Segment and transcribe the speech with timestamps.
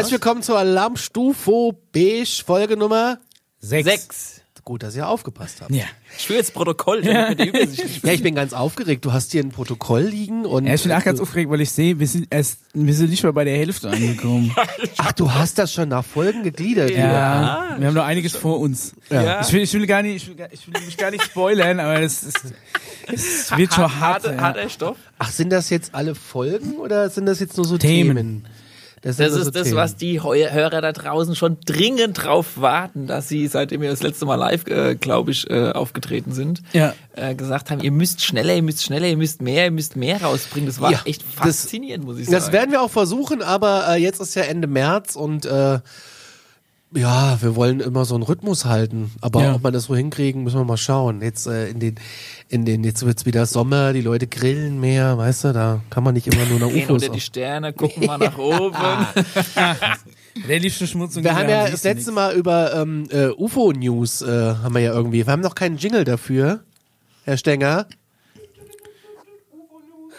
[0.00, 3.18] Herzlich willkommen zur Alarmstufe Beige Folge Nummer
[3.58, 3.84] Sechs.
[3.86, 4.40] Sechs.
[4.64, 5.70] Gut, dass ihr aufgepasst habt.
[5.72, 5.84] Ja.
[6.16, 9.04] Ich führe jetzt Protokoll, nicht Ja, ich bin ganz aufgeregt.
[9.04, 11.70] Du hast hier ein Protokoll liegen und ja, ich bin auch ganz aufgeregt, weil ich
[11.70, 14.56] sehe, wir sind erst, wir sind nicht mal bei der Hälfte angekommen.
[14.96, 16.88] Ach, du hast das schon nach Folgen gegliedert.
[16.88, 17.00] hier.
[17.00, 18.94] Ja, wir haben noch einiges vor uns.
[19.10, 19.42] Ja.
[19.42, 22.00] Ich, will, ich will gar nicht, ich will, ich will mich gar nicht spoilern, aber
[22.00, 22.34] es, es,
[23.06, 24.24] es wird schon hart.
[24.24, 24.40] Harter, ja.
[24.40, 24.96] harter Stoff.
[25.18, 28.16] Ach, sind das jetzt alle Folgen oder sind das jetzt nur so Themen.
[28.16, 28.46] Themen?
[29.02, 33.46] Das so ist das, was die Hörer da draußen schon dringend drauf warten, dass sie,
[33.46, 36.92] seitdem wir das letzte Mal live, äh, glaube ich, äh, aufgetreten sind, Ja.
[37.16, 40.20] äh, gesagt haben, ihr müsst schneller, ihr müsst schneller, ihr müsst mehr, ihr müsst mehr
[40.22, 40.66] rausbringen.
[40.66, 42.34] Das war Ja, echt das- faszinierend, muss ich sagen.
[42.36, 45.78] Das werden wir auch versuchen, aber äh, jetzt ist ja Ende März und äh,
[46.94, 49.12] ja, wir wollen immer so einen Rhythmus halten.
[49.20, 49.54] Aber Ja.
[49.54, 51.22] ob wir das so hinkriegen, müssen wir mal schauen.
[51.22, 51.94] Jetzt äh, in den,
[52.48, 56.14] in den, jetzt wird's wieder Sommer, die Leute grillen mehr, weißt du, da kann man
[56.14, 57.02] nicht immer nur nach Gehen UFOs.
[57.02, 58.74] unter die Sterne, gucken mal nach oben.
[60.48, 64.54] Der liebste Schmutz und Wir haben ja das letzte Mal über ähm, äh, UFO-News äh,
[64.62, 65.26] haben wir ja irgendwie.
[65.26, 66.60] Wir haben noch keinen Jingle dafür,
[67.24, 67.86] Herr Stenger.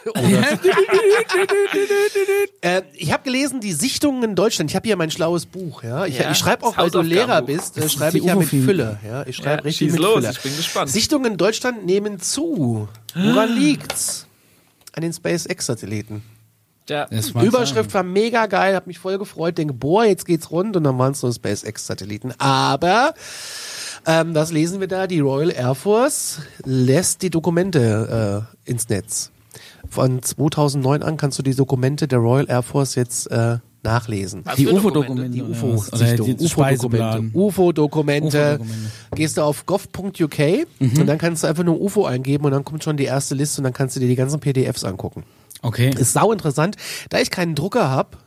[2.62, 4.72] äh, ich habe gelesen, die Sichtungen in Deutschland.
[4.72, 5.84] Ich habe hier mein schlaues Buch.
[5.84, 8.48] Ja, ich, Ja, ich schreibe auch, weil du Lehrer bist, äh, schreibe ich ja mit.
[8.48, 9.00] Fülle.
[9.06, 10.32] Ja, ich schreibe Ja, richtig schieß mit los, Fülle.
[10.32, 10.90] ich bin gespannt.
[10.90, 12.88] Sichtungen in Deutschland nehmen zu.
[13.14, 14.26] Woran liegt's?
[14.94, 16.24] An den SpaceX-Satelliten.
[16.90, 17.08] Ja.
[17.42, 20.98] Überschrift war mega geil, hab mich voll gefreut, denke, boah, jetzt geht's rund und dann
[20.98, 22.34] waren es nur SpaceX-Satelliten.
[22.40, 23.14] Aber
[24.06, 25.08] ähm, was lesen wir da?
[25.08, 29.32] Die Royal Air Force lässt die Dokumente äh, ins Netz.
[29.90, 34.42] Von 2009 an kannst du die Dokumente der Royal Air Force jetzt äh, nachlesen.
[34.46, 35.30] Was Die UFO-Dokumente.
[35.30, 37.32] Die UFO, UFO-Dokumente.
[37.34, 37.34] UFO-Dokumente.
[37.34, 38.60] UFO-Dokumente.
[39.16, 40.40] Gehst du auf gov.uk
[40.80, 43.62] und dann kannst du einfach nur UFO eingeben und dann kommt schon die erste Liste
[43.62, 45.24] und dann kannst du dir die ganzen PDFs angucken.
[45.62, 45.92] Okay.
[45.98, 46.76] Ist sau interessant.
[47.10, 48.18] Da ich keinen Drucker hab,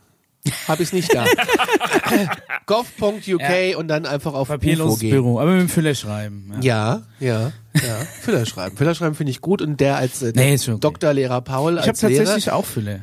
[0.67, 1.25] habe ich nicht da.
[2.65, 5.11] gov.uk und dann einfach auf UFO Papierloses gehen.
[5.11, 6.53] Büro, aber mit dem Füller schreiben.
[6.61, 7.01] Ja.
[7.19, 7.95] Ja, ja, ja.
[8.21, 8.75] Füller schreiben.
[8.77, 10.77] Füller schreiben finde ich gut und der als äh, Nee, okay.
[10.79, 12.23] Doktorlehrer Paul Ich habe als Lehrer.
[12.23, 12.99] tatsächlich auch Füller.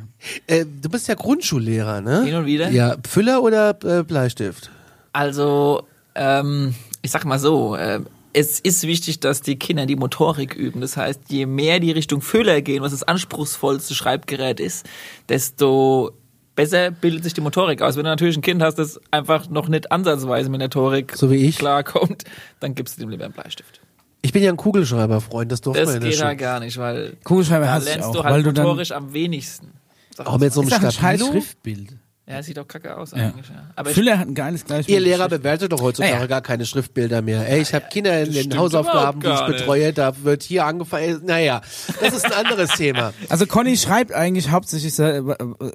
[0.47, 2.25] Äh, du bist ja Grundschullehrer, ne?
[2.25, 2.71] Hin und wieder.
[2.71, 4.71] Ja, Füller oder äh, Bleistift?
[5.13, 5.83] Also,
[6.15, 8.01] ähm, ich sag mal so, äh,
[8.33, 10.81] es ist wichtig, dass die Kinder die Motorik üben.
[10.81, 14.87] Das heißt, je mehr die Richtung Füller gehen, was das anspruchsvollste Schreibgerät ist,
[15.29, 16.13] desto
[16.55, 17.97] besser bildet sich die Motorik aus.
[17.97, 21.31] Wenn du natürlich ein Kind hast, das einfach noch nicht ansatzweise mit der Motorik So
[21.31, 21.59] wie ich.
[21.59, 22.25] klarkommt,
[22.61, 23.81] dann gibst du dem lieber einen Bleistift.
[24.25, 26.29] Ich bin ja ein Kugelschreiber-Freund, das durfte Das man in der geht Schule.
[26.29, 29.73] halt gar nicht, weil Kugelschreiber hast du auch, du weil halt du dann am wenigsten.
[30.19, 31.27] Auch mit so einem Stabilo?
[31.33, 31.97] Schriftbild.
[32.33, 33.19] Ja, sieht auch kacke aus Ja.
[33.29, 33.49] eigentlich.
[33.49, 33.67] Ja.
[33.77, 36.27] Aber Füller hat ein geiles gleiches Ihr Lehrer bewertet doch heutzutage Naja.
[36.27, 37.49] gar keine Schriftbilder mehr.
[37.49, 41.21] Ey, ich habe Kinder in den Hausaufgaben, die ich betreue, da wird hier angefangen.
[41.27, 41.61] Naja,
[42.01, 43.13] das ist ein anderes Thema.
[43.29, 45.35] Also Conny schreibt eigentlich hauptsächlich so, äh, äh,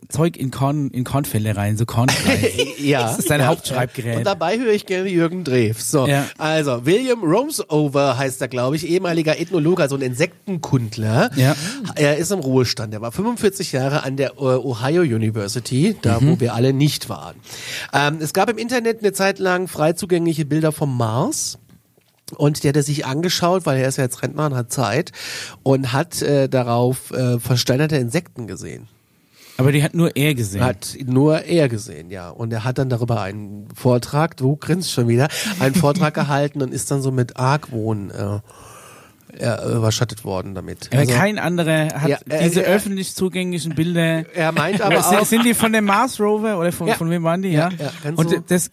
[0.10, 2.52] Zeug in Korn in Kornfälle rein, so Kornkreis.
[2.80, 3.02] Ja.
[3.04, 3.48] Das ist sein ja.
[3.48, 4.18] Hauptschreibgerät.
[4.18, 5.92] Und dabei höre ich gerne Jürgen Drews.
[5.92, 6.26] So, Ja.
[6.38, 11.32] also William Romesover heißt er, glaube ich, ehemaliger Ethnologe, also ein Insektenkundler.
[11.36, 11.56] Ja.
[11.96, 12.94] Er ist im Ruhestand.
[12.94, 17.36] Er war 45 Jahre an der äh, Ohio University, da wo wir alle nicht waren.
[17.94, 21.58] Ähm, es gab im Internet eine Zeit lang frei zugängliche Bilder vom Mars.
[22.36, 25.14] Und die hat er sich angeschaut, weil er ist ja jetzt Rentner und hat Zeit
[25.64, 28.90] und hat äh, darauf äh, versteinerte Insekten gesehen.
[29.58, 30.64] Aber die hat nur er gesehen.
[30.64, 32.30] Hat nur er gesehen, ja.
[32.30, 36.74] Und er hat dann darüber einen Vortrag, du grinst schon wieder, einen Vortrag gehalten und
[36.74, 38.40] ist dann so mit Argwohn äh,
[39.78, 40.90] überschattet worden damit.
[40.92, 44.26] aber Also, kein anderer hat Ja, äh, diese äh, öffentlich zugänglichen Bilder.
[44.36, 46.96] er meint aber sind, auch, sind die von dem Mars Rover oder von, Ja.
[46.96, 47.50] von wem waren die?
[47.50, 47.70] Ja.
[47.78, 48.38] Ja, ja, Und so.
[48.48, 48.70] das,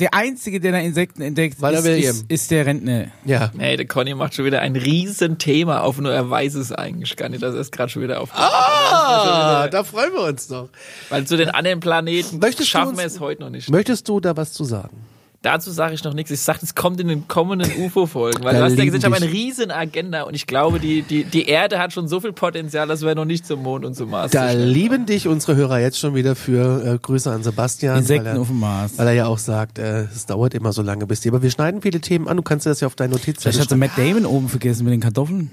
[0.00, 3.06] der einzige, der da Insekten entdeckt, ist, ist, ist der Rentner.
[3.24, 3.52] ja.
[3.56, 7.28] hey, der Conny macht schon wieder ein Riesenthema auf, nur er weiß es eigentlich gar
[7.28, 8.30] nicht, dass er es gerade schon wieder auf.
[8.34, 10.68] Ah, da freuen wir uns doch.
[11.10, 13.70] Weil zu den anderen Planeten Möchtest du schaffen uns- wir es heute noch nicht.
[13.70, 14.96] Möchtest du da was zu sagen?
[15.44, 16.30] Dazu sage ich noch nichts.
[16.30, 18.42] Ich sage, es kommt in den kommenden UFO-Folgen.
[18.44, 21.02] Weil Da du hast ja gesagt, ich habe eine riesen Agenda und ich glaube, die,
[21.02, 23.94] die, die Erde hat schon so viel Potenzial, dass wir noch nicht zum Mond und
[23.94, 27.98] zum Mars Da lieben dich unsere Hörer jetzt schon wieder für äh, Grüße an Sebastian.
[27.98, 28.92] Insekten weil er, auf dem Mars.
[28.96, 31.28] Weil er ja auch sagt, äh, es dauert immer so lange bis die.
[31.28, 32.38] Aber wir schneiden viele Themen an.
[32.38, 34.94] Du kannst dir das ja auf deine Notizen Vielleicht hat Matt Damon oben vergessen mit
[34.94, 35.50] den Kartoffeln.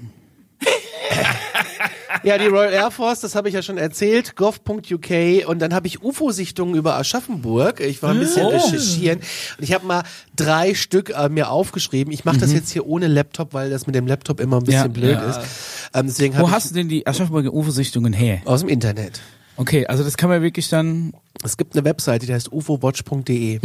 [2.24, 5.86] Ja, die Royal Air Force, das habe ich ja schon erzählt, gov.uk und dann habe
[5.88, 7.80] ich UFO-Sichtungen über Aschaffenburg.
[7.80, 8.50] Ich war ein bisschen Oh.
[8.50, 9.18] recherchieren
[9.58, 10.04] und ich habe mal
[10.36, 12.12] drei Stück äh, mir aufgeschrieben.
[12.12, 14.82] Ich mache das jetzt hier ohne Laptop, weil das mit dem Laptop immer ein bisschen
[14.82, 14.88] Ja.
[14.88, 15.30] blöd Ja.
[15.30, 15.40] ist.
[15.94, 18.40] Ähm, deswegen Wo hast du denn die Aschaffenburger UFO-Sichtungen her?
[18.44, 19.20] aus dem Internet.
[19.56, 21.12] Okay, also das kann man wirklich dann.
[21.44, 23.58] Es gibt eine Webseite, die heißt ufowatch.de.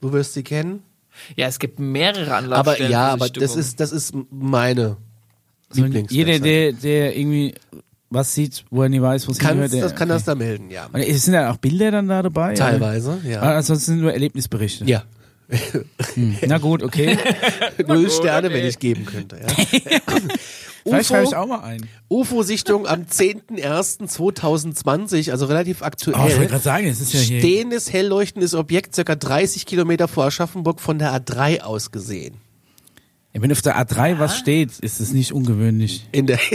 [0.00, 0.82] Du wirst sie kennen.
[1.36, 2.90] Ja, es gibt mehrere Aber Anlaufstellen.
[2.92, 4.96] ja, für aber das ist das ist meine
[5.70, 7.54] Also Lieblings jeder, der, der irgendwie
[8.10, 9.84] was sieht, wo er nie weiß, wo es Kann, hingehört.
[9.84, 10.16] das kann okay.
[10.16, 10.88] das da melden, ja.
[10.92, 12.54] Und es sind ja auch Bilder dann da dabei?
[12.54, 13.30] Teilweise, Oder?
[13.30, 13.40] ja.
[13.40, 14.84] Ah, Ansonsten sind nur Erlebnisberichte.
[14.84, 15.04] Ja.
[16.14, 16.36] Hm.
[16.46, 17.16] Na gut, okay.
[17.86, 18.56] Null gut, Sterne, okay.
[18.56, 19.40] wenn ich geben könnte.
[19.40, 19.46] Ja.
[20.84, 21.86] Vielleicht schreibe ich auch mal ein.
[22.08, 26.16] UFO-Sichtung am 10.01.2020, also relativ Oh, ich aktuell.
[26.16, 27.40] wollte gerade sagen, es ist ja hier.
[27.40, 32.36] Stehendes, hell leuchtendes Objekt, circa 30 Kilometer vor Aschaffenburg von der A3 aus gesehen.
[33.32, 36.06] Wenn auf der A3 was steht, ist es nicht ungewöhnlich.
[36.12, 36.38] In der,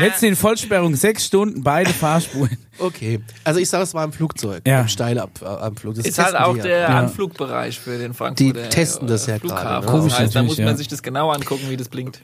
[0.00, 2.56] Letzte in Vollsperrung, sechs Stunden, beide Fahrspuren.
[2.78, 3.20] okay.
[3.44, 4.80] Also ich sage, es war im Flugzeug, Ja.
[4.82, 5.94] im Steilabflug.
[5.94, 6.86] Das Ist halt auch der Ja.
[6.98, 9.64] Anflugbereich für den Frankfurter Die testen das ja Flughafen.
[9.68, 9.92] gerade, ne?
[9.92, 10.76] Komisch das heißt, da muss man ja.
[10.76, 12.22] sich das genau angucken, wie das blinkt.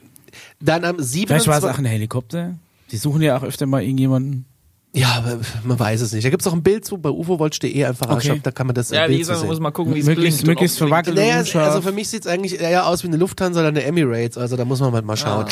[0.59, 1.69] Dann am Vielleicht war es 27.
[1.69, 2.55] auch ein Helikopter.
[2.91, 4.45] Die suchen ja auch öfter mal irgendjemanden.
[4.93, 6.25] Ja, aber man weiß es nicht.
[6.25, 8.13] Da gibt's auch ein Bild zu bei ufowatch.de einfach Okay.
[8.15, 9.63] anschauen, da kann man das Ja, Bild gesagt, man muss sehen.
[9.63, 11.15] mal gucken, wie es Möglichst- möglichst es verwackelt.
[11.15, 14.57] Naja, also für mich sieht's eigentlich eher aus wie eine Lufthansa oder eine Emirates, also
[14.57, 15.45] da muss man mal, mal schauen.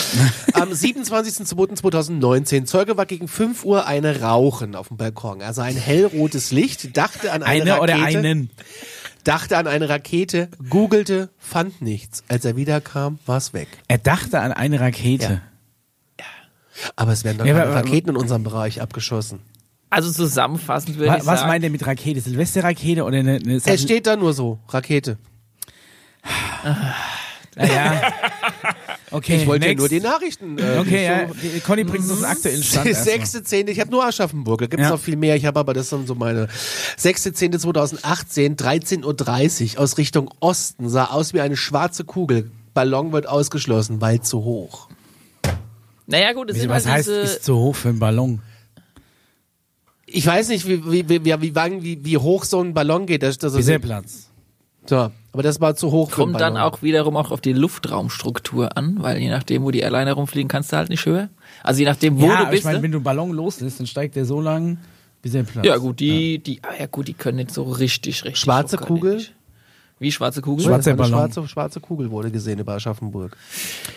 [0.53, 0.61] Ah.
[0.63, 6.51] Am 27.02.2019, Zeuge war gegen 5 Uhr eine Rauchen auf dem Balkon, also ein hellrotes
[6.51, 8.49] Licht, dachte an eine, Eine Rakete, oder einen.
[9.23, 12.23] dachte an eine Rakete, googelte, fand nichts.
[12.27, 13.67] Als er wiederkam, war's weg.
[13.87, 15.41] Er dachte an eine Rakete.
[16.95, 19.39] Aber es werden doch Ja, keine aber- Raketen in unserem Bereich abgeschossen.
[19.91, 22.21] Also zusammenfassend würde Wa- ich Was sagen, meint er mit Rakete?
[22.21, 25.17] Silvesterrakete oder eine, eine Es steht da nur so, Rakete.
[27.55, 28.01] Naja.
[29.11, 30.59] Okay, Ich wollte ja nur die Nachrichten.
[30.59, 31.27] Äh, Okay, ja.
[31.29, 31.33] so-
[31.65, 32.93] Conny bringt uns aktuellen Stand.
[32.95, 34.91] Sechste, zehnte, ich habe nur Aschaffenburg, da gibt's Ja.
[34.91, 36.47] noch viel mehr, ich habe aber das sind so meine.
[36.95, 42.51] Sechste, zehnte 2018, 13.30 Uhr aus Richtung Osten, sah aus wie eine schwarze Kugel.
[42.75, 44.89] Ballon wird ausgeschlossen, weil zu hoch.
[46.09, 48.41] Naja gut, es sind Was halt heißt, diese, ist zu hoch für einen Ballon?
[50.05, 53.21] Ich weiß nicht, wie, wie, wie, wie, wie, wie, hoch so ein Ballon geht.
[53.21, 54.29] Das, das Wie ist, sehr Platz?
[54.85, 58.97] so, aber das war zu hoch kommt dann auch wiederum auch auf die Luftraumstruktur an,
[58.99, 61.29] weil je nachdem, wo die Airline herumfliegen, kannst du halt nicht höher.
[61.61, 62.65] Also je nachdem, wo ja, du aber ich bist.
[62.65, 62.83] meine, ne?
[62.83, 64.79] wenn du einen Ballon loslässt, dann steigt der so lang,
[65.21, 65.65] bis er Platz.
[65.65, 68.39] ja gut, die, die, ah ja gut, die können nicht so richtig, richtig.
[68.39, 69.17] Schwarze Kugel?
[69.17, 69.35] nicht.
[69.99, 70.63] Wie schwarze Kugel?
[70.65, 71.31] Schwarze- Das war eine Ballon.
[71.33, 73.35] schwarze, schwarze Kugel wurde gesehen über Aschaffenburg.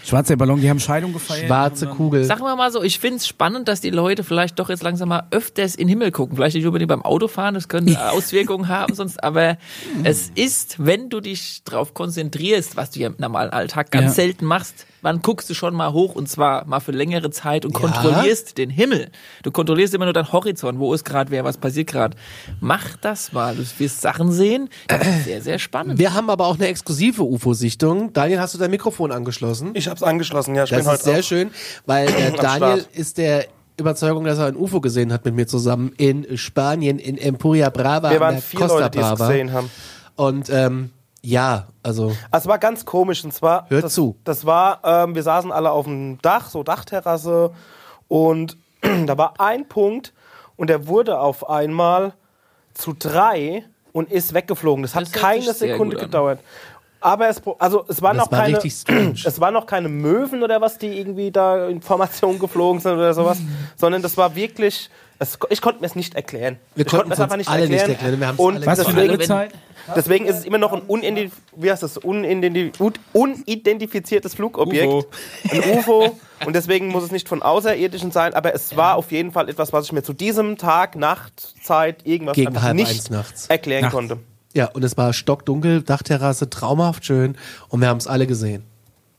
[0.05, 1.47] Schwarzer Ballon, die haben Scheidung gefeiert.
[1.47, 2.25] Schwarze Kugel.
[2.25, 5.29] Sagen wir mal so, ich find's spannend, dass die Leute vielleicht doch jetzt langsam mal
[5.31, 6.37] öfters in den Himmel gucken.
[6.37, 9.59] Vielleicht nicht unbedingt beim Autofahren, das könnte Auswirkungen haben sonst, aber
[10.03, 14.11] es ist, wenn du dich darauf konzentrierst, was du ja im normalen Alltag ganz Ja.
[14.11, 17.75] selten machst, wann guckst du schon mal hoch und zwar mal für längere Zeit und
[17.75, 17.81] Ja.
[17.81, 19.11] kontrollierst den Himmel.
[19.43, 22.17] Du kontrollierst immer nur deinen Horizont, wo ist gerade wer, was passiert gerade.
[22.61, 24.69] Mach das mal, du wirst Sachen sehen.
[24.89, 25.99] Das ist sehr, sehr spannend.
[25.99, 28.13] Wir haben aber auch eine exklusive UFO-Sichtung.
[28.13, 29.73] Daniel, hast du dein Mikrofon angeschlossen?
[29.75, 30.65] Ich hab's angeschlossen, ja.
[30.65, 31.51] Ich Das bin heute ist sehr auch- schön,
[31.87, 32.89] weil äh, Daniel Start.
[32.95, 33.47] ist der
[33.79, 38.11] Überzeugung, dass er ein UFO gesehen hat mit mir zusammen in Spanien, in Empuria Brava,
[38.11, 39.27] Wir an waren der vier Costa Leute, die es Brava.
[39.29, 39.71] gesehen haben.
[40.15, 40.91] Und ähm,
[41.23, 44.17] ja, also Also es war ganz komisch und zwar Hört das, zu.
[44.25, 47.53] Das war, ähm, wir saßen alle auf dem Dach, so Dachterrasse
[48.09, 48.57] und
[49.07, 50.13] da war ein Punkt
[50.57, 52.15] und der wurde auf einmal
[52.75, 54.83] zu drei und ist weggeflogen.
[54.83, 56.41] Das hat Das keine Sekunde gedauert.
[57.01, 59.15] Aber es, also es waren Das noch war keine, richtig strange.
[59.25, 63.39] es waren noch keine Möwen oder was, die irgendwie da Informationen geflogen sind oder sowas,
[63.77, 64.89] sondern das war wirklich,
[65.23, 66.59] es, ich konnte mir es nicht erklären.
[66.75, 67.91] Wir ich konnte konnten es einfach nicht alle nicht erklären.
[67.93, 68.21] erklären.
[68.21, 69.53] Wir haben's und alle Was für eine Uhrzeit?
[69.97, 71.99] Deswegen ist es immer noch ein unidentif wie heißt das?
[71.99, 72.79] Unidentif
[73.13, 74.87] unidentifiziertes Flugobjekt.
[74.87, 75.07] UFO.
[75.51, 76.19] Ein UFO.
[76.47, 79.73] Und deswegen muss es nicht von Außerirdischen sein, aber es war auf jeden Fall etwas,
[79.73, 83.47] was ich mir zu diesem Tag, Nachtzeit, irgendwas Gegen einfach halb nicht eins nachts.
[83.47, 83.95] erklären Nachts.
[83.95, 84.19] konnte.
[84.55, 87.37] ja, und es war stockdunkel, Dachterrasse, traumhaft schön
[87.69, 88.65] und wir haben es alle gesehen.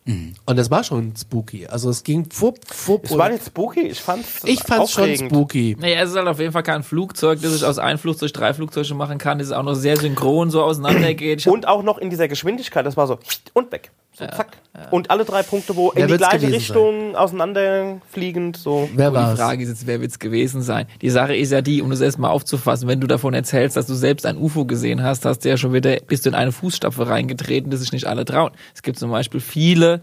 [0.06, 0.34] Mhm.
[0.46, 1.68] Und es war schon spooky.
[1.68, 3.06] Also es ging fupp, fupp.
[3.06, 5.78] Es war nicht spooky, ich fand's ich fand's schon spooky.
[5.80, 8.54] Naja, es ist halt auf jeden Fall kein Flugzeug, das ich aus einem Flugzeug drei
[8.54, 11.48] Flugzeuge machen kann, das auch noch sehr synchron so auseinandergeht.
[11.54, 13.20] Und auch noch in dieser Geschwindigkeit, das war so
[13.54, 13.92] und weg.
[14.13, 14.58] So zack.
[14.91, 18.88] Und alle drei Punkte, wo Wer in die gleiche Richtung auseinanderfliegend, so.
[18.96, 20.86] Wer war die Frage ist jetzt, wer wird's gewesen sein?
[21.01, 23.96] Die Sache ist ja die, um das erstmal aufzufassen, wenn du davon erzählst, dass du
[23.96, 27.08] selbst ein UFO gesehen hast, hast du ja schon wieder, bist du in eine Fußstapfe
[27.08, 28.51] reingetreten, das sich nicht alle trauen.
[28.75, 30.01] Es gibt zum Beispiel viele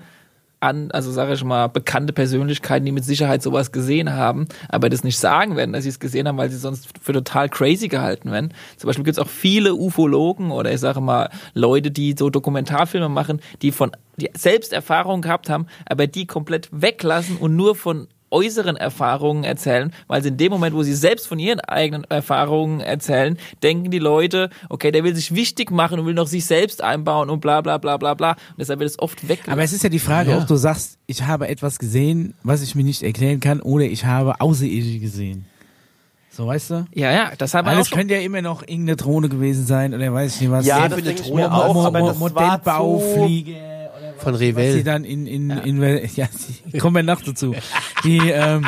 [0.60, 5.04] an, also sage ich mal, bekannte Persönlichkeiten, die mit Sicherheit sowas gesehen haben, aber das
[5.04, 8.30] nicht sagen werden, dass sie es gesehen haben, weil sie sonst für total crazy gehalten
[8.30, 8.52] werden.
[8.76, 13.08] Zum Beispiel gibt es auch viele Ufologen oder ich sage mal Leute, die so Dokumentarfilme
[13.08, 18.06] machen, die von die selbst Erfahrungen gehabt haben, aber die komplett weglassen und nur von
[18.30, 22.80] äußeren Erfahrungen erzählen, weil sie in dem Moment, wo sie selbst von ihren eigenen Erfahrungen
[22.80, 26.82] erzählen, denken die Leute, okay, der will sich wichtig machen und will noch sich selbst
[26.82, 28.30] einbauen und bla bla bla bla bla.
[28.32, 29.52] Und deshalb wird es oft weggelassen.
[29.52, 30.38] Aber es ist ja die Frage, Ja.
[30.38, 34.04] ob du sagst, ich habe etwas gesehen, was ich mir nicht erklären kann, oder ich
[34.04, 35.44] habe Außerirdische gesehen.
[36.32, 36.87] So, weißt du?
[36.94, 37.99] ja, ja, das haben wir Weil auch es schon.
[37.99, 40.64] könnte ja immer noch irgendeine Drohne gewesen sein, oder weiß ich nicht was.
[40.64, 43.52] Ja, Sehr das viele denke ich Drohnen mir auch, Mo- aber das war Modellbaufliege.
[43.54, 43.79] zu...
[44.22, 44.84] Von Was sie Revel.
[44.84, 46.28] dann in, in, in, ja,
[46.78, 47.54] kommen wir noch dazu.
[48.04, 48.66] die, ähm,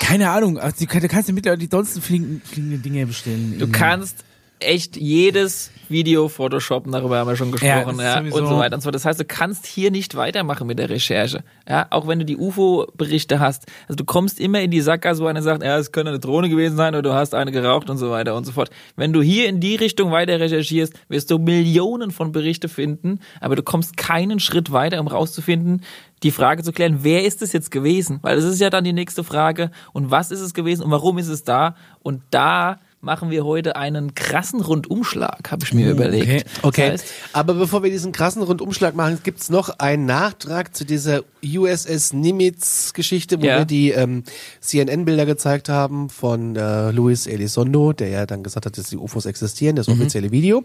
[0.00, 3.58] keine Ahnung, also du kannst dir mittlerweile die dollsten fliegenden, fliegenden Dinge bestellen.
[3.58, 4.24] Du kannst
[4.64, 8.36] echt jedes Video photoshoppen, darüber haben wir schon gesprochen, ja, sowieso.
[8.36, 8.90] und so weiter und so.
[8.90, 12.36] Das heißt, du kannst hier nicht weitermachen mit der Recherche, ja, auch wenn du die
[12.36, 13.66] UFO-Berichte hast.
[13.86, 16.48] Also du kommst immer in die Sackgasse, wo einer sagt, ja, es könnte eine Drohne
[16.48, 18.70] gewesen sein oder du hast eine geraucht und so weiter und so fort.
[18.96, 23.56] Wenn du hier in die Richtung weiter recherchierst, wirst du Millionen von Berichte finden, aber
[23.56, 25.82] du kommst keinen Schritt weiter, um rauszufinden,
[26.22, 28.18] die Frage zu klären, wer ist es jetzt gewesen?
[28.22, 29.70] Weil das ist ja dann die nächste Frage.
[29.92, 31.76] Und was ist es gewesen und warum ist es da?
[32.02, 36.46] Und da machen wir heute einen krassen Rundumschlag, habe ich mir überlegt.
[36.62, 40.84] Okay, Das heißt, aber bevor wir diesen krassen Rundumschlag machen, gibt's noch einen Nachtrag zu
[40.84, 43.58] dieser USS Nimitz-Geschichte, wo Ja.
[43.58, 44.24] wir die ähm,
[44.60, 49.26] CNN-Bilder gezeigt haben von äh, Luis Elizondo, der ja dann gesagt hat, dass die UFOs
[49.26, 50.64] existieren, das offizielle Video.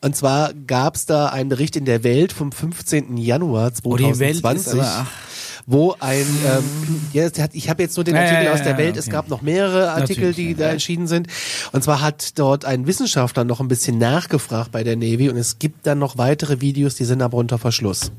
[0.00, 3.16] Und zwar gab's da einen Bericht in der Welt vom 15.
[3.16, 4.80] Januar Oh, die Welt ist 2020.
[4.80, 5.10] aber, ach.
[5.66, 6.64] wo ein, ähm,
[7.12, 8.98] ja, ich habe jetzt nur den Ja, Artikel ja, aus der Welt, okay.
[9.00, 11.26] es gab noch mehrere Artikel, Natürlich, die da erschienen sind.
[11.72, 15.58] Und zwar hat dort ein Wissenschaftler noch ein bisschen nachgefragt bei der Navy und es
[15.58, 18.12] gibt dann noch weitere Videos, die sind aber unter Verschluss.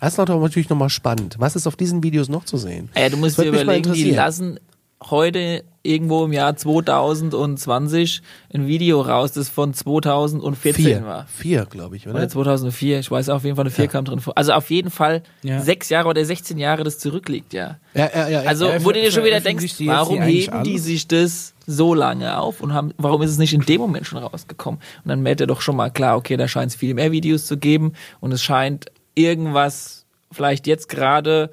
[0.00, 1.36] Das ist natürlich nochmal spannend.
[1.38, 2.90] Was ist auf diesen Videos noch zu sehen?
[2.96, 4.60] ja, du musst dir würde mich mal überlegen, die lassen
[5.02, 11.26] heute irgendwo im Jahr 2020 ein Video raus, das von 2014 Vier, war.
[11.28, 12.16] vier, glaube ich, oder?
[12.16, 14.36] Oder 2004, ich weiß auf jeden Fall, eine 4 kam drin vor.
[14.36, 15.60] Also auf jeden Fall Ja.
[15.60, 17.78] sechs Jahre oder 16 Jahre, das zurückliegt, ja.
[17.94, 18.42] Ja, ja, ja.
[18.42, 18.48] ja.
[18.48, 22.38] Also, Ja, wo du dir schon wieder denkst, warum heben die sich das so lange
[22.38, 24.80] auf und haben, warum ist es nicht in dem Moment schon rausgekommen?
[25.04, 27.46] Und dann merkt er doch schon mal klar, okay, da scheint es viel mehr Videos
[27.46, 31.50] zu geben und es scheint irgendwas vielleicht jetzt gerade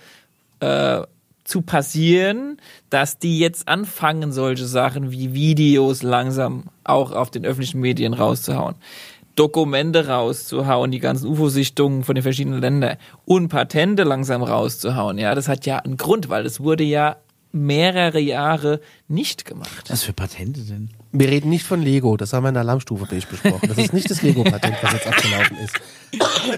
[0.60, 1.02] äh,
[1.44, 2.58] zu passieren,
[2.90, 8.76] dass die jetzt anfangen, solche Sachen wie Videos langsam auch auf den öffentlichen Medien rauszuhauen.
[9.36, 15.18] Dokumente rauszuhauen, die ganzen UFO-Sichtungen von den verschiedenen Ländern und Patente langsam rauszuhauen.
[15.18, 17.18] Ja, das hat ja einen Grund, weil das wurde ja
[17.54, 19.90] mehrere Jahre nicht gemacht.
[19.90, 20.90] Was für Patente denn?
[21.16, 23.70] wir reden nicht von Lego, das haben wir in der Alarmstufe besprochen.
[23.70, 25.80] Das ist nicht das Lego-Patent, was jetzt abgelaufen ist.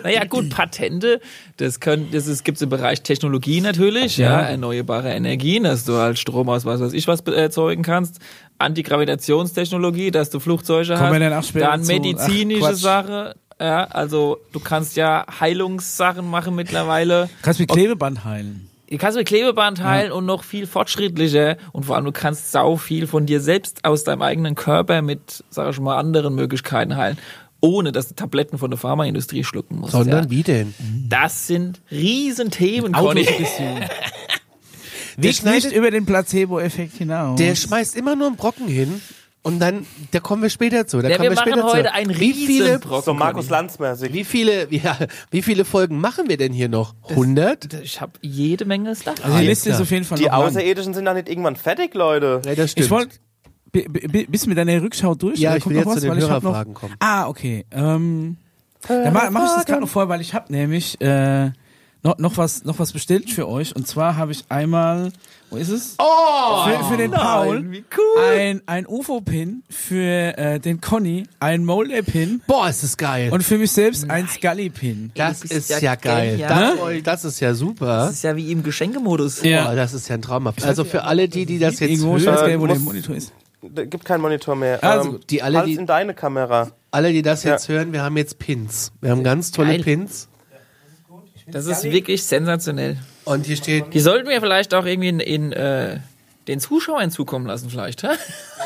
[0.04, 1.20] Naja, gut, Patente,
[1.58, 6.18] das können, das ist, gibt's im Bereich Technologie natürlich, ja, erneuerbare Energien, dass du halt
[6.18, 8.20] Strom aus was weiß ich was erzeugen kannst,
[8.58, 11.92] Antigravitationstechnologie, dass du Flugzeuge Kommen wir hast, dann auch später dann zu.
[11.92, 12.76] Ach, medizinische Quatsch.
[12.76, 17.30] Sache, ja, also du kannst ja Heilungssachen machen mittlerweile.
[17.42, 18.70] Kannst mit Klebeband heilen.
[18.90, 22.76] Du kannst mit Klebeband heilen und noch viel fortschrittlicher und vor allem du kannst sau
[22.76, 27.18] viel von dir selbst aus deinem eigenen Körper mit, sag ich mal, anderen Möglichkeiten heilen,
[27.62, 29.94] ohne dass du Tabletten von der Pharmaindustrie schlucken musst.
[29.94, 30.30] Sondern ja.
[30.30, 30.76] wie denn?
[31.10, 33.28] Das sind Riesenthemen, Conny.
[35.18, 37.40] Der Weg nicht schneidet, über den Placebo-Effekt hinaus.
[37.40, 39.02] der schmeißt immer nur einen Brocken hin
[39.46, 41.02] und dann, da kommen wir später zu.
[41.02, 41.78] Da Ja, kommen wir wir später machen zu.
[41.78, 42.80] heute einen wie viele.
[43.04, 43.50] So Markus.
[43.50, 44.12] Lanz-mäßig.
[44.12, 44.98] wie viele, ja,
[45.32, 46.96] wie viele Folgen machen wir denn hier noch?
[47.10, 47.76] 100?
[47.82, 49.16] Ich habe jede Menge Stuff.
[49.24, 50.42] also die Liste ist auf jeden Fall Die noch lang.
[50.48, 52.42] Außerirdischen sind doch nicht irgendwann fertig, Leute.
[52.46, 52.86] Ja, das stimmt.
[52.86, 53.16] Ich wollte,
[53.72, 55.40] bi- bi- bist du mit deiner Rückschau durch?
[55.40, 56.02] Ja, ich will jetzt zu was?
[56.02, 56.96] den Weil ich hab Hörerfragen noch, kommen.
[57.00, 57.66] Ah, okay.
[57.72, 58.38] Ähm,
[58.88, 61.52] dann mache mach ich das gerade noch vorher, weil ich habe nämlich äh,
[62.06, 63.76] noch, noch was noch was bestellt für euch.
[63.76, 65.12] Und zwar habe ich einmal,
[65.50, 65.96] wo ist es?
[65.98, 68.24] Oh, für, für den Paul wie cool.
[68.38, 73.32] ein, ein UFO-Pin, für äh, den Conny ein Molder-Pin Boah, ist das geil.
[73.32, 75.12] und für mich selbst ein Scully-Pin.
[75.16, 76.32] das bist ist ja ja, geil.
[76.38, 77.02] genial.
[77.02, 77.86] Das, das ist ja super.
[78.06, 79.42] Das ist ja wie im Geschenkemodus.
[79.44, 79.66] Ja.
[79.66, 80.54] Boah, das ist ja ein Trauma.
[80.62, 82.68] Also für alle die, die das jetzt Irgendwo, ich weiß gar hören, nicht, wo Äh,
[82.70, 83.34] der Monitor ist.
[83.68, 84.84] Da gibt keinen Monitor mehr.
[84.84, 86.70] Also, ähm, die alle, die- in deine Kamera.
[86.92, 87.54] alle, die das Ja.
[87.54, 88.92] jetzt hören, wir haben jetzt Pins.
[89.02, 89.84] Wir haben ganz tolle Geil.
[89.84, 90.28] Pins.
[91.48, 92.98] Das ist wirklich sensationell.
[93.26, 96.00] Und hier steht, Die sollten wir vielleicht auch irgendwie in, in äh,
[96.48, 98.04] den Zuschauern zukommen lassen, vielleicht.
[98.04, 98.10] Hä?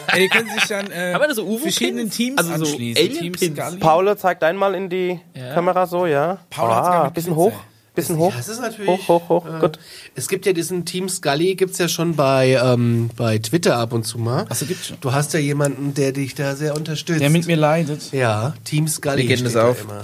[0.08, 3.04] Ey, die können sich dann äh, Haben wir da so verschiedenen Teams Also so anschließen.
[3.06, 3.40] Alien-Pins.
[3.40, 3.78] Team Scully.
[3.80, 5.54] Paul, zeig einmal in die Ja.
[5.54, 6.40] Kamera so, ja.
[6.56, 7.54] Gar ah, mit bisschen hoch.
[7.96, 8.34] Bisschen hoch.
[8.36, 9.46] das ist natürlich, Hoch, hoch, hoch.
[9.46, 9.80] äh, Gut.
[10.16, 14.04] Es gibt ja diesen Team Scully, gibt's ja schon bei, ähm, bei Twitter ab und
[14.06, 14.46] zu mal.
[14.48, 14.98] Achso, gibt's schon.
[15.02, 17.20] Du hast ja jemanden, der dich da sehr unterstützt.
[17.20, 18.12] Der mit mir leidet.
[18.14, 19.82] ja, Team Scully Wir gehen steht das da auf.
[19.84, 20.02] immer.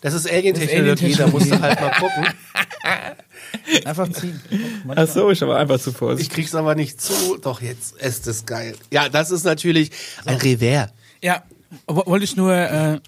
[0.00, 2.26] Das ist Alien-Technologie, da musst du halt mal gucken.
[3.84, 4.40] Einfach ziehen.
[4.94, 6.28] Ach so, ich war einfach zu vorsichtig.
[6.28, 7.38] Ich krieg's aber nicht zu.
[7.38, 8.74] Doch, jetzt ist es geil.
[8.90, 9.90] Ja, das ist natürlich
[10.26, 10.90] ein Revers.
[11.22, 11.42] Ja,
[11.86, 12.52] wo- wollte ich nur.
[12.54, 13.00] Äh,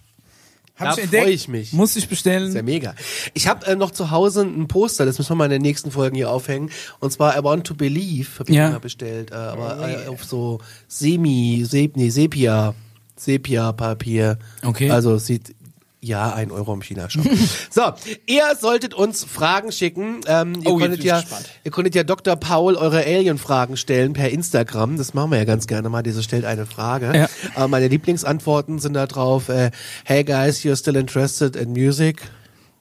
[0.78, 1.72] Da ich entdeckt, freu ich mich.
[1.72, 2.50] Muss ich bestellen.
[2.52, 2.94] Sehr mega.
[3.34, 5.90] Ich habe äh, noch zu Hause ein Poster, das müssen wir mal in den nächsten
[5.90, 6.70] Folgen hier aufhängen.
[7.00, 8.70] Und zwar I Want to Believe, habe ich Ja.
[8.70, 9.30] mal bestellt.
[9.32, 12.74] Äh, aber äh, auf so Semi, Sep, nee, Sepia,
[13.16, 14.38] Sepia-Papier.
[14.64, 14.90] Okay.
[14.90, 15.54] Also sieht
[16.02, 17.24] ja, ein Euro im China-Shop.
[17.70, 17.82] so,
[18.26, 20.20] ihr solltet uns Fragen schicken.
[20.26, 21.44] Ähm, ihr, Oh, konntet ja, gespannt.
[21.62, 22.36] ihr konntet ja Dr.
[22.36, 24.96] Paul eure Alien-Fragen stellen per Instagram.
[24.96, 26.02] Das machen wir ja ganz gerne mal.
[26.02, 27.28] Diese stellt eine Frage.
[27.54, 27.64] Ja.
[27.64, 29.70] Äh, meine Lieblingsantworten sind da drauf, äh,
[30.04, 32.22] hey guys, you're still interested in music?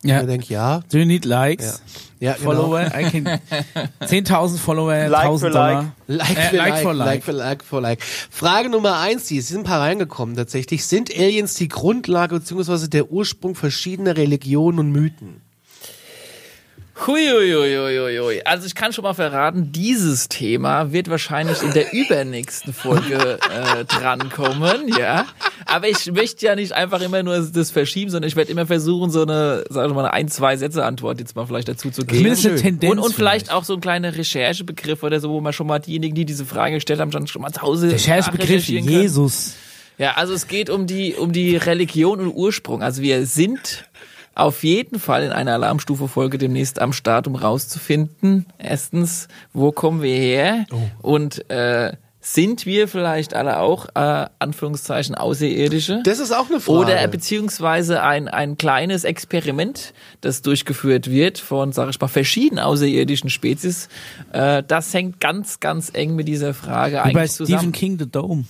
[0.03, 0.21] Ja.
[0.21, 0.79] Ich denke, ja.
[0.89, 1.65] Do you need likes?
[1.65, 1.73] Ja,
[2.19, 2.43] genau.
[2.43, 2.81] Follower?
[2.85, 3.25] Can
[4.01, 5.93] 10.000 Follower, Like 1000 für Dollar.
[6.07, 7.07] Like Äh, für like like, for like.
[7.07, 7.23] like.
[7.23, 8.01] für like for like.
[8.03, 10.85] Frage Nummer eins, die sind ein paar reingekommen tatsächlich.
[10.85, 12.87] Sind Aliens die Grundlage bzw.
[12.87, 15.41] der Ursprung verschiedener Religionen und Mythen?
[17.07, 18.41] Huiuiuiuiui.
[18.43, 23.85] Also ich kann schon mal verraten, dieses Thema wird wahrscheinlich in der übernächsten Folge äh,
[23.85, 25.25] drankommen, ja.
[25.65, 29.11] Aber ich möchte ja nicht einfach immer nur das verschieben, sondern ich werde immer versuchen,
[29.11, 32.05] so eine, sagen wir mal, eine ein, zwei Sätze Antwort jetzt mal vielleicht dazu zu
[32.05, 32.17] geben.
[32.17, 32.91] Zumindest eine Tendenz.
[32.91, 36.15] Und, und vielleicht auch so ein kleiner Recherchebegriff oder so, wo man schon mal diejenigen,
[36.15, 38.67] die diese Frage gestellt haben, schon, mal zu Hause Recherchebegriff.
[38.67, 39.53] Jesus.
[39.97, 42.81] Ja, also es geht um die, um die Religion und Ursprung.
[42.81, 43.85] Also wir sind
[44.35, 50.15] auf jeden Fall in einer Alarmstufe-Folge demnächst am Start, um rauszufinden, erstens, wo kommen wir
[50.15, 50.65] her
[51.01, 56.01] und äh, sind wir vielleicht alle auch, äh, Anführungszeichen, Außerirdische?
[56.03, 56.79] Das ist auch eine Frage.
[56.79, 63.29] Oder beziehungsweise ein, ein kleines Experiment, das durchgeführt wird von, sag ich mal, verschiedenen außerirdischen
[63.29, 63.87] Spezies.
[64.33, 67.59] Äh, das hängt ganz, ganz eng mit dieser Frage Wie bei eigentlich zusammen.
[67.59, 68.43] Stephen King, The Dome.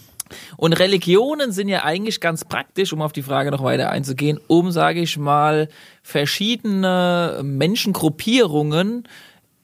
[0.58, 4.72] Und Religionen sind ja eigentlich ganz praktisch, um auf die Frage noch weiter einzugehen, um,
[4.72, 5.70] sage ich mal,
[6.04, 9.08] verschiedene Menschengruppierungen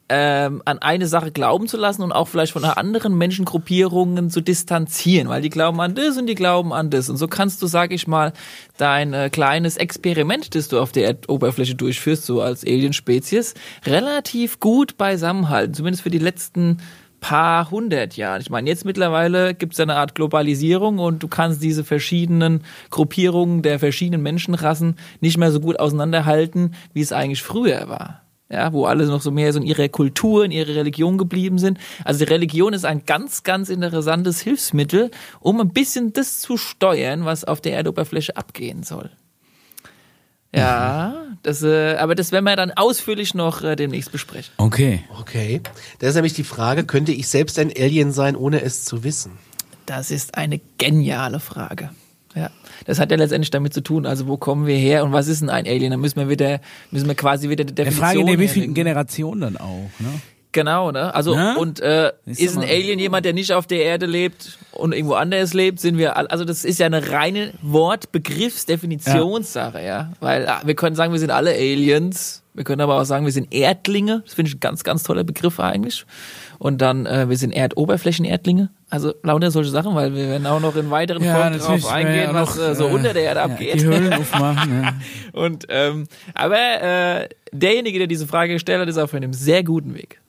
[0.07, 5.29] ähm, an eine Sache glauben zu lassen und auch vielleicht von anderen Menschengruppierungen zu distanzieren,
[5.29, 7.09] weil die glauben an das und die glauben an das.
[7.09, 8.33] Und so kannst du, sag ich mal,
[8.77, 13.55] dein äh, kleines Experiment, das du auf der Erdoberfläche durchführst, so als Alien-Spezies,
[13.85, 16.77] relativ gut beisammenhalten, zumindest für die letzten
[17.27, 18.39] paar hundert Jahren.
[18.39, 23.63] Ich meine, jetzt mittlerweile gibt es eine Art Globalisierung und du kannst diese verschiedenen Gruppierungen
[23.63, 28.21] der verschiedenen Menschenrassen nicht mehr so gut auseinanderhalten, wie es eigentlich früher war.
[28.47, 31.79] Ja, wo alle noch so mehr so in ihrer Kultur, in ihrer Religion geblieben sind.
[32.03, 35.09] Also die Religion ist ein ganz, ganz interessantes Hilfsmittel,
[35.39, 39.09] um ein bisschen das zu steuern, was auf der Erdoberfläche abgehen soll.
[40.55, 44.53] Ja, das, äh, aber das werden wir dann ausführlich noch äh, demnächst besprechen.
[44.57, 45.03] Okay.
[45.19, 45.61] Okay.
[45.99, 49.33] Da ist nämlich die Frage, könnte ich selbst ein Alien sein, ohne es zu wissen?
[49.85, 51.91] Das ist eine geniale Frage.
[52.35, 52.49] Ja,
[52.85, 55.39] das hat ja letztendlich damit zu tun, also wo kommen wir her und was ist
[55.41, 55.91] denn ein Alien?
[55.91, 56.59] Da müssen wir wieder,
[56.91, 58.73] müssen wir quasi wieder die Der Definition Frage in der wievielten.
[58.73, 60.21] Generation dann auch, ne?
[60.55, 61.13] Genau, ne?
[61.13, 61.55] Also Ne?
[61.57, 62.63] und äh, ist ein.
[62.63, 66.45] Alien jemand, der nicht auf der Erde lebt und irgendwo anders lebt, sind wir also
[66.45, 70.13] das ist ja eine reine Wortbegriffsdefinitionssache, ja.
[70.21, 73.33] Weil ah, wir können sagen, wir sind alle Aliens, wir können aber auch sagen, wir
[73.33, 76.05] sind Erdlinge, das finde ich ein ganz, ganz toller Begriff eigentlich.
[76.57, 80.77] Und dann, äh, wir sind Erdoberflächenerdlinge, also lauter solche Sachen, weil wir werden auch noch
[80.77, 83.81] in weiteren Folgen drauf eingehen, was auch äh, so äh, unter der Erde ja, abgeht.
[83.81, 84.93] Die Höhlen aufmachen, ja.
[85.33, 89.95] Und ähm, aber äh, derjenige, der diese Frage gestellt hat, ist auf einem sehr guten
[89.95, 90.21] Weg.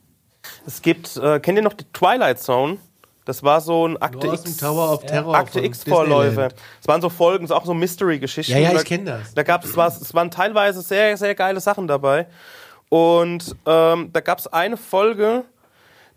[0.66, 2.78] Es gibt, äh, kennt ihr noch die Twilight Zone?
[3.24, 4.56] Das war so ein Akte X.
[4.56, 6.48] Tower of Terror Akte X Vorläufe.
[6.80, 8.52] Es waren so Folgen, auch so Mystery-Geschichten.
[8.52, 9.34] Ja, ja, ich kenn das.
[9.34, 12.26] Da gab es, es waren teilweise sehr, sehr geile Sachen dabei.
[12.88, 15.44] Und ähm, da gab es eine Folge,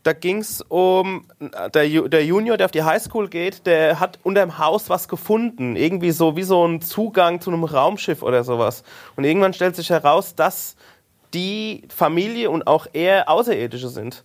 [0.03, 1.25] da ging es um
[1.73, 5.07] der, Ju- der Junior, der auf die Highschool geht, der hat unter dem Haus was
[5.07, 5.75] gefunden.
[5.75, 8.83] Irgendwie so wie so ein Zugang zu einem Raumschiff oder sowas.
[9.15, 10.75] Und irgendwann stellt sich heraus, dass
[11.33, 14.23] die Familie und auch er Außerirdische sind.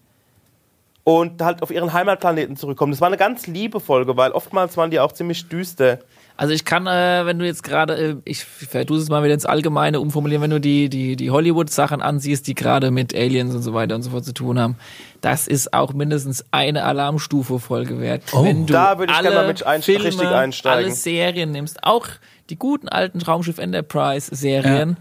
[1.04, 2.92] Und halt auf ihren Heimatplaneten zurückkommen.
[2.92, 5.98] Das war eine ganz liebe Folge, weil oftmals waren die auch ziemlich düster.
[6.38, 9.44] Also ich kann, äh, wenn du jetzt gerade, äh, ich vertue es mal wieder ins
[9.44, 13.74] Allgemeine umformulieren, wenn du die, die, die Hollywood-Sachen ansiehst, die gerade mit Aliens und so
[13.74, 14.76] weiter und so fort zu tun haben,
[15.20, 18.22] das ist auch mindestens eine Alarmstufe-Folge wert.
[18.32, 20.84] wenn du Da würde ich alle gerne mal mit einst- Filme, richtig einsteigen.
[20.86, 22.06] alle Serien nimmst, auch
[22.50, 24.96] die guten alten Raumschiff Enterprise-Serien,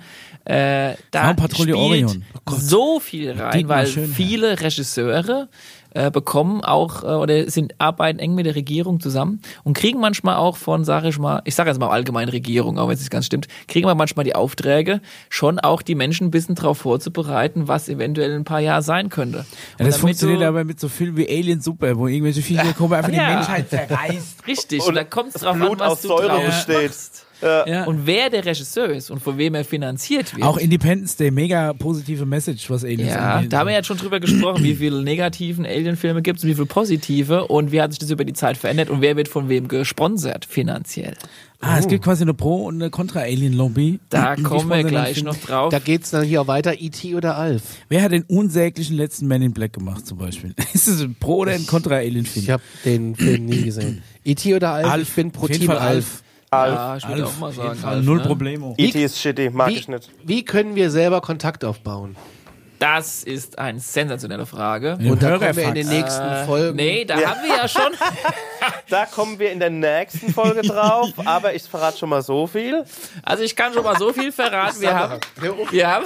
[0.46, 2.26] äh, da Raumpatrouille spielt Orion.
[2.50, 4.10] Oh so viel rein, weil Schönherr.
[4.16, 5.48] viele Regisseure
[5.94, 10.36] äh, bekommen auch äh, oder sind arbeiten eng mit der Regierung zusammen und kriegen manchmal
[10.36, 13.12] auch von, sage ich mal, ich sage jetzt mal allgemein Regierung, auch wenn es nicht
[13.12, 17.68] ganz stimmt, kriegen wir manchmal die Aufträge, schon auch die Menschen ein bisschen darauf vorzubereiten,
[17.68, 19.38] was eventuell in ein paar Jahren sein könnte.
[19.40, 22.42] Ja, Und das damit funktioniert du- aber mit so Filmen wie Alien Super, wo irgendwelche
[22.42, 23.30] Viecher kommen, einfach Ja.
[23.30, 24.48] die Menschheit zerreißt.
[24.48, 26.84] Richtig, und, Und da kommt es drauf Blut an, was aus du Säure besteht.
[26.90, 27.26] machst.
[27.44, 27.84] Ja.
[27.86, 30.44] Und wer der Regisseur ist und von wem er finanziert wird.
[30.46, 33.52] Auch Independence Day, mega positive Message, was Aliens Ja, angeht.
[33.54, 36.56] da haben wir jetzt schon drüber gesprochen, wie viele negativen Alien-Filme gibt es und wie
[36.56, 39.50] viele positive und wie hat sich das über die Zeit verändert und wer wird von
[39.50, 41.14] wem gesponsert finanziell.
[41.66, 44.00] Ah, es gibt quasi eine Pro- und eine Contra-Alien-Lobby.
[44.10, 45.70] Da Die kommen wir gleich noch drauf.
[45.72, 47.16] Da geht's dann hier auch weiter, E.T.
[47.16, 47.62] oder Alf.
[47.88, 50.54] Wer hat den unsäglichen letzten Man in Black gemacht zum Beispiel?
[50.74, 52.44] Ist es ein Pro- oder ein Contra-Alien-Film?
[52.44, 54.04] Ich habe den Film nie gesehen.
[54.26, 54.54] E.T.
[54.56, 54.88] oder Alf?
[54.92, 55.08] Alf.
[55.08, 55.82] Ich bin pro Team Alf.
[55.82, 56.24] Alf.
[56.68, 57.84] Ja, ich würde auch mal sagen.
[57.84, 58.24] Alf, Null ne?
[58.24, 58.76] Problemo.
[58.78, 59.04] E.T.
[59.04, 60.10] ist shitty, mag Wie, ich nicht.
[60.24, 62.16] wie können wir selber Kontakt aufbauen?
[62.80, 64.98] Das ist eine sensationelle Frage.
[65.00, 65.12] Ja.
[65.12, 66.76] Und da kommen wir in den nächsten Äh, Folgen.
[66.76, 67.84] Nee, da haben wir ja schon.
[68.90, 72.84] Da kommen wir in der nächsten Folge drauf, aber ich verrate schon mal so viel.
[73.24, 74.80] Also ich kann schon mal so viel verraten.
[74.82, 75.20] Wir haben,
[75.72, 76.06] wir haben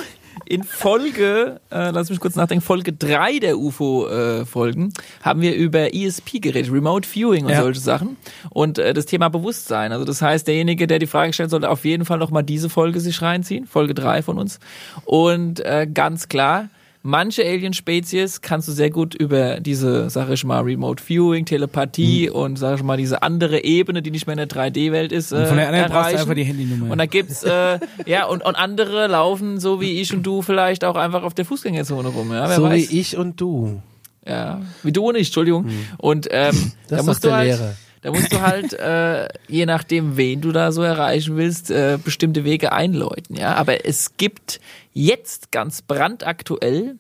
[0.50, 6.40] in Folge, äh, lass mich kurz nachdenken, Folge 3 der UFO-Folgen, haben wir über ESP
[6.40, 7.62] geredet, Remote Viewing und Ja.
[7.62, 8.18] solche Sachen.
[8.50, 9.92] Und äh, das Thema Bewusstsein.
[9.92, 13.00] Also das heißt, derjenige, der die Frage stellt, sollte auf jeden Fall nochmal diese Folge
[13.00, 14.60] sich reinziehen, Folge 3 von uns.
[15.06, 16.70] Und äh, ganz klar,
[17.08, 22.58] Manche Alien-Spezies kannst du sehr gut über diese, sag ich mal, Remote Viewing, Telepathie und,
[22.58, 25.56] sag ich mal, diese andere Ebene, die nicht mehr in der 3D-Welt ist, äh, Von
[25.56, 26.20] der anderen brauchst du erreichen.
[26.20, 26.92] einfach die Handynummer.
[26.92, 30.84] Und da gibt's äh, ja und, und andere laufen so wie ich und du vielleicht
[30.84, 32.92] auch einfach auf der Fußgängerzone rum, ja, wer so weiß.
[32.92, 33.82] wie ich und du.
[34.26, 35.70] Ja, wie du und ich, Entschuldigung.
[35.98, 37.76] Und ähm, Das da ist musst doch du halt Lehre.
[38.02, 42.44] Da musst du halt äh, je nachdem wen du da so erreichen willst, äh, bestimmte
[42.44, 44.60] Wege einläuten, ja, aber es gibt
[44.94, 46.96] jetzt ganz brandaktuell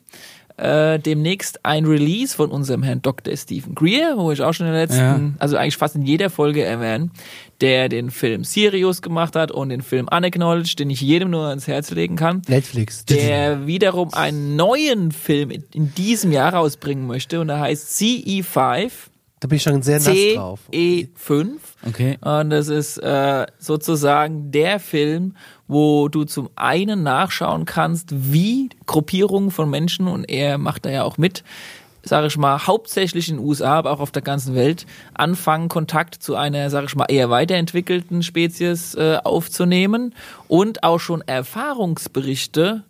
[0.57, 3.36] äh, demnächst ein Release von unserem Herrn Dr.
[3.38, 5.19] Stephen Greer, wo ich auch schon in der letzten, Ja.
[5.38, 7.12] also eigentlich fast in jeder Folge erwähne,
[7.62, 11.67] der den Film Sirius gemacht hat und den Film Unacknowledged, den ich jedem nur ans
[11.67, 13.05] Herz legen kann Netflix.
[13.05, 18.89] der wiederum einen neuen Film in, in diesem Jahr rausbringen möchte und der heißt CE5
[19.39, 20.60] Da bin ich schon sehr nass drauf.
[20.73, 21.47] CE5
[21.88, 22.17] Okay.
[22.21, 25.36] und das ist äh, sozusagen der Film,
[25.67, 31.04] wo du zum einen nachschauen kannst, wie Gruppierungen von Menschen und er macht da ja
[31.04, 31.43] auch mit,
[32.02, 36.15] sage ich mal, hauptsächlich in den USA, aber auch auf der ganzen Welt, anfangen, Kontakt
[36.15, 40.15] zu einer, sage ich mal, eher weiterentwickelten Spezies äh, aufzunehmen
[40.47, 42.84] und auch schon Erfahrungsberichte,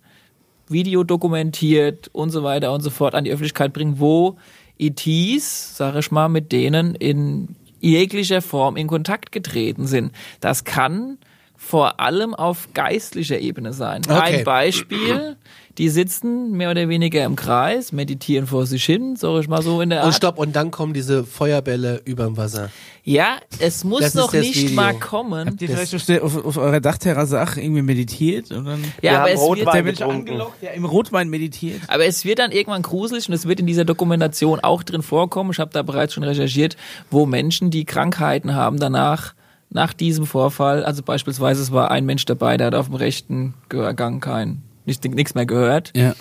[0.70, 4.36] Video dokumentiert und so weiter und so fort an die Öffentlichkeit bringen, wo
[4.78, 10.12] ETs, sage ich mal, mit denen in jeglicher Form in Kontakt getreten sind.
[10.40, 11.18] Das kann
[11.56, 14.02] vor allem auf geistlicher Ebene sein.
[14.08, 14.38] Okay.
[14.38, 15.36] Ein Beispiel,
[15.78, 19.80] die sitzen mehr oder weniger im Kreis, meditieren vor sich hin, sag ich mal so
[19.80, 20.14] in der Und Art.
[20.14, 22.70] stopp, und dann kommen diese Feuerbälle überm Wasser.
[23.04, 24.74] Ja, es muss Das noch nicht Video.
[24.74, 25.48] mal kommen.
[25.48, 28.50] Habt ihr vielleicht auf, auf, auf eurer Dachterrasse auch irgendwie meditiert?
[28.50, 31.80] Und dann Ja, aber es, Rotwein wird, angelockt, der im Rotwein meditiert.
[31.86, 35.52] aber es wird dann irgendwann gruselig und es wird in dieser Dokumentation auch drin vorkommen.
[35.52, 36.76] Ich habe da bereits schon recherchiert,
[37.10, 39.34] wo Menschen, die Krankheiten haben, danach
[39.70, 43.54] nach diesem Vorfall, also beispielsweise es war ein Mensch dabei, der hat auf dem rechten
[43.68, 45.92] Gehörgang kein nicht- nichts mehr gehört.
[45.96, 46.14] Ja.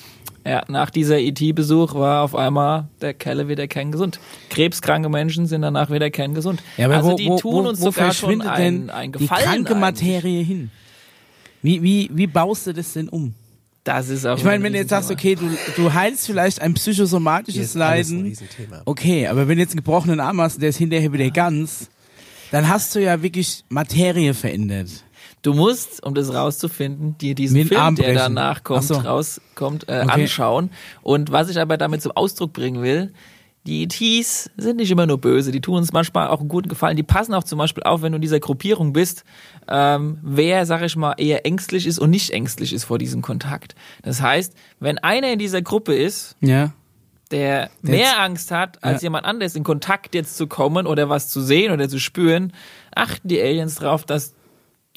[0.46, 4.20] Ja, nach dieser ET-Besuch war auf einmal der Kerle wieder kerngesund.
[4.50, 6.64] Krebskranke Menschen sind danach wieder kerngesund.
[6.78, 8.90] Ja, aber also wo, die wo, tun wo, uns wo sogar schon verschwindet ein, denn
[8.90, 9.44] ein die Gefallen.
[9.44, 9.80] kranke eigentlich.
[9.82, 10.72] Materie hin?
[11.62, 13.34] Wie, wie, wie baust du das denn um?
[13.84, 16.62] Das ist auch Ich meine, ein wenn du jetzt sagst, okay, du, du heilst vielleicht
[16.62, 18.22] ein psychosomatisches ein Leiden.
[18.24, 18.82] Riesenthema.
[18.86, 21.90] Okay, aber wenn du jetzt einen gebrochenen Arm hast und der ist hinterher wieder ganz,
[22.52, 25.04] dann hast du ja wirklich Materie verändert.
[25.44, 28.96] Du musst, um das rauszufinden, dir diesen den Film, der danach kommt, so.
[28.96, 30.24] rauskommt, äh, Okay.
[30.24, 30.72] anschauen.
[31.04, 33.14] Und was ich aber damit zum Ausdruck bringen will,
[33.66, 36.96] die ETs sind nicht immer nur böse, die tun uns manchmal auch einen guten Gefallen.
[36.96, 39.26] Die passen auch zum Beispiel auf, wenn du in dieser Gruppierung bist,
[39.68, 43.76] ähm, wer, sag ich mal, eher ängstlich ist und nicht ängstlich ist vor diesem Kontakt.
[44.04, 46.72] Das heißt, wenn einer in dieser Gruppe ist, Ja.
[47.32, 49.08] der mehr Angst hat, als Ja.
[49.08, 52.54] jemand anderes in Kontakt jetzt zu kommen oder was zu sehen oder zu spüren,
[52.96, 54.34] achten die Aliens drauf, dass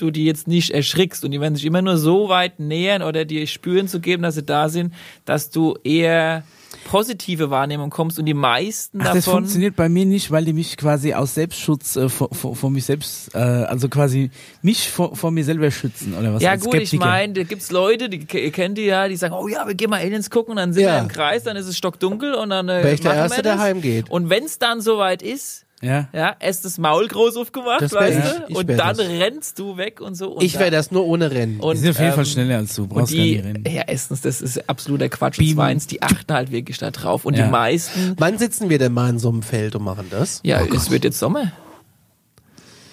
[0.00, 3.24] du die jetzt nicht erschrickst und die werden sich immer nur so weit nähern oder
[3.24, 4.92] dir spüren zu geben, dass sie da sind,
[5.24, 6.42] dass du eher
[6.88, 10.52] positive Wahrnehmung kommst und die meisten Ach, das davon funktioniert bei mir nicht, weil die
[10.52, 14.30] mich quasi aus Selbstschutz äh, vor, vor, vor mich selbst, äh, also quasi
[14.62, 16.42] mich vor, vor mir selber schützen oder was?
[16.42, 17.04] ja gut, ich Skeptiker.
[17.06, 19.90] meine, da gibt's Leute, die ihr kennt die ja, die sagen, oh ja, wir gehen
[19.90, 20.94] mal Aliens gucken und dann sind Ja.
[20.96, 23.22] wir im Kreis, dann ist es stockdunkel und dann äh, Wäre ich der machen wir
[23.24, 23.62] Erste, der das.
[23.62, 24.10] heimgeht.
[24.10, 26.08] Und wenn's dann soweit ist, Ja.
[26.12, 28.24] Ja, erst das Maul groß aufgemacht, Das wär weißt ich.
[28.24, 28.44] du?
[28.48, 28.98] Ich Und dann das.
[29.00, 30.32] rennst du weg und so.
[30.32, 31.58] Und Ich wäre das nur ohne Rennen.
[31.60, 33.44] Und, Die sind auf jeden Fall ähm, schneller als du, Und brauchst gar die, nicht
[33.44, 33.64] rennen.
[33.66, 35.38] ja, erstens, das ist absoluter Quatsch.
[35.38, 35.50] Beamen.
[35.52, 37.24] Und zweitens, die achten halt wirklich da drauf.
[37.24, 37.46] Und Ja.
[37.46, 40.40] die meisten, Wann sitzen wir denn mal in so einem Feld und machen das?
[40.44, 41.50] ja, es wird jetzt Sommer.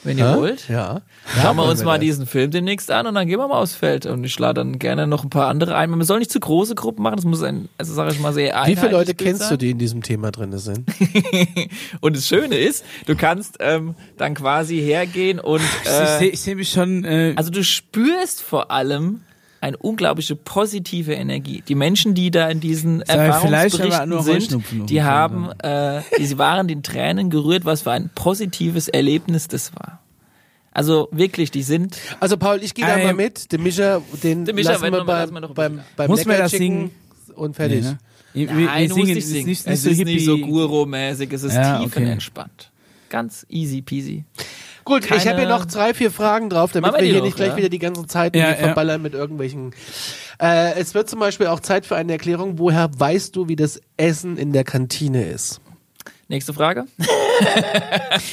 [0.03, 0.37] Wenn ihr Hä?
[0.37, 0.69] wollt.
[0.69, 1.01] Ja.
[1.41, 2.01] Schauen wir uns mal das.
[2.05, 4.05] diesen Film demnächst an und dann gehen wir mal aufs Feld.
[4.05, 5.89] Und ich lade dann gerne noch ein paar andere ein.
[5.89, 8.55] Man soll nicht zu große Gruppen machen, das muss ein, also sag ich mal, sehr
[8.65, 9.57] Wie viele Leute kennst du, sein.
[9.57, 10.87] die in diesem Thema drin sind?
[12.01, 16.41] Und das Schöne ist, du kannst ähm, dann quasi hergehen und ich äh, sehe ich
[16.41, 19.21] seh mich schon, äh, Also du spürst vor allem
[19.61, 21.63] eine unglaubliche positive Energie.
[21.67, 26.67] Die Menschen, die da in diesen aber Erfahrungsberichten sind, die haben, äh, die, sie waren
[26.67, 30.01] den Tränen gerührt, was für ein positives Erlebnis das war.
[30.71, 31.97] Also wirklich, die sind.
[32.19, 33.51] Also Paul, ich gehe da mal mit.
[33.51, 36.37] Den Mischa, den Den Mischa lassen wir beim, lassen wir doch beim, beim Muss man
[36.37, 36.91] das singen?
[37.33, 37.83] und fertig.
[38.35, 38.55] nee, ne?
[38.57, 39.45] Wir, Nein, wir singen, nicht es ist singen.
[39.47, 40.13] nicht, nicht es so ist hippie.
[40.13, 42.71] nicht so Guru-mäßig, es ist Ja, tiefenentspannt.
[43.09, 44.25] Ganz easy peasy.
[44.87, 47.25] Gut, ich Keine- habe hier noch drei, vier Fragen drauf, damit wir wir hier doch,
[47.25, 47.57] nicht gleich ja?
[47.57, 48.65] wieder die ganze Zeit Ja, irgendwie ja.
[48.67, 49.71] verballern mit irgendwelchen
[50.41, 53.81] Äh, es wird zum Beispiel auch Zeit für eine Erklärung, woher weißt du, wie das
[53.97, 55.59] Essen in der Kantine ist?
[56.29, 56.85] Nächste Frage.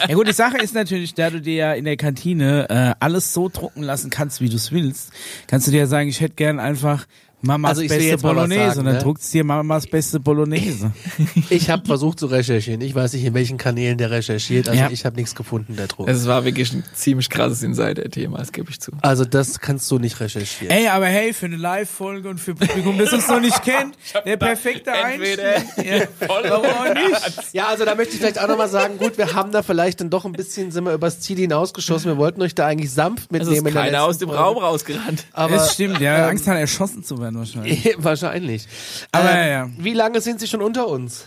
[0.09, 3.35] Ja gut, die Sache ist natürlich, da du dir ja in der Kantine äh, alles
[3.35, 5.11] so drucken lassen kannst, wie du es willst,
[5.47, 7.05] kannst du dir ja sagen, ich hätte gern einfach
[7.44, 9.00] Mamas Also beste Bolognese sagen, und dann ne?
[9.02, 10.92] druckt's dir Mamas beste Bolognese.
[11.50, 12.80] Ich habe versucht zu recherchieren.
[12.80, 14.68] Ich weiß nicht, in welchen Kanälen der recherchiert.
[14.68, 14.90] Also Ja.
[14.90, 16.09] ich habe nichts gefunden da drum.
[16.09, 18.92] Es war wirklich ein ziemlich krasses Insider-Thema, das gebe ich zu.
[19.02, 20.74] Also das kannst du nicht recherchieren.
[20.74, 24.37] Ey, aber hey, für eine Live-Folge und für Publikum, das uns noch nicht kennt, der
[24.37, 25.38] perfekte Einstieg.
[25.85, 27.52] Ja, warum auch nicht?
[27.52, 30.11] Ja, also da möchte ich vielleicht auch nochmal sagen, gut, wir haben da vielleicht dann
[30.11, 32.11] doch ein bisschen, sind wir übers Ziel hinausgeschossen.
[32.11, 33.52] Wir wollten euch da eigentlich sanft Es mitnehmen.
[33.52, 34.30] ist in der keiner aus dem.
[34.30, 35.24] Raum rausgerannt.
[35.33, 36.24] Aber, das stimmt, ja.
[36.24, 37.94] ähm, Angst hat, erschossen zu werden wahrscheinlich.
[37.99, 38.66] Wahrscheinlich.
[39.12, 39.70] Aber Ähm, ja, ja.
[39.79, 41.25] Wie lange sind sie schon unter uns?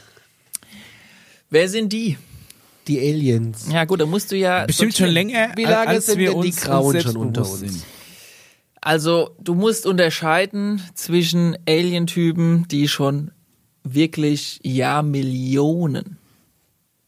[1.50, 2.17] Wer sind die?
[2.88, 3.67] Die Aliens.
[3.72, 4.65] Ja gut, da musst du ja...
[4.65, 7.41] Bestimmt schon länger, Wie lange als sind wir denn die uns, Grauen uns schon unter
[7.41, 7.60] uns?
[7.60, 7.84] sind.
[8.82, 13.32] Also, du musst unterscheiden zwischen Alientypen, die schon
[13.84, 16.17] wirklich Jahrmillionen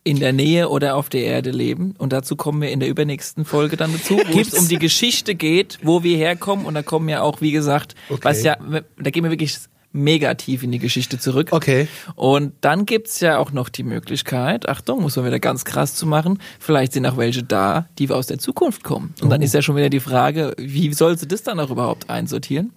[0.09, 1.93] in der Nähe oder auf der Erde leben.
[1.97, 4.79] Und dazu kommen wir in der übernächsten Folge dann dazu, wo Gibt's- es um die
[4.79, 6.65] Geschichte geht, wo wir herkommen.
[6.65, 8.19] Und da kommen ja auch, wie gesagt, Okay.
[8.23, 8.57] was ja,
[8.97, 9.57] da gehen wir wirklich
[9.91, 11.47] mega tief in die Geschichte zurück.
[11.51, 11.87] Okay.
[12.15, 16.05] Und dann gibt's ja auch noch die Möglichkeit, Achtung, muss man wieder ganz krass zu
[16.05, 19.15] machen, vielleicht sind auch welche da, die aus der Zukunft kommen.
[19.19, 19.29] Und Oh.
[19.29, 22.71] dann ist ja schon wieder die Frage, wie sollst du das dann auch überhaupt einsortieren?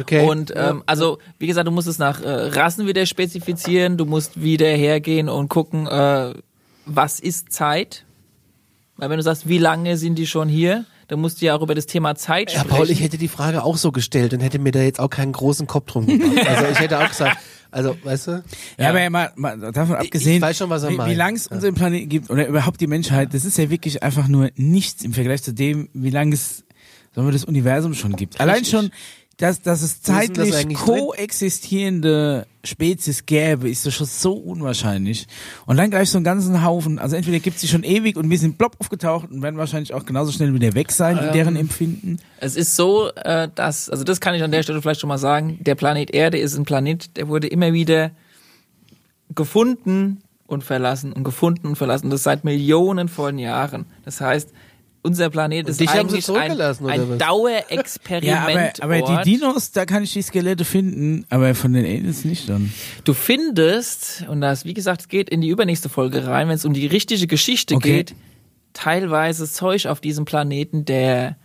[0.00, 0.26] Okay.
[0.26, 4.40] Und ähm, also, wie gesagt, du musst es nach äh, Rassen wieder spezifizieren, du musst
[4.40, 6.34] wieder hergehen und gucken, äh,
[6.86, 8.04] was ist Zeit?
[8.96, 11.62] Weil wenn du sagst, wie lange sind die schon hier, dann musst du ja auch
[11.62, 12.76] über das Thema Zeit Ja, sprechen.
[12.76, 15.32] Paul, ich hätte die Frage auch so gestellt und hätte mir da jetzt auch keinen
[15.32, 16.46] großen Kopf drum gemacht.
[16.46, 17.38] Also ich hätte auch gesagt,
[17.70, 18.44] also, weißt du?
[18.78, 21.10] Ja, aber ja, mal, mal davon abgesehen, weiß schon, was er wie, meint.
[21.10, 24.28] wie lange es unseren Planeten gibt oder überhaupt die Menschheit, das ist ja wirklich einfach
[24.28, 26.64] nur nichts im Vergleich zu dem, wie lange es
[27.14, 28.40] sagen wir, das Universum schon gibt.
[28.40, 28.70] Allein Richtig.
[28.70, 28.90] schon,
[29.38, 30.74] dass, dass es das zeitlich drin?
[30.74, 35.26] koexistierende Spezies gäbe, ist doch schon so unwahrscheinlich.
[35.66, 38.30] Und dann gleich so einen ganzen Haufen, also entweder gibt es die schon ewig und
[38.30, 41.56] wir sind plopp aufgetaucht und werden wahrscheinlich auch genauso schnell wieder weg sein, in deren
[41.56, 42.18] Empfinden.
[42.40, 45.18] Es ist so, äh, dass, also das kann ich an der Stelle vielleicht schon mal
[45.18, 48.12] sagen, der Planet Erde ist ein Planet, der wurde immer wieder
[49.34, 52.08] gefunden und verlassen und gefunden und verlassen.
[52.10, 53.86] Das seit Millionen von Jahren.
[54.04, 54.50] Das heißt,
[55.06, 57.18] unser Planet ist eigentlich ein, ein?
[57.18, 58.78] Dauerexperiment.
[58.78, 62.24] Ja, aber, aber die Dinos, da kann ich die Skelette finden, aber von den Aliens
[62.24, 62.72] nicht dann.
[63.04, 66.64] Du findest, und das, wie gesagt, es geht in die übernächste Folge rein, wenn es
[66.64, 67.98] um die richtige Geschichte Okay.
[67.98, 68.14] geht,
[68.72, 71.36] teilweise Zeug auf diesem Planeten, der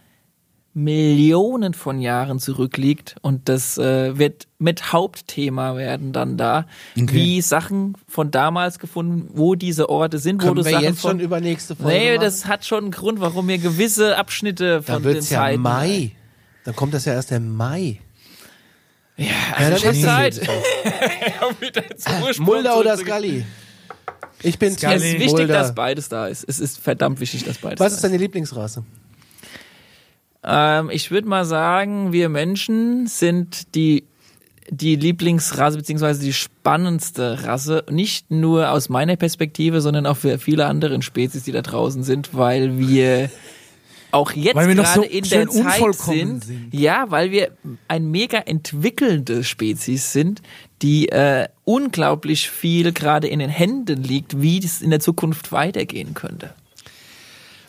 [0.73, 6.65] Millionen von Jahren zurückliegt und das äh, wird mit Hauptthema werden dann da,
[6.97, 7.13] Okay.
[7.13, 11.01] wie Sachen von damals gefunden, wo diese Orte sind, wo Können du wir Sachen jetzt
[11.01, 12.21] von schon über nächste Folge Nee, machen?
[12.23, 15.61] das hat schon einen Grund, warum wir gewisse Abschnitte von Dann den wird's ja Zeiten
[15.61, 16.11] Mai.
[16.63, 17.99] Dann kommt das ja erst im Mai.
[19.17, 20.41] Ja, Ja, also dann ist es Zeit.
[22.23, 22.97] Ursprung Mulder oder.
[22.97, 23.45] Scully?
[24.43, 24.95] Ich bin Scully.
[24.95, 25.53] Es ist wichtig, Mulder.
[25.53, 26.45] dass beides da ist.
[26.47, 28.83] Es ist verdammt wichtig, dass beides Was da ist deine Lieblingsrasse?
[30.43, 34.03] Ähm, ich würde mal sagen, wir Menschen sind die
[34.73, 40.65] die Lieblingsrasse beziehungsweise die spannendste Rasse, nicht nur aus meiner Perspektive, sondern auch für viele
[40.65, 43.29] andere Spezies, die da draußen sind, weil wir
[44.11, 46.73] auch jetzt Weil wir noch gerade so in der Zeit sind, sind.
[46.73, 47.51] ja, weil wir
[47.87, 50.41] ein mega entwickelnde Spezies sind,
[50.81, 56.13] die äh, unglaublich viel gerade in den Händen liegt, wie es in der Zukunft weitergehen
[56.13, 56.53] könnte.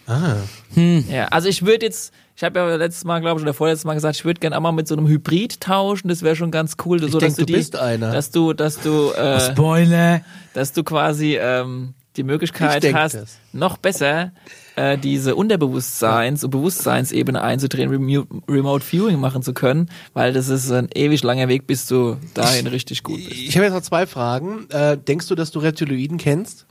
[0.06, 0.36] Ah.
[0.74, 3.94] Ja, also ich würde jetzt, ich habe ja letztes Mal, glaube ich, oder vorletztes Mal
[3.94, 6.98] gesagt, ich würde gerne einmal mit so einem Hybrid tauschen, das wäre schon ganz cool.
[6.98, 8.10] so, denk, dass du, du die, bist einer.
[8.10, 10.22] Dass du, dass du, äh, Spoiler.
[10.52, 13.38] dass du quasi ähm, die Ich Möglichkeit denk hast, das.
[13.52, 14.32] noch besser
[14.74, 20.68] äh, diese Unterbewusstseins- und Bewusstseinsebene einzudrehen, Remu Remote Viewing machen zu können, weil das ist
[20.72, 23.30] ein ewig langer Weg, bis du dahin richtig gut bist.
[23.40, 24.68] Ich habe jetzt noch zwei Fragen.
[24.70, 26.66] Äh, denkst du, dass du Reptiloiden kennst?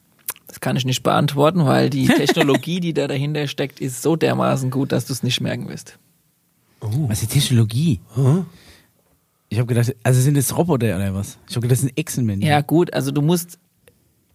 [0.51, 4.69] Das kann ich nicht beantworten, weil die Technologie, die da dahinter steckt, ist so dermaßen
[4.69, 5.97] gut, dass du es nicht merken wirst.
[6.81, 8.01] Was ist die Technologie?
[9.47, 11.37] Ich habe gedacht, also sind das Roboter oder was?
[11.47, 12.45] Ich habe gedacht, das sind Echsenmenschen.
[12.45, 13.59] Ja, gut, also du musst,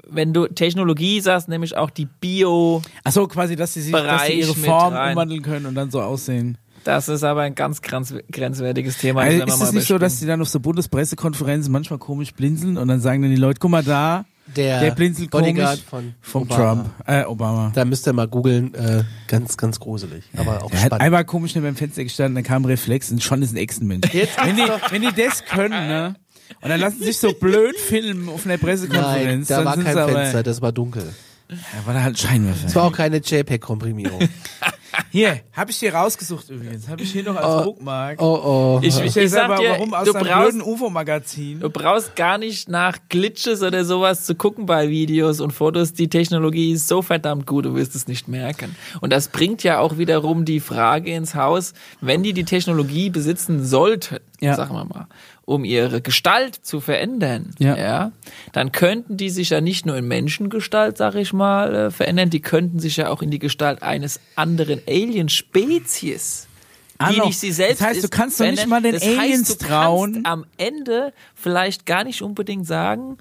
[0.08, 4.02] wenn du Technologie sagst, nämlich auch die Bio, Ach so, quasi, dass sie sich dass
[4.02, 6.56] Bereich sie ihre Form umwandeln können und dann so aussehen.
[6.84, 9.20] das ist aber ein ganz grenz, grenzwertiges Thema.
[9.20, 12.88] Also ist es nicht so, dass die dann auf so Bundespressekonferenzen manchmal komisch blinzeln und
[12.88, 16.74] dann sagen dann die Leute, guck mal da, Der, der blinzelt Bodyguard von vom Obama.
[16.74, 17.72] Trump, äh, Obama.
[17.74, 18.72] Da müsst ihr mal googeln.
[18.74, 20.24] Äh, ganz, ganz gruselig.
[20.36, 21.02] Aber auch Er hat spannend.
[21.02, 24.12] einmal komisch neben dem Fenster gestanden, dann kam ein Reflex und schon ist ein Echsenmensch.
[24.14, 26.14] Jetzt wenn, die, wenn die das können, ne?
[26.62, 29.48] Und dann lassen sie sich so blöd filmen auf einer Nein, Pressekonferenz.
[29.48, 31.12] da dann war kein Fenster, das war dunkel.
[31.48, 32.66] Ja, war da halt Scheinwerfer.
[32.66, 34.20] Es war auch keine JPEG-Komprimierung.
[35.10, 36.88] Hier, habe ich dir rausgesucht übrigens.
[36.88, 38.20] Habe ich hier noch als Bookmark.
[38.20, 38.80] Oh, oh.
[38.82, 41.60] Ich, Ich, ich, ich sag dir, warum aus du einem brauchst, blöden UFO-Magazin.
[41.60, 45.92] du brauchst gar nicht nach Glitches oder sowas zu gucken bei Videos und Fotos.
[45.92, 48.74] Die Technologie ist so verdammt gut, du wirst es nicht merken.
[49.00, 53.64] Und das bringt ja auch wiederum die Frage ins Haus, wenn die die Technologie besitzen
[53.64, 54.54] sollten, Ja.
[54.54, 55.06] sagen wir mal,
[55.46, 57.76] um ihre Gestalt zu verändern, Ja.
[57.76, 58.12] ja,
[58.52, 62.40] dann könnten die sich ja nicht nur in Menschengestalt, sag ich mal, äh, verändern, die
[62.42, 66.48] könnten sich ja auch in die Gestalt eines anderen Alien-Spezies
[66.98, 69.18] die Arno, nicht sie selbst das heißt, du kannst doch nicht mal den das heißt,
[69.18, 70.12] Aliens du trauen.
[70.14, 73.18] Kannst am Ende vielleicht gar nicht unbedingt sagen,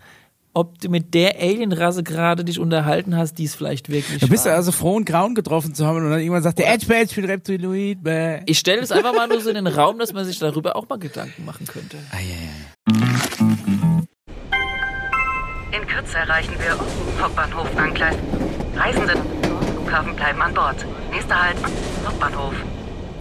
[0.55, 4.45] ob du mit der Alienrasse gerade dich unterhalten hast, die es vielleicht wirklich Du bist
[4.45, 4.57] ja war.
[4.57, 7.25] also froh, einen Grauen getroffen zu haben und dann irgendwann sagt der Edge, ich bin
[7.25, 8.01] Reptiloid.
[8.03, 8.39] Bäh.
[8.45, 10.87] ich stelle es einfach mal nur so in den Raum, dass man sich darüber auch
[10.89, 11.97] mal Gedanken machen könnte.
[12.11, 14.01] Ah, ja, ja.
[15.77, 16.77] In Kürze erreichen wir
[17.21, 18.15] Hauptbahnhof Angleis.
[18.75, 19.13] Reisende
[19.73, 20.85] Flughafen bleiben an Bord.
[21.11, 21.57] Nächster Halt
[22.05, 22.53] Hauptbahnhof.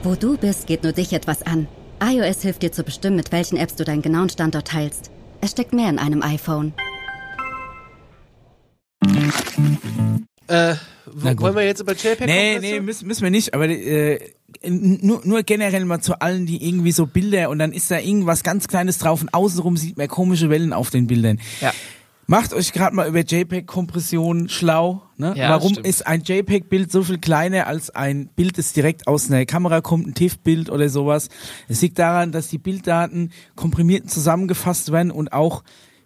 [0.03, 1.67] Wo du bist, geht nur dich etwas an.
[2.03, 5.11] iOS hilft dir zu bestimmen, mit welchen Apps du deinen genauen Standort teilst.
[5.41, 6.73] Es steckt mehr in einem iPhone.
[10.47, 10.75] Äh,
[11.07, 14.19] wollen wir jetzt über JPEG Nee, nee, müssen, müssen wir nicht, aber äh,
[14.67, 18.43] nur, nur generell mal zu allen, die irgendwie so Bilder und dann ist da irgendwas
[18.43, 21.41] ganz Kleines drauf und außenrum sieht man komische Wellen auf den Bildern.
[21.61, 21.73] Ja.
[22.27, 25.03] Macht euch gerade mal über JPEG-Kompression schlau.
[25.19, 25.35] Ne?
[25.37, 29.45] Ja, Warum ist ein JPEG-Bild so viel kleiner als ein Bild, das direkt aus einer
[29.45, 31.29] Kamera kommt, ein TIFF-Bild oder sowas?
[31.69, 35.65] Es liegt daran, dass die Bilddaten komprimiert zusammengefasst werden und auch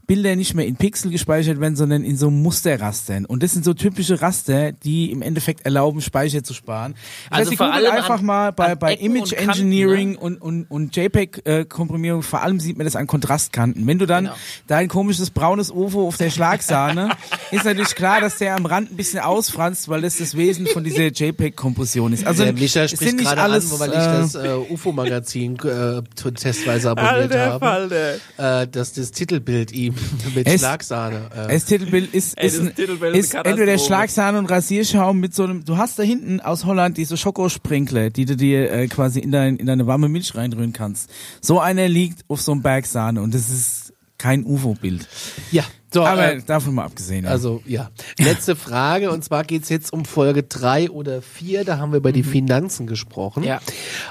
[0.09, 3.27] Bilder nicht mehr in Pixel gespeichert werden, sondern in so Musterrastern.
[3.27, 6.95] Und das sind so typische Raster, die im Endeffekt erlauben, Speicher zu sparen.
[7.31, 10.19] Also heißt, vor allem einfach an- mal bei, bei Ecken Image und Kanten, Engineering ne?
[10.19, 13.87] und, und, und JPEG-Komprimierung, vor allem sieht man das an Kontrastkanten.
[13.87, 14.37] Wenn du dann Genau.
[14.67, 17.11] dein komisches braunes UFO auf der Schlagsahne,
[17.53, 20.83] ist natürlich klar, dass der am Rand ein bisschen ausfranst, weil das das Wesen von
[20.85, 22.27] dieser JPEG-Kompression ist.
[22.27, 25.57] Also Der Micha spricht sind nicht gerade alles, an, weil ich äh, das äh, UFO-Magazin
[25.59, 28.19] äh, testweise abonniert habe.
[28.39, 29.95] Äh, dass das Titelbild ihm
[30.35, 31.31] mit Es- Schlagsahne.
[31.35, 33.79] Äh, Das Titelbild ist, Ey, ist, Titelbild ist ist entweder.
[33.79, 38.25] Schlagsahne und Rasierschaum mit so einem, du hast da hinten aus Holland diese Schokosprinkler, die
[38.25, 41.11] du dir äh, quasi in, dein, in deine warme Milch reindrühren kannst.
[41.41, 45.07] So einer liegt auf so einem Berg Sahne und das ist kein UFO-Bild.
[45.53, 45.63] ja,
[45.95, 47.25] so, Aber äh, davon mal abgesehen.
[47.25, 47.31] ja.
[47.31, 51.65] Also ja, letzte Frage und zwar geht's jetzt um Folge drei oder vier.
[51.65, 52.27] da haben wir über die Mhm.
[52.31, 53.45] Finanzen gesprochen.
[53.45, 53.61] Ja.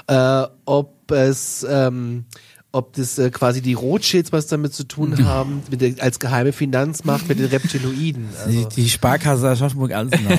[0.06, 2.24] Äh, ob es, ähm,
[2.72, 5.24] ob das äh, quasi die Rothschilds was damit zu tun Mhm.
[5.26, 8.28] haben, mit der, als geheime Finanzmacht mit den Reptiloiden.
[8.48, 10.38] die, Also, die Sparkasse Aschaffenburg-Alsenau.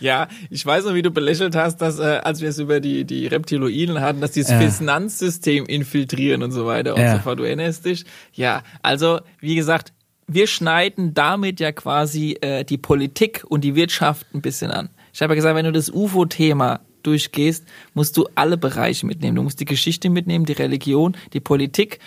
[0.00, 3.04] Ja, ich weiß noch, wie du belächelt hast, dass äh, als wir es über die
[3.04, 4.60] die Reptiloiden hatten, dass die das Ja.
[4.70, 7.16] Finanzsystem infiltrieren und so weiter und Ja.
[7.16, 7.38] so fort.
[7.38, 8.04] Du erinnerst dich?
[8.32, 9.92] Ja, also wie gesagt,
[10.28, 14.88] wir schneiden damit ja quasi äh, die Politik und die Wirtschaft ein bisschen an.
[15.12, 19.36] Ich habe ja gesagt, wenn du das UFO-Thema durchgehst, musst du alle Bereiche mitnehmen.
[19.36, 21.98] Du musst die Geschichte mitnehmen, die Religion, die Politik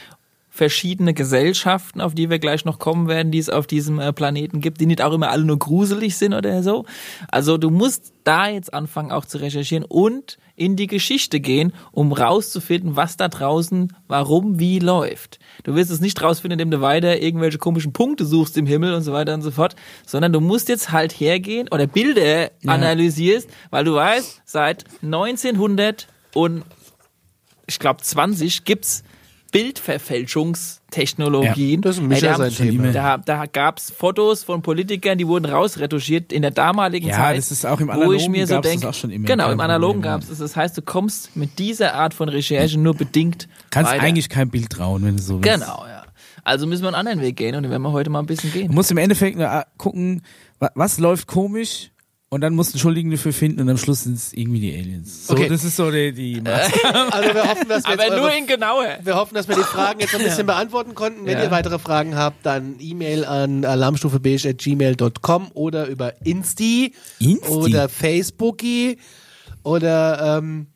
[0.53, 4.59] verschiedene Gesellschaften, auf die wir gleich noch kommen werden, die es auf diesem äh, Planeten
[4.59, 6.85] gibt, die nicht auch immer alle nur gruselig sind oder so.
[7.29, 12.13] Also du musst da jetzt anfangen auch zu recherchieren und in die Geschichte gehen, um
[12.13, 15.39] rauszufinden, was da draußen, warum, wie läuft.
[15.63, 19.01] Du wirst es nicht rausfinden, indem du weiter irgendwelche komischen Punkte suchst im Himmel und
[19.01, 23.85] so weiter und so fort, sondern du musst jetzt halt hergehen oder Bilder analysierst, weil
[23.85, 26.63] du weißt, seit 1900 und
[27.65, 29.03] ich glaube 20 gibt's
[29.51, 31.75] Bildverfälschungstechnologien.
[31.75, 32.91] Ja, das ist Ey, Micha da sein haben- Thema.
[32.91, 37.37] Da, da gab's Fotos von Politikern, die wurden rausretuschiert in der damaligen Ja, Zeit.
[37.37, 39.59] das ist auch im wo Analogen ich mir so denk, auch schon immer, Genau, im
[39.59, 40.13] Analogen ja.
[40.13, 40.39] gab's das.
[40.39, 44.03] Das heißt, du kommst mit dieser Art von Recherche nur bedingt Kannst weiter.
[44.03, 45.59] eigentlich kein Bild trauen, wenn du so willst.
[45.59, 46.03] Genau, ja.
[46.43, 48.51] Also müssen wir einen anderen Weg gehen und den werden wir heute mal ein bisschen
[48.51, 48.73] Du gehen.
[48.73, 50.23] musst im Endeffekt nur äh, gucken,
[50.59, 51.91] wa- was läuft komisch
[52.33, 54.73] und dann musst du einen Schuldigen dafür finden und am Schluss sind es irgendwie die
[54.73, 55.27] Aliens.
[55.27, 55.49] So, Okay.
[55.49, 58.47] das ist so die, die also wir hoffen, dass wir jetzt Aber nur eure, in
[58.47, 58.85] genauer.
[59.03, 61.25] wir hoffen, dass wir die Fragen jetzt ein bisschen beantworten konnten.
[61.25, 61.43] Wenn Ja.
[61.43, 67.49] ihr weitere Fragen habt, dann E-Mail an alarmstufebeige@gmail.com oder über Insti, Insti?
[67.49, 68.97] oder Facebooki
[69.63, 70.67] oder ähm.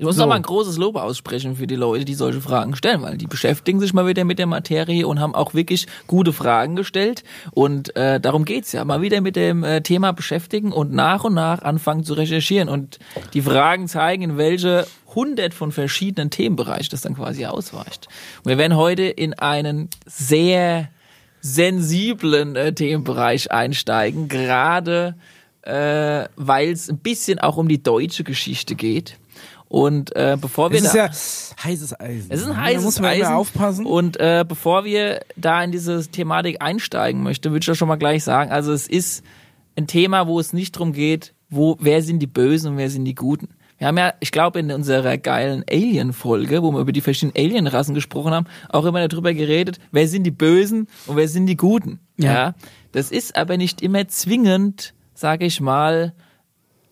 [0.00, 0.22] Ich muss So.
[0.22, 3.26] noch mal ein großes Lob aussprechen für die Leute, die solche Fragen stellen, weil die
[3.26, 7.22] beschäftigen sich mal wieder mit der Materie und haben auch wirklich gute Fragen gestellt.
[7.50, 8.82] Und äh, darum geht's ja.
[8.86, 12.70] Mal wieder mit dem äh, Thema beschäftigen und nach und nach anfangen zu recherchieren.
[12.70, 12.98] Und
[13.34, 18.08] die Fragen zeigen, in welche hundert von verschiedenen Themenbereichen das dann quasi ausweicht.
[18.42, 20.88] Und wir werden heute in einen sehr
[21.42, 25.14] sensiblen äh, Themenbereich einsteigen, gerade
[25.60, 29.18] äh, weil es ein bisschen auch um die deutsche Geschichte geht.
[29.72, 32.26] Und äh, bevor wir Das ist da, ja heißes Eisen.
[32.28, 33.26] es ist ein Da heißes muss man Eisen.
[33.32, 33.86] aufpassen.
[33.86, 37.94] Und äh, bevor wir da in diese Thematik einsteigen möchte, würde ich ja schon mal
[37.94, 39.22] gleich sagen, also es ist
[39.76, 43.04] ein Thema, wo es nicht darum geht, wo, wer sind die Bösen und wer sind
[43.04, 43.48] die Guten.
[43.78, 47.94] Wir haben ja, ich glaube, in unserer geilen Alien-Folge, wo wir über die verschiedenen Alien-Rassen
[47.94, 52.00] gesprochen haben, auch immer darüber geredet, wer sind die Bösen und wer sind die Guten.
[52.18, 52.32] Ja.
[52.32, 52.54] Ja.
[52.90, 56.12] Das ist aber nicht immer zwingend, sage ich mal,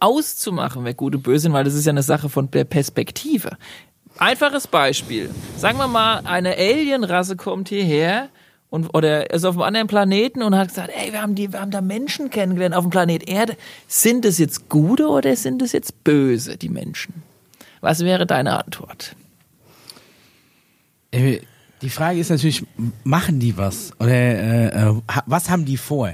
[0.01, 3.57] auszumachen, wer gut und böse sind, weil das ist ja eine Sache von der Perspektive.
[4.19, 5.31] Einfaches Beispiel.
[5.57, 8.29] Sagen wir mal, eine Alien-Rasse kommt hierher
[8.71, 11.61] und oder ist auf einem anderen Planeten und hat gesagt, ey, wir haben die, wir
[11.61, 13.57] haben da Menschen kennengelernt auf dem Planet Erde.
[13.87, 17.23] Sind es jetzt gute oder sind es jetzt böse, die Menschen?
[17.81, 19.15] Was wäre deine Antwort?
[21.13, 22.65] Die Frage ist natürlich,
[23.05, 23.93] machen die was?
[24.01, 24.95] Oder äh, äh,
[25.27, 26.13] was haben die vor?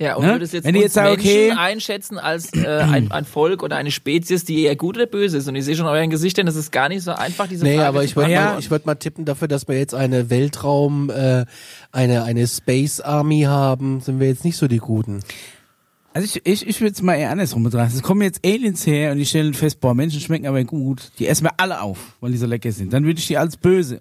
[0.00, 0.32] Ja, und Ne?
[0.32, 3.62] würdest jetzt, Wenn die uns jetzt sagen, Menschen okay- einschätzen als äh, ein, ein Volk
[3.62, 5.46] oder eine Spezies, die eher gut oder böse ist.
[5.46, 7.88] Und ich sehe schon euren Gesichtern, das ist gar nicht so einfach, diese Nee, Frage
[7.88, 8.44] aber zu ich würde Ja.
[8.52, 11.44] mal, ich würd mal tippen dafür, dass wir jetzt eine Weltraum, äh,
[11.92, 15.20] eine, eine Space Army haben, sind wir jetzt nicht so die Guten.
[16.14, 17.94] Also ich, ich, ich würde es mal eher andersrum betrachten.
[17.94, 21.12] Es kommen jetzt Aliens her und die stellen fest, boah, Menschen schmecken aber gut.
[21.18, 22.92] Die essen wir alle auf, weil die so lecker sind.
[22.92, 24.00] Dann würde ich die als böse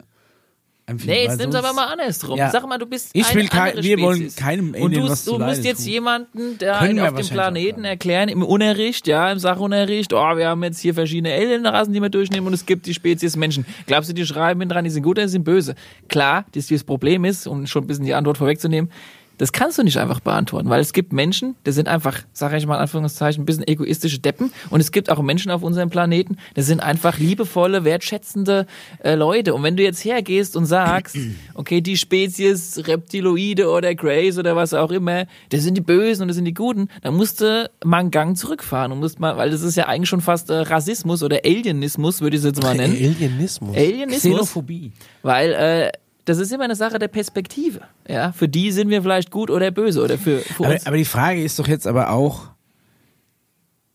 [0.89, 1.13] empfehlen.
[1.17, 2.37] Nee, jetzt nimm's aber mal andersrum.
[2.37, 2.49] Ja.
[2.49, 5.37] Sag mal, du bist Ich will kein- wir wollen keinem Und Alien du, was du
[5.39, 5.91] musst jetzt tun.
[5.91, 10.63] jemanden, der wir auf dem Planeten erklären, im Unterricht, ja, im Sachunterricht, oh, wir haben
[10.63, 13.65] jetzt hier verschiedene Alienrassen, die wir durchnehmen und es gibt die Spezies Menschen.
[13.85, 15.75] Glaubst du, die schreiben dran, die sind gut oder die sind böse?
[16.07, 18.91] Klar, das, das Problem ist, um schon ein bisschen die Antwort vorwegzunehmen,
[19.39, 22.67] das kannst du nicht einfach beantworten, weil es gibt Menschen, die sind einfach, sage ich
[22.67, 26.37] mal in Anführungszeichen, ein bisschen egoistische Deppen und es gibt auch Menschen auf unserem Planeten,
[26.53, 28.67] das sind einfach liebevolle, wertschätzende
[29.01, 29.53] äh, Leute.
[29.53, 31.17] Und wenn du jetzt hergehst und sagst,
[31.55, 36.27] okay, die Spezies Reptiloide oder Greys oder was auch immer, das sind die Bösen und
[36.27, 39.49] das sind die Guten, dann musst du mal einen Gang zurückfahren und musst mal, weil
[39.49, 42.75] das ist ja eigentlich schon fast äh, Rassismus oder Alienismus, würde ich es jetzt mal
[42.75, 42.93] nennen.
[42.93, 43.75] Alienismus.
[43.75, 44.19] Alienismus.
[44.19, 44.91] Xenophobie.
[45.23, 45.91] Weil äh,
[46.29, 47.81] das ist immer eine Sache der Perspektive.
[48.07, 50.85] Ja, für die sind wir vielleicht gut oder böse oder für, für Aber, uns.
[50.85, 52.51] aber die Frage ist doch jetzt aber auch,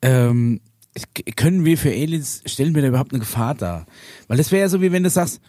[0.02, 0.60] ähm,
[1.36, 3.86] können wir für Aliens, stellen wir da überhaupt eine Gefahr dar?
[4.26, 5.40] Weil das wäre ja so, wie wenn du sagst,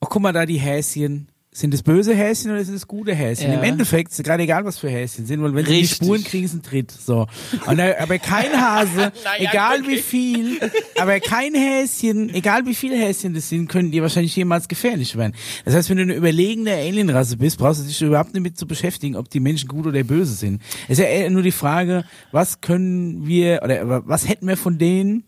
[0.00, 1.28] oh, guck mal da, die Häschen.
[1.56, 3.50] Sind es böse Häschen oder sind es gute Häschen?
[3.50, 3.56] Ja.
[3.56, 6.44] Im Endeffekt ist gerade egal, was für Häschen sind, weil wenn sie die Spuren kriegen,
[6.44, 6.90] ist ein Tritt.
[6.90, 7.26] So.
[7.66, 10.60] Und da, aber kein Hase, egal wie viel,
[10.98, 15.32] aber kein Häschen, egal wie viele Häschen das sind, können die wahrscheinlich jemals gefährlich werden.
[15.64, 18.66] Das heißt, wenn du eine überlegene Alienrasse bist, brauchst du dich überhaupt nicht mit zu
[18.66, 20.60] beschäftigen, ob die Menschen gut oder böse sind.
[20.88, 25.24] Es ist ja nur die Frage, was können wir, oder was hätten wir von denen,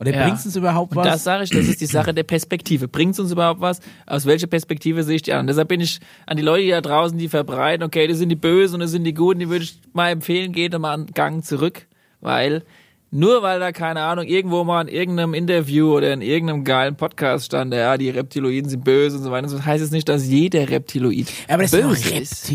[0.00, 0.22] oder Ja.
[0.24, 1.06] bringt es uns überhaupt Und was?
[1.06, 2.88] das sage ich, das ist die Sache der Perspektive.
[2.88, 3.80] Bringt es uns überhaupt was?
[4.06, 5.46] Aus welcher Perspektive sehe ich die an?
[5.46, 8.74] Deshalb bin ich an die Leute da draußen, die verbreiten, okay, das sind die Bösen
[8.74, 11.86] und das sind die Guten, die würde ich mal empfehlen, geht mal einen Gang zurück,
[12.20, 12.62] weil
[13.10, 17.46] nur weil da, keine Ahnung, irgendwo mal in irgendeinem Interview oder in irgendeinem geilen Podcast
[17.46, 20.68] stand, ja, die Reptiloiden sind böse und so weiter, so heißt es nicht, dass jeder
[20.68, 22.50] Reptiloid aber das sind doch böse ist.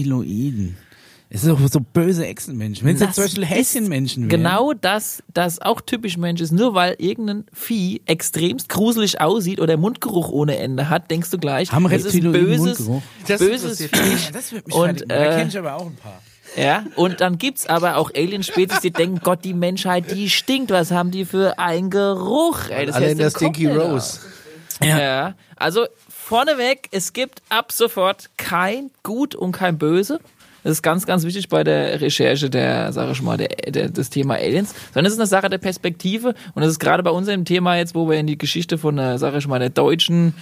[1.36, 2.86] Es sind doch so böse Echsenmenschen.
[2.86, 4.30] Wenn es jetzt zum Beispiel ist Häschenmenschen wären.
[4.30, 6.52] Genau das, das auch typisch Mensch ist.
[6.52, 11.72] Nur weil irgendein Vieh extremst gruselig aussieht oder Mundgeruch ohne Ende hat, denkst du gleich,
[11.72, 13.02] Haben das ist ein böses, Mundgeruch?
[13.28, 13.90] Das böses Vieh.
[13.94, 16.22] Ja, das wird mich Und, und, Da äh, kenne ich aber auch ein paar.
[16.56, 20.70] Ja, und dann gibt's aber auch Alien-Spezies, die denken, Gott, die Menschheit, die stinkt.
[20.70, 22.70] Was haben die für einen Geruch?
[22.70, 24.20] Ey, das Alle lässt in der Stinky Rose.
[24.20, 24.86] auf.
[24.86, 25.34] Ja.
[25.56, 30.20] also vorneweg, es gibt ab sofort kein Gut und kein Böse.
[30.64, 34.10] Das ist ganz, ganz wichtig bei der Recherche der, sag ich mal, der, der, des
[34.10, 34.74] Thema Aliens.
[34.94, 36.34] Sondern es ist eine Sache der Perspektive.
[36.56, 39.36] Und das ist gerade bei unserem Thema jetzt, wo wir in die Geschichte von sag
[39.36, 40.34] ich mal, der deutschen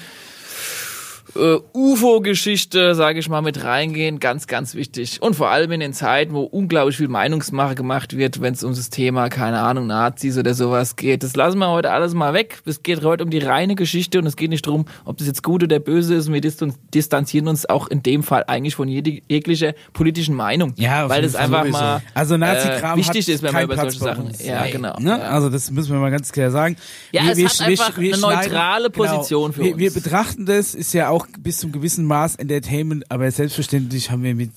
[1.36, 5.21] äh, UFO-Geschichte, sage ich mal, mit reingehen, ganz, ganz wichtig.
[5.21, 8.73] Und vor allem in den Zeiten, wo unglaublich viel Meinungsmache gemacht wird, wenn es um
[8.73, 11.23] das Thema, keine Ahnung, Nazis oder sowas geht.
[11.23, 12.61] Das lassen wir heute alles mal weg.
[12.65, 15.43] Es geht heute um die reine Geschichte und es geht nicht darum, ob das jetzt
[15.43, 16.32] gut oder böse ist.
[16.32, 20.73] Wir distan- distanzieren uns auch in dem Fall eigentlich von jeglicher politischen Meinung.
[20.77, 21.77] Ja, weil das einfach sowieso.
[21.77, 24.27] mal Also Nazi-Kram äh, wichtig ist, wenn man über Platz solche Sachen.
[24.29, 24.43] uns.
[24.45, 24.97] Ja, genau.
[24.99, 25.09] Ne?
[25.11, 25.17] Ja.
[25.29, 26.75] Also das müssen wir mal ganz klar sagen.
[27.11, 30.01] Ja, es hat einfach eine neutrale Position für wir, Wir uns.
[30.01, 34.51] betrachten das, ist ja auch bis zum gewissen Maß Entertainment, aber selbstverständlich haben wir mit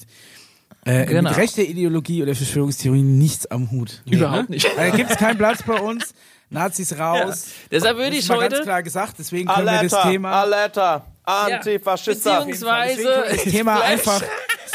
[0.85, 1.31] äh, Genau.
[1.31, 4.03] mit rechter Ideologie oder Verschwörungstheorien nichts am Hut.
[4.07, 4.57] Überhaupt ne?
[4.57, 4.69] nicht.
[4.77, 6.15] Da gibt es keinen Platz bei uns.
[6.51, 7.49] Nazis raus.
[7.71, 10.45] Deshalb würde ich heute ganz klar gesagt, deswegen können wir das Thema
[11.25, 12.41] Alerta, Antifaschista.
[12.41, 13.91] Beziehungsweise das Thema Flash.
[13.91, 14.23] einfach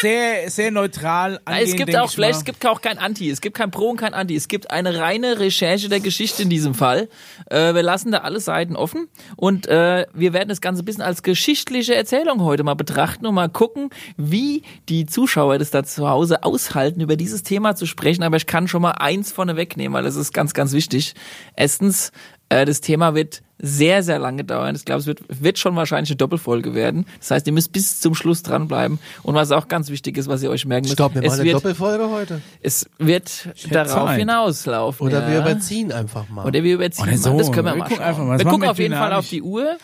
[0.01, 1.67] sehr, sehr neutral angehen.
[1.67, 4.13] es gibt auch Flash, es gibt auch kein Anti, es gibt kein Pro und kein
[4.13, 7.09] Anti, es gibt eine reine Recherche der Geschichte in diesem Fall.
[7.49, 11.03] Äh, wir lassen da alle Seiten offen und äh, wir werden das Ganze ein bisschen
[11.03, 16.09] als geschichtliche Erzählung heute mal betrachten und mal gucken, wie die Zuschauer das da zu
[16.09, 18.23] Hause aushalten, über dieses Thema zu sprechen.
[18.23, 21.13] Aber ich kann schon mal eins vorne wegnehmen, weil das ist ganz, ganz wichtig.
[21.55, 22.11] Erstens,
[22.49, 24.73] Äh, das Thema wird sehr, sehr lange dauern.
[24.75, 27.05] Ich glaube, es wird, wird schon wahrscheinlich eine Doppelfolge werden.
[27.19, 28.99] Das heißt, ihr müsst bis zum Schluss dranbleiben.
[29.21, 31.39] Und was auch ganz wichtig ist, was ihr euch merken müsst, Stopp, wir machen es
[31.39, 32.41] eine wird, Doppelfolge heute.
[32.61, 34.19] es wird darauf Zeit.
[34.19, 35.07] hinauslaufen.
[35.07, 35.29] Oder ja.
[35.29, 36.45] wir überziehen einfach mal.
[36.45, 37.31] Oder wir überziehen Oder so.
[37.31, 37.37] mal.
[37.37, 38.05] Das können wir, Wir mal gucken schauen.
[38.05, 38.39] einfach mal.
[38.39, 39.77] Wir gucken wir auf jeden Fall auf die Uhr.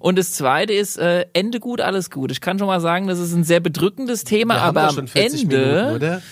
[0.00, 2.32] Und das zweite ist, äh, Ende gut, alles gut.
[2.32, 5.08] Ich kann schon mal sagen, das ist ein sehr bedrückendes Thema, wir aber am schon
[5.08, 5.56] 40 Ende.
[5.56, 6.22] Minuten, oder?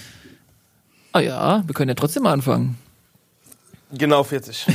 [1.12, 2.76] Ah ja, wir können ja trotzdem mal anfangen.
[3.92, 4.66] Genau 40.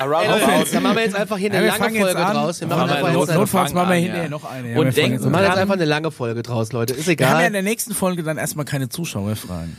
[0.00, 2.34] Around Ey, Leute, dann machen wir jetzt einfach hier eine Ja, lange Folge an.
[2.36, 2.60] draus.
[2.60, 4.28] Wir Machen einfach Not- Notfalls machen wir an, hinterher ja.
[4.28, 4.78] noch eine.
[4.78, 6.94] Und wir denken wir machen jetzt einfach eine lange Folge draus, Leute.
[6.94, 7.50] Ist Wir haben ja in egal.
[7.52, 9.76] der nächsten Folge dann erstmal keine Zuschauerfragen.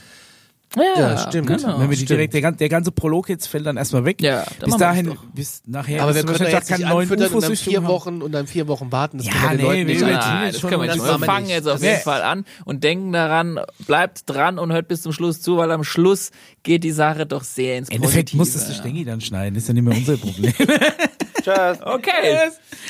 [0.75, 1.47] Ja, Ja, stimmt.
[1.47, 1.79] Genau.
[1.79, 2.09] Wenn wir die stimmt.
[2.11, 4.21] direkt, der, gan- der ganze Prolog jetzt fällt dann erstmal weg.
[4.21, 6.03] Ja, dann bis dahin, bis nachher.
[6.03, 7.87] Aber wir können Beispiel jetzt nicht neuen und dann vier haben.
[7.87, 9.17] Wochen und dann vier Wochen warten.
[9.17, 10.27] Das Ja, können wir den nee, Leuten wir nicht.
[10.27, 11.03] Nein, jetzt das schon können wir nicht.
[11.03, 11.87] Wir fangen jetzt auf Nee.
[11.89, 15.71] jeden Fall an und denken daran, bleibt dran und hört bis zum Schluss zu, weil
[15.71, 16.29] am Schluss
[16.61, 18.37] geht die Sache doch sehr ins Endeffekt Positive.
[18.37, 19.55] muss das der Stengi dann schneiden.
[19.55, 20.53] Das ist ja nicht mehr unser Problem.
[21.41, 21.79] Tschüss.
[21.81, 22.49] Okay,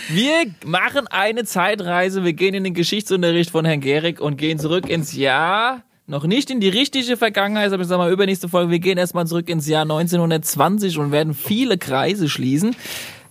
[0.09, 0.31] wir
[0.65, 2.23] machen eine Zeitreise.
[2.23, 5.83] Wir gehen in den Geschichtsunterricht von Herrn Gehrig und gehen zurück ins Jahr.
[6.09, 8.71] Noch nicht in die richtige Vergangenheit, aber ich sag mal übernächste Folge.
[8.71, 12.75] Wir gehen erstmal zurück ins Jahr 1920 und werden viele Kreise schließen.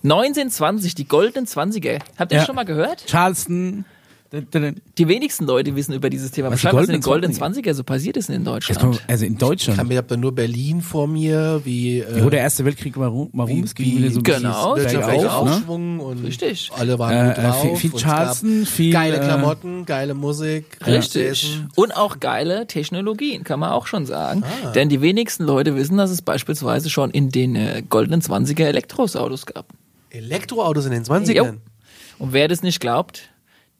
[0.05, 1.99] 1920, die goldenen Zwanziger.
[2.17, 2.39] Habt ihr Ja.
[2.39, 3.03] das schon mal gehört?
[3.05, 3.83] Charleston.
[4.31, 6.51] Die wenigsten Leute wissen über dieses Thema.
[6.51, 9.01] Was, was in den goldenen goldenen Zwanziger so passiert ist in Deutschland.
[9.07, 9.79] Also in Ich Deutschland.
[9.79, 13.73] habe da nur Berlin vor mir, wie, äh, Wo der Erste Weltkrieg warum, warum es
[13.73, 15.51] ging wieder so ein bisschen Genau, bergauf, ne?
[15.55, 16.69] Aufschwung und Richtig.
[16.77, 17.61] alle waren Äh, gut äh, drauf.
[17.79, 21.23] viel- viel Charleston, viel, geile äh, Klamotten, geile Musik, Richtig.
[21.45, 21.69] Essen.
[21.75, 24.43] Und auch geile Technologien, kann man auch schon sagen.
[24.63, 24.71] Ah.
[24.73, 29.47] Denn die wenigsten Leute wissen, dass es beispielsweise schon in den äh, goldenen 20er Elektroautos
[29.47, 29.65] gab.
[30.11, 31.33] Elektroautos in den 20ern.
[31.33, 31.45] Jo.
[32.19, 33.29] Und wer das nicht glaubt,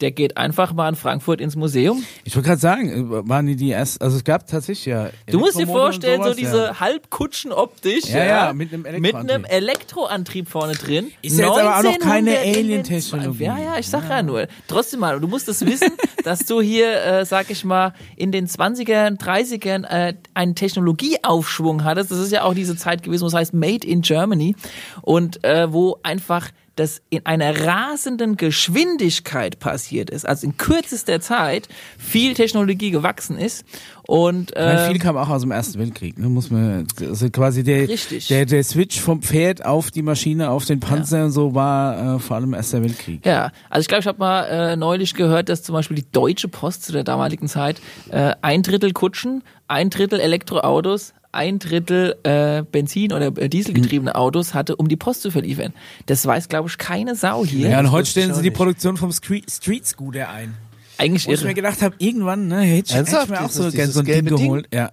[0.02, 2.04] der geht einfach mal in Frankfurt ins Museum.
[2.24, 5.10] Ich wollte gerade sagen, äh, waren die die erst, also es gab tatsächlich ja.
[5.28, 6.80] Du musst dir vorstellen, so sowas, diese ja.
[6.80, 8.06] Halbkutschen optisch.
[8.06, 9.32] Ja, ja, mit einem Mit Elektroantrieb.
[9.32, 11.12] einem Elektroantrieb vorne drin.
[11.22, 13.44] Ist ja jetzt aber auch noch keine 1900 in den Alien-Technologie.
[13.44, 14.48] Ja, ja, ich sag ja nur.
[14.68, 15.92] Trotzdem mal, du musst es wissen,
[16.24, 22.12] dass du hier, äh, sag ich mal, in den 20ern, 30ern äh, einen Technologieaufschwung hattest.
[22.12, 24.56] Das ist ja auch diese Zeit gewesen, wo es heißt Made in Germany.
[25.02, 31.68] Und äh, wo einfach das in einer rasenden Geschwindigkeit passiert ist, also in kürzester Zeit
[31.98, 33.66] viel Technologie gewachsen ist
[34.10, 36.30] und Ich meine, äh, viel kam auch aus dem Ersten Weltkrieg, ne?
[36.30, 38.28] Muss man, also quasi der, Richtig.
[38.28, 42.20] der, der Switch vom Pferd auf die Maschine, auf den Panzer und so war äh,
[42.20, 43.24] vor allem Erster Weltkrieg.
[43.26, 46.48] Ja, also ich glaube, ich habe mal äh, neulich gehört, dass zum Beispiel die Deutsche
[46.48, 52.64] Post zu der damaligen Zeit äh, ein Drittel Kutschen, ein Drittel Elektroautos, ein Drittel äh,
[52.64, 55.74] Benzin- oder äh, Dieselgetriebene Autos hatte, um die Post zu verliefern.
[56.06, 57.70] Das weiß, glaube ich, keine Sau hier.
[57.70, 58.52] Ja, und heute stellen sie die.
[58.52, 60.56] Produktion vom Street, Street Scooter ein.
[60.98, 61.56] Eigentlich Wo ich mir irre.
[61.56, 64.26] gedacht habe, irgendwann, ne, hätte ich, hätte ich mir auch so, so ein Ding Ding?
[64.26, 64.68] geholt.
[64.74, 64.92] Ja,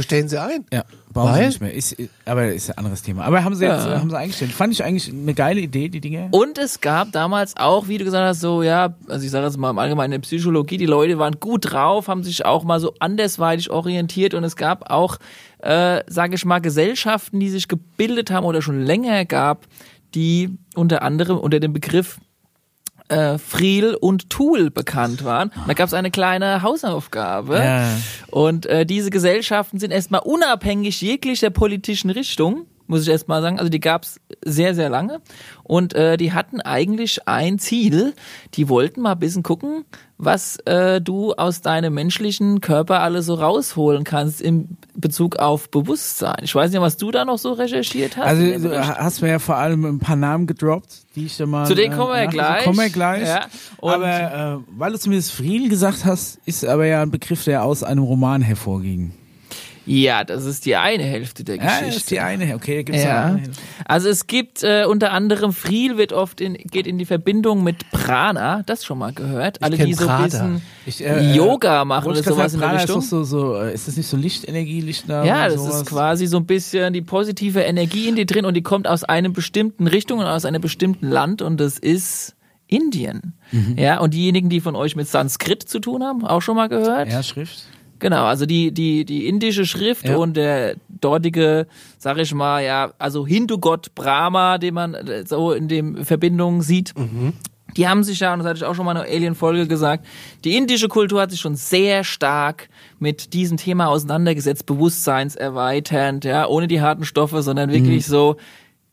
[0.00, 0.64] stellen sie ein?
[0.72, 1.46] ja, brauchen sie Weil?
[1.48, 1.74] nicht mehr.
[1.74, 3.24] Ist, aber ist ein anderes Thema.
[3.24, 3.98] Aber haben sie jetzt, Ja.
[4.00, 4.52] haben sie eingestellt.
[4.52, 6.28] Fand ich eigentlich eine geile Idee, die Dinge.
[6.30, 9.56] Und es gab damals auch, wie du gesagt hast, so, ja, also ich sage jetzt
[9.58, 12.80] mal im Allgemeinen in der Psychologie, die Leute waren gut drauf, haben sich auch mal
[12.80, 15.18] so andersweitig orientiert und es gab auch,
[15.58, 19.66] äh, sage ich mal, Gesellschaften, die sich gebildet haben oder schon länger gab,
[20.14, 22.18] die unter anderem unter dem Begriff
[23.08, 25.52] äh, Friel und Tool bekannt waren.
[25.66, 27.56] Da gab es eine kleine Hausaufgabe.
[27.58, 27.88] Ja.
[28.30, 33.58] Und äh, diese Gesellschaften sind erstmal unabhängig jeglicher politischen Richtung, muss ich erstmal sagen.
[33.58, 35.20] Also die gab's sehr, sehr lange.
[35.62, 38.12] Und äh, die hatten eigentlich ein Ziel.
[38.54, 39.84] Die wollten mal ein bisschen gucken,
[40.18, 46.36] was äh, du aus deinem menschlichen Körper alles so rausholen kannst im Bezug auf Bewusstsein.
[46.42, 48.26] Ich weiß nicht, was du da noch so recherchiert hast.
[48.26, 48.96] Also du Bericht.
[48.96, 51.66] hast mir ja vor allem ein paar Namen gedroppt, die ich da mal.
[51.66, 52.64] Zu denen kommen wir nach- gleich.
[52.64, 53.26] Kommen wir gleich.
[53.26, 53.46] Ja,
[53.80, 57.82] aber äh, weil du zumindest Friel gesagt hast, ist aber ja ein Begriff, der aus
[57.82, 59.12] einem Roman hervorging.
[59.86, 61.86] Ja, das ist die eine Hälfte der Ja, Geschichte.
[61.86, 62.54] das ist die eine.
[62.54, 63.24] Okay, da gibt's Ja.
[63.26, 63.42] eine.
[63.84, 67.90] Also es gibt äh, unter anderem Friel wird oft in, geht in die Verbindung mit
[67.90, 69.62] Prana, das schon mal gehört.
[69.62, 72.80] Alle die so ein bisschen Ich, äh, Yoga machen oder sowas sagen, in der Prana
[72.80, 72.98] Richtung.
[73.00, 75.26] Ist, so, so, äh, ist das nicht so Lichtenergie, Lichtnamen?
[75.26, 75.76] ja, das sowas?
[75.82, 79.04] ist quasi so ein bisschen die positive Energie in dir drin und die kommt aus
[79.04, 82.34] einem bestimmten Richtung und aus einem bestimmten Land und das ist
[82.66, 83.34] Indien.
[83.52, 83.76] Mhm.
[83.78, 87.10] Ja, und diejenigen, die von euch mit Sanskrit zu tun haben, auch schon mal gehört?
[87.12, 87.64] Ja, Schrift.
[87.98, 90.16] Genau, also die, die, die indische Schrift Ja.
[90.16, 91.66] und der dortige,
[91.98, 96.92] sag ich mal, ja, also Hindu-Gott Brahma, den man äh, so in dem Verbindung sieht.
[97.76, 100.06] Die haben sich ja, und das hatte ich auch schon mal in einer Alien-Folge gesagt,
[100.44, 102.68] die indische Kultur hat sich schon sehr stark
[102.98, 108.36] mit diesem Thema auseinandergesetzt, bewusstseinserweiternd, ja, ohne die harten Stoffe, sondern wirklich so,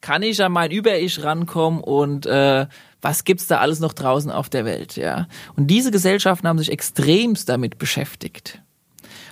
[0.01, 2.65] kann ich an mein Über-Ich rankommen und äh,
[3.03, 5.27] was gibt's da alles noch draußen auf der Welt, ja.
[5.55, 8.60] Und diese Gesellschaften haben sich extremst damit beschäftigt.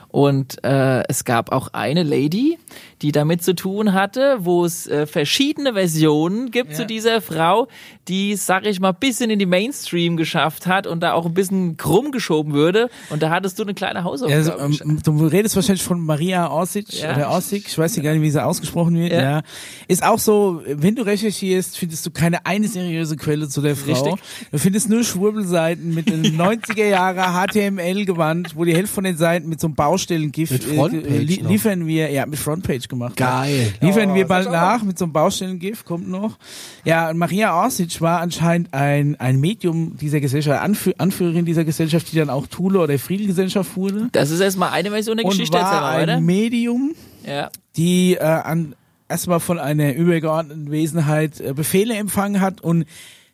[0.10, 2.58] Und äh, es gab auch eine Lady,
[3.02, 6.78] die damit zu tun hatte, wo es äh, verschiedene Versionen gibt Ja.
[6.78, 7.68] zu dieser Frau,
[8.08, 11.78] die, sag ich mal, bisschen in die Mainstream geschafft hat und da auch ein bisschen
[11.78, 12.90] krumm geschoben würde.
[13.10, 14.60] Und da hattest du eine kleine Ja, Hausaufgabe.
[14.62, 17.16] also, ähm, du redest wahrscheinlich von Maria Orsic Ja.
[17.16, 19.12] oder Orsig, ich weiß gar nicht, wie sie ausgesprochen wird.
[19.14, 19.22] Ja.
[19.22, 19.42] Ja.
[19.88, 23.92] Ist auch so, wenn du recherchierst, findest du keine eine seriöse Quelle zu der Frau.
[23.92, 24.14] Richtig.
[24.52, 29.50] Du findest nur Schwurbelseiten mit einem 90er Jahre HTML-Gewand, wo die Hälfte von den Seiten
[29.50, 33.18] mit so einem Baustellengift äh, liefern wir, ja, mit Frontpage gemacht.
[33.18, 33.74] Geil.
[33.82, 33.88] Ja.
[33.88, 36.38] Liefern Oh, wir bald nach mit so einem Baustellengift, kommt noch.
[36.86, 42.12] Ja, und Maria Orsic war anscheinend ein, ein Medium dieser Gesellschaft, Anführ Anführerin dieser Gesellschaft,
[42.12, 45.58] die dann auch Thule oder Friedensgesellschaft wurde das ist erstmal eine Version der und Geschichte,
[45.58, 46.20] erzähl war ein weiter.
[46.22, 46.94] Medium,
[47.26, 47.50] Ja.
[47.76, 48.76] die äh, an
[49.08, 52.86] erstmal von einer übergeordneten Wesenheit äh, Befehle empfangen hat und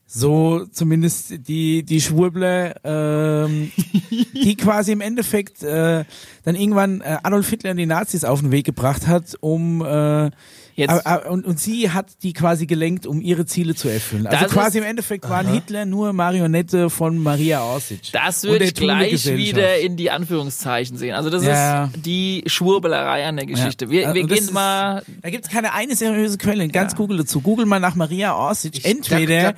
[0.07, 3.71] so zumindest die die Schwurbler, ähm,
[4.43, 6.05] die quasi im Endeffekt äh,
[6.43, 10.31] dann irgendwann äh, Adolf Hitler und die Nazis auf den Weg gebracht hat, um äh,
[10.77, 14.27] Jetzt- aber- aber- und, und sie hat die quasi gelenkt, um ihre Ziele zu erfüllen.
[14.27, 18.11] Also Das quasi ist- im Endeffekt waren Hitler nur Marionette von Maria Orsic.
[18.11, 21.15] Das würde ich gleich wieder in die Anführungszeichen sehen.
[21.15, 21.85] Also das Ja.
[21.85, 23.89] ist die Schwurbelerei an der Geschichte.
[23.89, 26.67] Wir, Ja, wir und das gehen ist- mal Da gibt es keine eine seriöse Quelle,
[26.67, 27.39] ganz Google dazu.
[27.41, 28.77] Google mal nach Maria Orsic.
[28.79, 29.53] Ich entweder,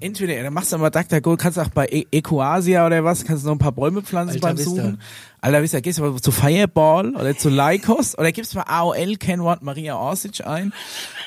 [0.00, 3.48] entweder, dann machst du mal DuckDuckGo, kannst auch bei e Ecoasia oder was, kannst du
[3.48, 4.56] noch ein paar Bäume pflanzen Alta beim.
[4.58, 5.00] Suchen.
[5.44, 9.16] Alter, wisst ihr, gehst du mal zu Fireball oder zu Lycos oder gibst mal AOL
[9.16, 10.72] Kennwort Maria Orsic ein.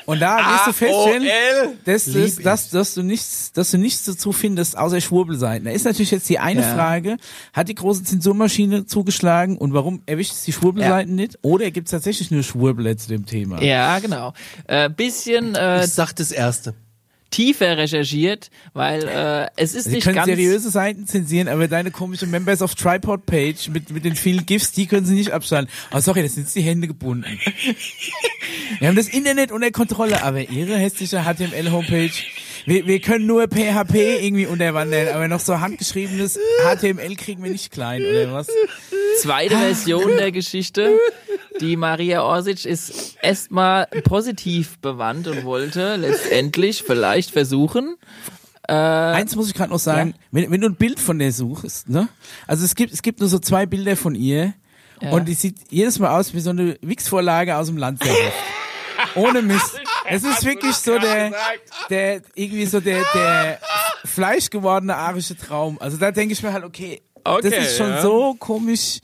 [0.07, 4.32] Und da wirst du feststellen, dass, dass, dass, dass du nichts, dass du nichts dazu
[4.32, 5.65] findest, außer Schwurbelseiten.
[5.65, 6.74] Da ist natürlich jetzt die eine Ja.
[6.74, 7.18] Frage,
[7.53, 11.38] hat die große Zensurmaschine zugeschlagen und warum erwischt es die Schwurbelseiten nicht?
[11.43, 13.61] Oder gibt es tatsächlich nur Schwurbler zu dem Thema?
[13.61, 14.34] Ja, genau.
[14.65, 16.74] Äh, bisschen äh, Ich sag das Erste.
[17.30, 21.92] Tiefer recherchiert, weil äh, es ist Sie nicht können ganz seriöse Seiten zensieren, aber deine
[21.92, 25.72] komische Members of Tripod Page mit, mit den vielen GIFs, die können sie nicht abschalten.
[25.92, 27.40] Oh, sorry, das sind jetzt die Hände gebunden.
[28.80, 32.12] Wir haben das Internet unter Kontrolle, aber ihre hässliche HTML-Homepage,
[32.66, 37.72] wir, wir können nur PHP irgendwie unterwandern, aber noch so handgeschriebenes HTML kriegen wir nicht
[37.72, 38.48] klein, oder was?
[39.22, 40.97] Zweite Version der Geschichte.
[41.59, 47.95] Die Maria Orsic ist erstmal positiv bewandt und wollte letztendlich vielleicht versuchen,
[48.70, 52.09] Eins muss ich gerade noch sagen, wenn, wenn du ein Bild von der suchst, ne?
[52.47, 54.55] Also es gibt, es gibt nur so zwei Bilder von ihr
[55.01, 55.11] Ja.
[55.11, 58.34] und die sieht jedes Mal aus wie so eine Wix-Vorlage aus dem Landserheft.
[59.15, 59.80] Ohne Mist.
[60.09, 61.32] Es ist wirklich so der,
[61.89, 63.59] der, irgendwie so der, der
[64.03, 65.80] fleischgewordene arische Traum.
[65.80, 67.01] Also da denke ich mir halt, okay,
[67.36, 68.02] Okay, das ist schon ja.
[68.02, 69.00] so komisch.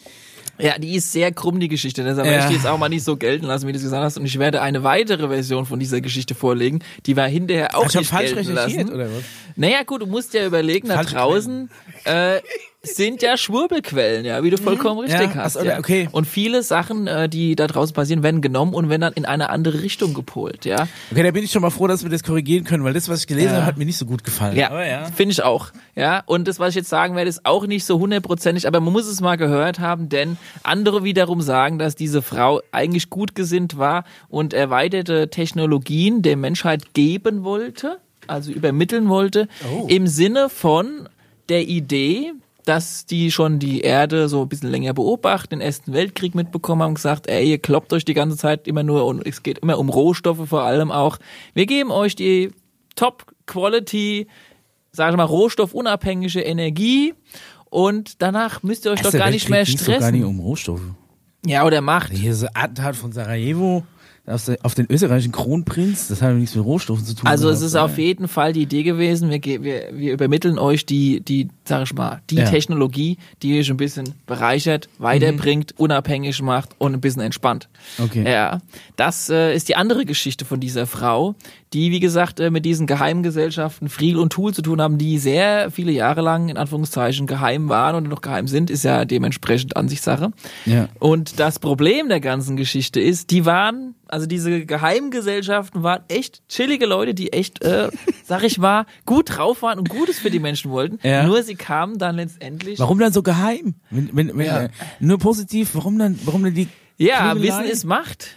[0.60, 2.04] Ja, die ist sehr krumm, die Geschichte.
[2.04, 2.34] Deshalb Ja.
[2.34, 4.18] möchte ich jetzt auch mal nicht so gelten lassen, wie du es gesagt hast.
[4.18, 6.80] Und ich werde eine weitere Version von dieser Geschichte vorlegen.
[7.08, 8.94] Die war hinterher auch ich nicht falsch gelten lassen.
[8.94, 9.24] oder was?
[9.56, 11.70] Naja, gut, du musst ja überlegen, da Falsche draußen
[12.06, 12.40] äh,
[12.86, 15.56] sind ja Schwurbelquellen, ja, wie du vollkommen richtig Ja, hast.
[15.56, 15.80] ach so, ja.
[15.80, 16.10] okay.
[16.12, 19.50] Und viele Sachen, äh, die da draußen passieren, werden genommen und werden dann in eine
[19.50, 20.88] andere Richtung gepolt, ja.
[21.10, 23.22] Okay, da bin ich schon mal froh, dass wir das korrigieren können, weil das, was
[23.22, 24.58] ich gelesen habe, hat mir nicht so gut gefallen.
[24.58, 25.06] Ja, ja.
[25.06, 25.70] finde ich auch.
[25.96, 28.92] Ja, und das, was ich jetzt sagen werde, ist auch nicht so hundertprozentig, aber man
[28.92, 33.78] muss es mal gehört haben, denn andere wiederum sagen, dass diese Frau eigentlich gut gesinnt
[33.78, 39.48] war und erweiterte Technologien der Menschheit geben wollte, also übermitteln wollte,
[39.88, 41.08] im Sinne von
[41.50, 42.34] der Idee,
[42.66, 46.90] dass die schon die Erde so ein bisschen länger beobachten, den Ersten Weltkrieg mitbekommen haben
[46.90, 49.78] und gesagt, ey, ihr kloppt euch die ganze Zeit immer nur und es geht immer
[49.78, 51.18] um Rohstoffe vor allem auch.
[51.54, 52.52] Wir geben euch die
[52.96, 54.28] Top-Quality,
[54.92, 57.14] sage ich mal, rohstoffunabhängige Energie
[57.66, 60.22] und danach müsst ihr euch doch Erster gar nicht mehr Weltkrieg ging's doch gar nicht
[60.22, 60.40] stressen.
[60.40, 60.82] um Rohstoffe.
[61.46, 62.14] Ja, oder Macht.
[62.14, 63.84] Hier so Attentat von Sarajevo
[64.26, 67.28] auf den, österreichischen Kronprinz, das hat nichts mit Rohstoffen zu tun.
[67.28, 71.20] Also es ist auf jeden Fall die Idee gewesen, wir, wir, wir übermitteln euch die,
[71.20, 72.46] die, sag ich mal, die Ja.
[72.46, 77.68] Technologie, die euch ein bisschen bereichert, weiterbringt, unabhängig macht und ein bisschen entspannt.
[78.02, 78.24] Okay.
[78.26, 78.62] Ja,
[78.96, 81.36] das äh, ist die andere Geschichte von dieser Frau,
[81.74, 85.70] die, wie gesagt, äh, mit diesen Geheimgesellschaften Friel und Tool zu tun haben, die sehr
[85.70, 90.32] viele Jahre lang in Anführungszeichen geheim waren und noch geheim sind, ist ja dementsprechend Ansichtssache.
[90.66, 90.88] Ja.
[91.00, 96.86] Und das Problem der ganzen Geschichte ist, die waren, also diese Geheimgesellschaften waren echt chillige
[96.86, 97.90] Leute, die echt, äh,
[98.24, 101.00] sag ich mal, gut drauf waren und Gutes für die Menschen wollten.
[101.02, 101.24] Ja.
[101.26, 102.80] Nur sie kamen dann letztendlich.
[102.80, 103.76] Warum dann so geheim?
[103.90, 104.64] Wenn, wenn, wenn, Ja.
[104.66, 107.60] äh, nur positiv, warum dann, warum dann die Ja, Klügelei?
[107.64, 108.28] Wissen ist Macht.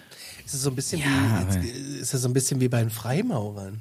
[0.47, 1.69] Ist es so ein bisschen Ja, wie,
[2.01, 3.81] ist das so ein bisschen wie bei den Freimaurern?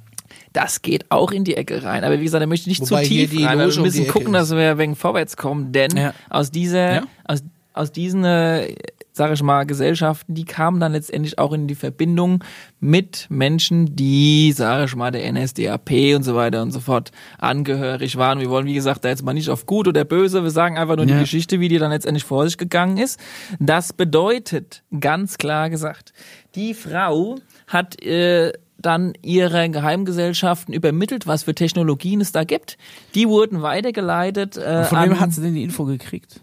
[0.51, 2.03] Das geht auch in die Ecke rein.
[2.03, 3.57] Aber wie gesagt, da möchte ich nicht Wobei zu tief die rein.
[3.59, 4.49] Wir um müssen die Ecke gucken, ist.
[4.49, 6.13] dass wir wegen vorwärts kommen, denn Ja.
[6.29, 7.03] aus dieser, Ja.
[7.25, 7.41] aus,
[7.73, 8.73] aus diesen äh,
[9.15, 12.43] sage ich mal, Gesellschaften, die kamen dann letztendlich auch in die Verbindung
[12.81, 18.17] mit Menschen, die, sage ich mal, der NSDAP und so weiter und so fort angehörig
[18.17, 18.39] waren.
[18.41, 20.97] Wir wollen, wie gesagt, da jetzt mal nicht auf gut oder böse, wir sagen einfach
[20.97, 21.13] nur Ja.
[21.15, 23.19] die Geschichte, wie die dann letztendlich vor sich gegangen ist.
[23.59, 26.11] Das bedeutet, ganz klar gesagt,
[26.55, 27.37] die Frau
[27.67, 32.77] hat äh, dann ihre Geheimgesellschaften übermittelt, was für Technologien es da gibt.
[33.15, 34.57] Die wurden weitergeleitet.
[34.57, 36.41] Äh, Von wem hat sie denn die Info gekriegt?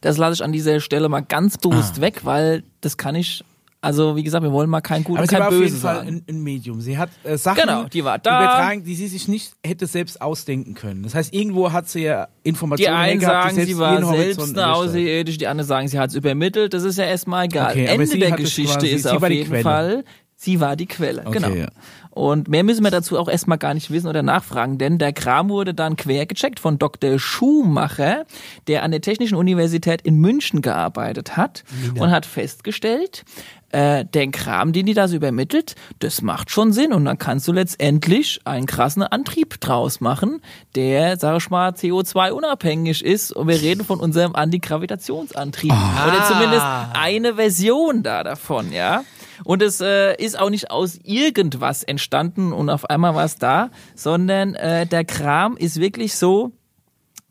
[0.00, 2.00] Das lasse ich an dieser Stelle mal ganz bewusst Ah.
[2.02, 3.44] weg, weil das kann ich,
[3.80, 5.76] also wie gesagt, wir wollen mal kein Gut Aber und kein war auf Böse jeden
[5.78, 6.08] Fall sagen.
[6.28, 6.80] ein, ein Medium.
[6.80, 8.38] Sie hat äh, Sachen Genau, die war da.
[8.38, 11.02] übertragen, die sie sich nicht hätte selbst ausdenken können.
[11.02, 14.56] Das heißt, irgendwo hat sie ja Die Informationen einen hergehabt, sagen, die sie war selbst
[14.56, 14.72] eine.
[14.74, 16.74] Außerirdische, die anderen sagen, sie hat es übermittelt.
[16.74, 17.70] Das ist ja erstmal egal.
[17.72, 19.62] Okay, Ende der Geschichte quasi- ist auf die jeden Quelle.
[19.64, 20.04] Fall,
[20.36, 21.22] sie war die Quelle.
[21.26, 21.48] Okay, genau.
[21.54, 21.68] ja.
[22.12, 25.48] Und mehr müssen wir dazu auch erstmal gar nicht wissen oder nachfragen, denn der Kram
[25.48, 27.18] wurde dann quer gecheckt von Dr.
[27.18, 28.26] Schumacher,
[28.66, 31.64] der an der Technischen Universität in München gearbeitet hat
[31.98, 33.24] und hat festgestellt,
[33.70, 37.48] äh, der Kram, den die da so übermittelt, das macht schon Sinn und dann kannst
[37.48, 40.42] du letztendlich einen krassen Antrieb draus machen,
[40.74, 46.66] der, sag ich mal, CO2 unabhängig ist und wir reden von unserem Antigravitationsantrieb oder zumindest
[46.92, 49.04] eine Version da davon, ja.
[49.44, 53.70] Und es äh, ist auch nicht aus irgendwas entstanden und auf einmal war es da,
[53.94, 56.52] sondern äh, der Kram ist wirklich so,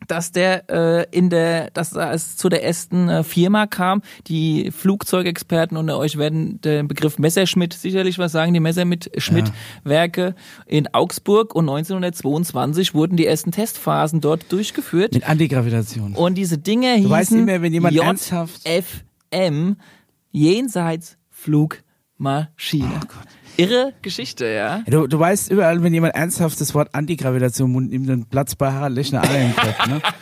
[0.08, 5.76] dass der äh, in der, dass es zu der ersten äh, Firma kam, die Flugzeugexperten
[5.76, 10.34] unter euch werden den Begriff Messerschmitt sicherlich was sagen, die Messerschmitt-Werke
[10.66, 15.12] in Augsburg und 1922 wurden die ersten Testphasen dort durchgeführt.
[15.12, 16.14] Mit Antigravitation.
[16.14, 19.76] Und diese Dinge hießen weißt immer, wenn jemand JFM,
[22.22, 23.00] Jenseits Flugmaschine.
[23.58, 24.82] Irre Geschichte, ja.
[24.86, 28.54] Du, du weißt überall, wenn jemand ernsthaft das Wort Antigravitation im Mund nimmt, dann Platz
[28.54, 29.86] bei Harald Lechner alle im Kopf.
[29.86, 30.00] Ne?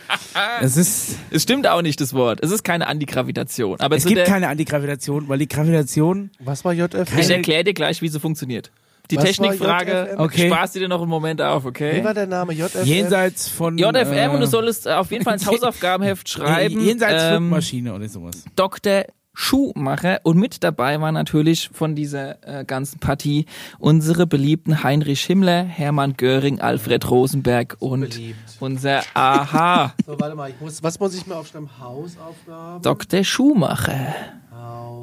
[0.61, 2.39] Es ist, Es stimmt auch nicht, das Wort.
[2.41, 3.79] Es ist keine Antigravitation.
[3.81, 7.19] Aber es gibt der, keine Antigravitation, weil die Gravitation Was war JFM?
[7.19, 8.71] Ich erkläre dir gleich, wie sie funktioniert.
[9.09, 10.15] Die Was Technikfrage?
[10.17, 10.47] Okay.
[10.47, 12.03] sparst du dir noch einen Moment auf, Wie okay?
[12.03, 12.53] war der Name?
[12.53, 12.85] JFM?
[12.85, 16.79] jenseits von JFM äh, und du solltest äh, auf jeden Fall ins Hausaufgabenheft schreiben.
[16.81, 18.45] jenseits ähm, Flugmaschine oder sowas.
[18.55, 19.03] Dr.
[19.33, 23.45] Schuhmacher und mit dabei war natürlich von dieser äh, ganzen Partie
[23.79, 28.37] unsere beliebten Heinrich Himmler, Hermann Göring, Alfred Rosenberg und beliebt.
[28.59, 31.69] unser Aha So, warte mal, ich muss, was muss ich mir aufschreiben?
[31.79, 32.81] Hausaufgaben?
[32.81, 33.23] Dr.
[33.23, 34.13] Schumacher.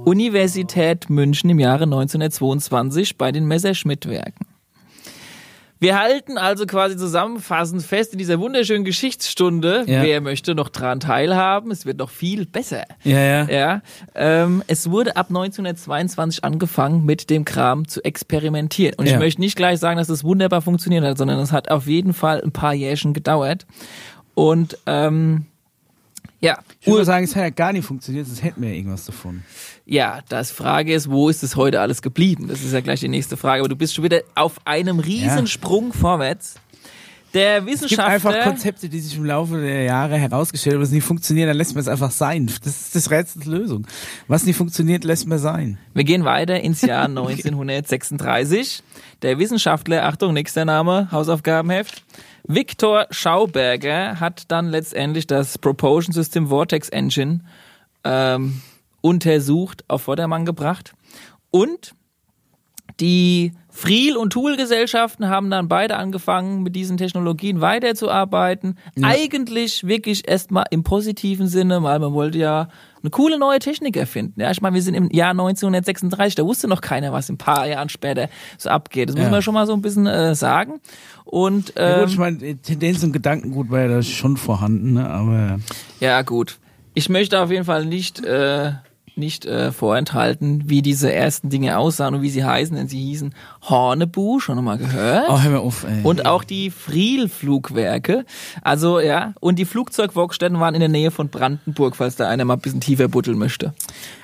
[0.05, 4.47] Universität München im Jahre 1922 bei den Messerschmitt-Werken.
[5.81, 10.03] Wir halten also quasi zusammenfassend fest in dieser wunderschönen Geschichtsstunde, Ja.
[10.03, 12.85] wer möchte noch dran teilhaben, es wird noch viel besser.
[13.05, 13.45] Ja, ja.
[13.49, 13.83] Ja,
[14.17, 18.95] ähm, es wurde ab 1922 angefangen, mit dem Kram zu experimentieren.
[18.97, 19.13] Und Ja.
[19.15, 22.13] ich möchte nicht gleich sagen, dass es wunderbar funktioniert hat, sondern es hat auf jeden
[22.13, 23.67] Fall ein paar Jährchen gedauert.
[24.35, 25.47] Und ähm,
[26.41, 29.05] ja, Ich würde sagen, es hat ja gar nicht funktioniert, sonst hätten wir ja irgendwas
[29.07, 29.43] davon.
[29.89, 32.47] Ja, das Frage ist, wo ist es heute alles geblieben?
[32.49, 33.61] Das ist ja gleich die nächste Frage.
[33.63, 36.57] Aber du bist schon wieder auf einem Riesensprung vorwärts.
[37.35, 38.07] Der Es gibt Wissenschaftler.
[38.07, 41.75] einfach Konzepte, die sich im Laufe der Jahre herausgestellt haben, was nicht funktionieren, dann lässt
[41.75, 42.51] man es einfach sein.
[42.65, 43.87] Das ist das Rätsels Lösung.
[44.29, 45.79] Was nicht funktioniert, lässt man sein.
[45.93, 48.83] Wir gehen weiter ins Jahr 1936.
[49.23, 52.03] Der Wissenschaftler, Achtung, nächster Name, Hausaufgabenheft.
[52.47, 57.41] Viktor Schauberger hat dann letztendlich das Propulsion System Vortex Engine
[58.05, 58.63] ähm,
[59.01, 60.93] untersucht, auf Vordermann gebracht.
[61.51, 61.93] Und
[63.01, 68.77] die Friel- und Tool-Gesellschaften haben dann beide angefangen, mit diesen Technologien weiterzuarbeiten.
[69.01, 72.69] Eigentlich wirklich erstmal im positiven Sinne, weil man wollte ja
[73.01, 74.41] eine coole neue Technik erfinden.
[74.41, 77.69] Ja, ich meine, wir sind im Jahr 1936, da wusste noch keiner, was ein paar
[77.69, 79.11] Jahren später so abgeht.
[79.11, 79.31] Das muss Ja.
[79.31, 80.81] man schon mal so ein bisschen äh, sagen.
[81.25, 85.09] Und Ja, ähm, gut, ich meine, Tendenz und Gedankengut war ja da schon vorhanden, ne?
[85.09, 85.61] aber
[86.01, 86.59] Ja, gut.
[86.99, 88.73] Ich möchte auf jeden Fall nicht, äh,
[89.15, 93.37] nicht äh, vorenthalten, wie diese ersten Dinge aussahen und wie sie heißen, denn sie hießen
[93.63, 95.27] Hornebu, schon mal gehört.
[95.29, 96.01] oh, hör mir auf, ey.
[96.03, 98.25] Und auch die Friel-Flugwerke.
[98.63, 99.33] Also, ja.
[99.39, 102.81] Und die Flugzeugwerkstätten waren in der Nähe von Brandenburg, falls da einer mal ein bisschen
[102.81, 103.75] tiefer buddeln möchte.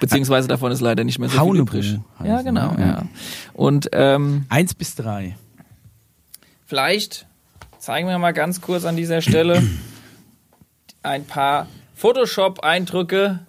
[0.01, 2.01] Beziehungsweise davon ist leider nicht mehr so viel Haunebu übrig.
[2.19, 3.07] heißen Ja, genau, ja.
[3.53, 5.37] Und ähm, Eins bis drei.
[6.67, 7.29] Vielleicht
[7.79, 9.63] zeigen wir mal ganz kurz an dieser Stelle
[11.05, 13.41] ein paar Photoshop-Eindrücke,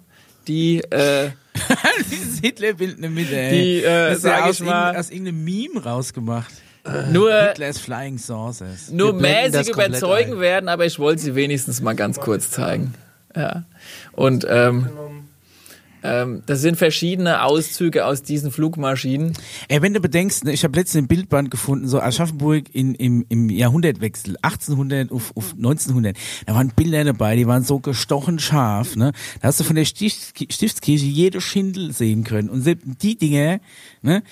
[0.48, 1.30] die äh,
[2.10, 3.50] Dieses Hitler-Bild in der Mitte, ey.
[3.50, 6.52] Die, äh, das sag aus, ich mal- aus irgendeinem Meme rausgemacht.
[7.10, 8.90] nur, Hitler's Flying Saucers.
[8.92, 10.40] nur mäßig überzeugen ein.
[10.40, 12.94] werden, aber ich wollte sie wenigstens mal ganz kurz zeigen.
[13.34, 13.64] Ja.
[14.12, 14.88] Und ähm,
[16.06, 19.32] Ähm, das sind verschiedene Auszüge aus diesen Flugmaschinen.
[19.68, 23.26] Ey, wenn du bedenkst, ne, ich habe letztens ein Bildband gefunden, so Aschaffenburg in, im,
[23.28, 26.16] im Jahrhundertwechsel, 1800 auf, auf 1900.
[26.46, 28.94] Da waren Bilder dabei, die waren so gestochen scharf.
[28.94, 29.12] Ne?
[29.40, 32.48] Da hast du von der Stift, Stiftskirche jede Schindel sehen können.
[32.48, 33.60] Und selbst die Dinge,
[34.02, 34.22] ne,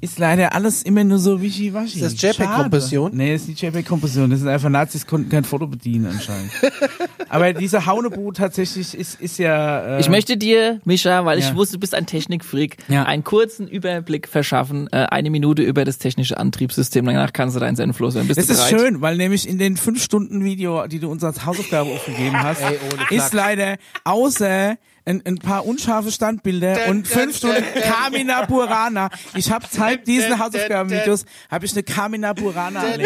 [0.00, 2.00] ist leider alles immer nur so wischiwaschi.
[2.00, 3.12] Ist das JPEG-Kompression?
[3.14, 4.28] Nee, das ist nicht JPEG-Kompression.
[4.30, 6.50] Das sind einfach Nazis, konnten kein Foto bedienen anscheinend.
[7.28, 9.96] Aber dieser Haunebu tatsächlich ist, ist ja...
[9.96, 11.54] Äh, Ich möchte dir, Mischa, weil ich Ja.
[11.54, 13.04] wusste, du bist ein Technikfreak, Ja.
[13.04, 17.06] einen kurzen Überblick verschaffen, äh, eine Minute über das technische Antriebssystem.
[17.06, 18.26] Danach kannst du deinen Senf loswerden.
[18.26, 21.22] Bist Das du ist schön, weil nämlich in den fünf Stunden Video, die du uns
[21.22, 24.76] als Hausaufgabe aufgegeben hast, Ey, ist leider außer
[25.06, 27.62] ein, ein paar unscharfe Standbilder Dun, und fünf Stunden.
[27.82, 29.08] Kamina Burana.
[29.34, 32.80] Ich habe seit diesen Hausaufgabenvideos habe ich eine Kamina Burana.
[32.80, 33.00] Also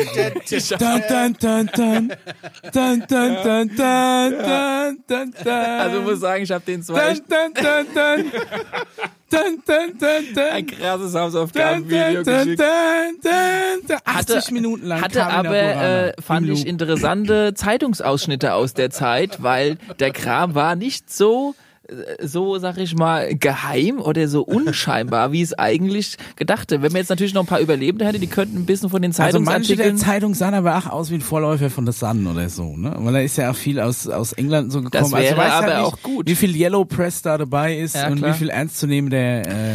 [5.99, 8.33] ich muss sagen, ich habe den zwar dun, dun, dun, dun.
[9.31, 9.97] Dun, dun,
[10.35, 12.61] dun, ein krasses Hausaufgabenvideo geschickt.
[12.61, 13.97] dun, dun.
[14.05, 19.79] 80 Minuten lang Hatte Kamina aber, äh, fand ich interessante Zeitungsausschnitte aus der Zeit, weil
[20.01, 21.55] der Kram war nicht so
[22.22, 26.82] so, sag ich mal, geheim oder so unscheinbar, wie es eigentlich gedachte.
[26.82, 29.12] Wenn man jetzt natürlich noch ein paar Überlebende hätte, die könnten ein bisschen von den
[29.18, 29.99] Also manche der Zeitungsartikeln...
[29.99, 32.95] Zeitung sahen aber auch aus wie ein Vorläufer von The Sun oder so, ne?
[32.99, 34.93] Weil da ist ja auch viel aus, aus England so gekommen.
[34.93, 36.28] Das also ich wäre weiß halt aber nicht, auch gut.
[36.28, 39.72] Wie viel Yellow Press da dabei ist Ja, und wie viel ernstzunehmender, äh,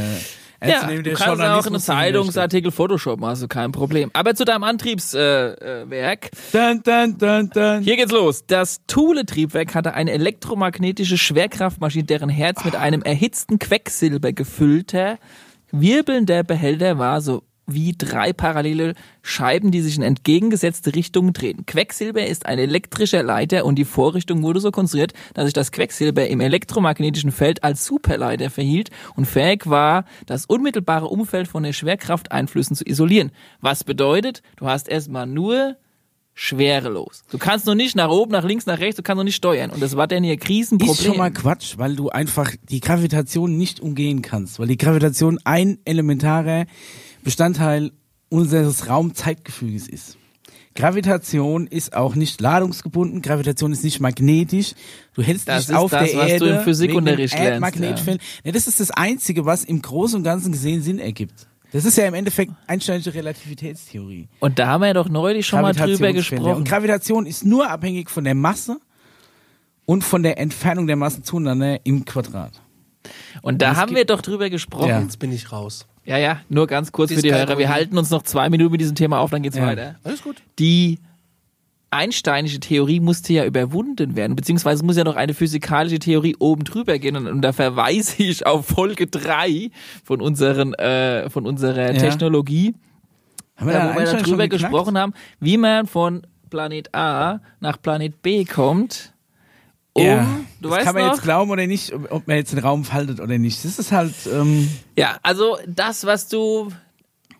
[0.67, 4.09] ja, du kannst auch einen Zeitungsartikel Photoshoppen, also kein Problem.
[4.13, 6.29] Aber zu deinem Antriebswerk.
[6.53, 7.81] Äh, dun.
[7.83, 8.45] Hier geht's los.
[8.45, 15.17] Das Thule-Triebwerk hatte eine elektromagnetische Schwerkraftmaschine, deren Herz mit einem erhitzten Quecksilber gefüllter,
[15.71, 21.65] wirbelnder Behälter war, so wie drei parallele Scheiben, die sich in entgegengesetzte Richtungen drehen.
[21.65, 26.27] Quecksilber ist ein elektrischer Leiter und die Vorrichtung wurde so konstruiert, dass sich das Quecksilber
[26.27, 32.75] im elektromagnetischen Feld als Superleiter verhielt und fähig war, das unmittelbare Umfeld von den Schwerkrafteinflüssen
[32.75, 33.31] zu isolieren.
[33.61, 35.77] Was bedeutet, du hast erstmal nur
[36.35, 37.23] schwerelos.
[37.31, 39.71] Du kannst noch nicht nach oben, nach links, nach rechts, du kannst noch nicht steuern.
[39.71, 40.93] Und das war dann hier Krisenproblem.
[40.93, 45.39] Ist schon mal Quatsch, weil du einfach die Gravitation nicht umgehen kannst, weil die Gravitation
[45.45, 46.65] ein elementarer
[47.25, 47.91] Bestandteil
[48.29, 50.17] unseres Raumzeitgefüges ist.
[50.75, 54.73] Gravitation ist auch nicht ladungsgebunden, Gravitation ist nicht magnetisch.
[55.15, 58.21] Du hältst Das dich auf das, der was du Erde im Physikunterricht lernst, Erdmagnetfeld.
[58.43, 58.51] Ja.
[58.51, 61.47] das ist das Einzige, was im Großen und Ganzen gesehen Sinn ergibt.
[61.71, 64.27] Das ist ja im Endeffekt Einsteinische Relativitätstheorie.
[64.39, 66.53] Und da haben wir doch neulich schon mal drüber gesprochen.
[66.53, 68.77] Und Gravitation ist nur abhängig von der Masse
[69.85, 72.61] und von der Entfernung der Massen zueinander im Quadrat.
[73.41, 74.89] Und da haben wir doch drüber gesprochen.
[74.89, 74.99] Ja.
[74.99, 75.87] Ja, Jetzt bin ich raus.
[76.05, 77.33] Ja, nur ganz kurz für die.
[77.33, 77.57] Hörer.
[77.57, 79.65] Wir halten uns noch zwei Minuten mit diesem Thema auf, dann geht's Ja.
[79.65, 79.95] weiter.
[80.03, 80.37] Alles gut.
[80.59, 80.99] Die
[81.91, 86.99] Einsteinische Theorie musste ja überwunden werden, beziehungsweise muss ja noch eine physikalische Theorie oben drüber
[86.99, 87.15] gehen.
[87.15, 89.71] Und, und da verweise ich auf Folge drei
[90.03, 91.99] von, unseren, äh, von unserer Ja.
[91.99, 92.75] Technologie.
[93.55, 98.21] Haben da, da wo wir darüber gesprochen haben, wie man von Planet A nach Planet
[98.21, 99.13] B kommt.
[99.97, 100.27] Um, ja.
[100.59, 101.13] du das weißt kann man noch?
[101.13, 103.63] jetzt glauben oder nicht, ob, man jetzt den Raum faltet oder nicht.
[103.63, 106.69] Das ist halt, ähm, Ja, also das, was du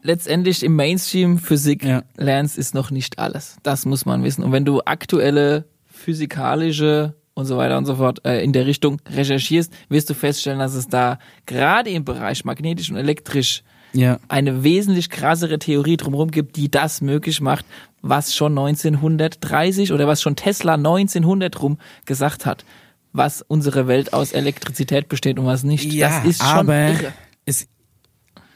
[0.02, 2.04] letztendlich im Mainstream Physik Ja.
[2.16, 3.58] lernst, ist noch nicht alles.
[3.64, 4.42] Das muss man wissen.
[4.44, 9.02] Und wenn du aktuelle physikalische und so weiter und so fort äh, in der Richtung
[9.10, 13.64] recherchierst, wirst du feststellen, dass es da gerade im Bereich magnetisch und elektrisch
[13.96, 14.20] ja.
[14.28, 17.66] eine wesentlich krassere Theorie drumherum gibt, die das möglich macht,
[18.02, 22.66] was schon 1930 oder was schon Tesla 1900 rum gesagt hat,
[23.14, 25.92] was unsere Welt aus Elektrizität besteht und was nicht.
[25.92, 27.14] Ja, das ist schon aber irre.
[27.46, 27.68] es,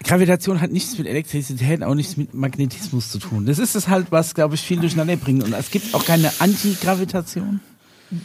[0.03, 3.45] Gravitation hat nichts mit Elektrizität, auch nichts mit Magnetismus zu tun.
[3.45, 5.43] Das ist es halt, was, glaube ich, viel durcheinander bringt.
[5.43, 7.59] Und es gibt auch keine Antigravitation.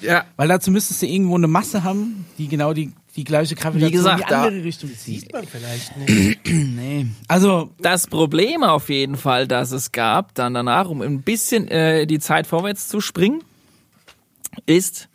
[0.01, 3.93] Ja, Weil dazu müsstest du irgendwo eine Masse haben, die genau die, die gleiche Gravitation
[3.93, 5.21] gesagt, in die da- andere Richtung zieht.
[5.23, 6.41] Sieht man vielleicht nicht.
[6.47, 7.07] Nee.
[7.29, 12.07] Also, das Problem auf jeden Fall, das es gab, dann danach, um ein bisschen äh,
[12.07, 13.43] die Zeit vorwärts zu springen,
[14.67, 15.09] ist,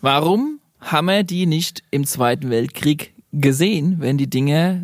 [0.00, 4.82] warum haben wir die nicht im Zweiten Weltkrieg gesehen, wenn die Dinge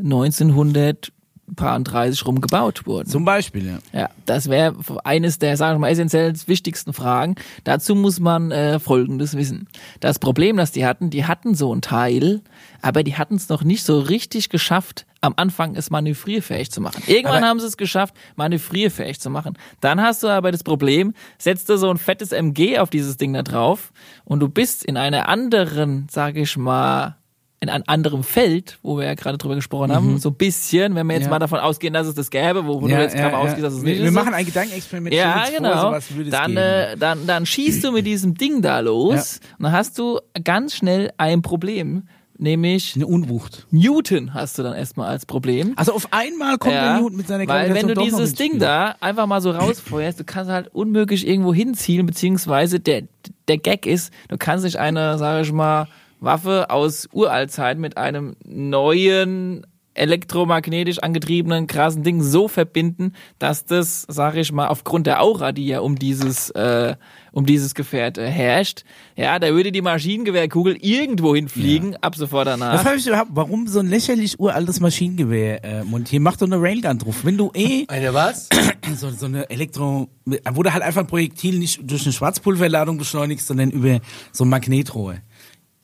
[1.51, 3.09] 1930 rum gebaut wurden?
[3.09, 3.79] zum Beispiel, ja.
[3.93, 4.75] Ja, das wäre
[5.05, 7.35] eines der, sagen wir mal, essentiell wichtigsten Fragen.
[7.65, 9.69] Dazu muss man äh, Folgendes wissen.
[10.01, 12.41] Das Problem, das die hatten, die hatten so ein Teil,
[12.83, 17.03] aber die hatten es noch nicht so richtig geschafft, am Anfang es manövrierfähig zu machen.
[17.07, 19.59] Irgendwann Aber- haben sie es geschafft, manövrierfähig zu machen.
[19.81, 23.33] Dann hast du aber das Problem, setzt du so ein fettes MG auf dieses Ding
[23.35, 23.93] da drauf
[24.25, 27.17] und du bist in einer anderen, sage ich mal,
[27.63, 31.07] in einem anderen Feld, wo wir ja gerade drüber gesprochen haben, so ein bisschen, wenn
[31.07, 31.31] wir jetzt Ja.
[31.31, 33.83] mal davon ausgehen, dass es das gäbe, wo, wo du jetzt gerade ausgehst, dass es
[33.85, 34.15] wir, nicht wir ist.
[34.15, 35.15] machen ein Gedankenexperiment.
[35.15, 35.91] Ja, genau.
[36.01, 36.01] Vor,
[36.31, 40.21] dann, äh, dann, dann schießt du mit diesem Ding da los und dann hast du
[40.43, 42.05] ganz schnell ein Problem.
[42.39, 43.67] nämlich Eine Unwucht.
[43.71, 45.75] Newton hast du dann erstmal als Problem.
[45.77, 49.27] Also auf einmal kommt der Newton mit seiner weil wenn du dieses Ding da einfach
[49.27, 53.03] mal so rausfeuerst, du kannst halt unmöglich irgendwo hinzielen, beziehungsweise der,
[53.49, 55.87] der Gag ist, du kannst nicht eine, sage ich mal,
[56.21, 64.41] Waffe aus Uraltzeit mit einem neuen elektromagnetisch angetriebenen krassen Ding so verbinden, dass das, sage
[64.41, 66.95] ich mal, aufgrund der Aura, die ja um dieses äh,
[67.33, 68.85] um dieses Gefährt äh, herrscht,
[69.17, 72.83] ja, da würde die Maschinengewehrkugel irgendwo hinfliegen, ab sofort Da danach.
[72.83, 76.23] frage ich überhaupt, warum so ein lächerlich uraltes Maschinengewehr äh, montieren?
[76.23, 77.25] Mach doch eine Railgun drauf.
[77.25, 78.49] Wenn du eh Eine was?
[78.97, 83.47] so, so eine Elektro, wo du halt einfach ein Projektil nicht durch eine Schwarzpulverladung beschleunigst,
[83.47, 84.01] sondern über
[84.33, 85.17] so ein Magnetrohr.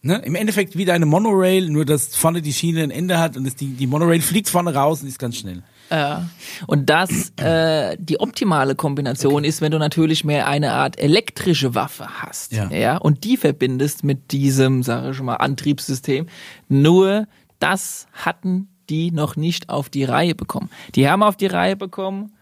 [0.06, 0.22] Ne?
[0.24, 3.74] Im Endeffekt wie deine Monorail, nur dass vorne die Schiene ein Ende hat und die,
[3.74, 5.64] die Monorail fliegt vorne raus und ist ganz schnell.
[5.90, 6.28] Ja.
[6.68, 12.06] Und das äh, die optimale Kombination ist, wenn du natürlich mehr eine Art elektrische Waffe
[12.22, 12.52] hast.
[12.52, 12.70] Ja.
[12.70, 16.26] ja und die verbindest mit diesem, sage ich mal, Antriebssystem.
[16.68, 17.26] Nur
[17.58, 20.70] das hatten die noch nicht auf die Reihe bekommen.
[20.94, 22.35] Die haben auf die Reihe bekommen,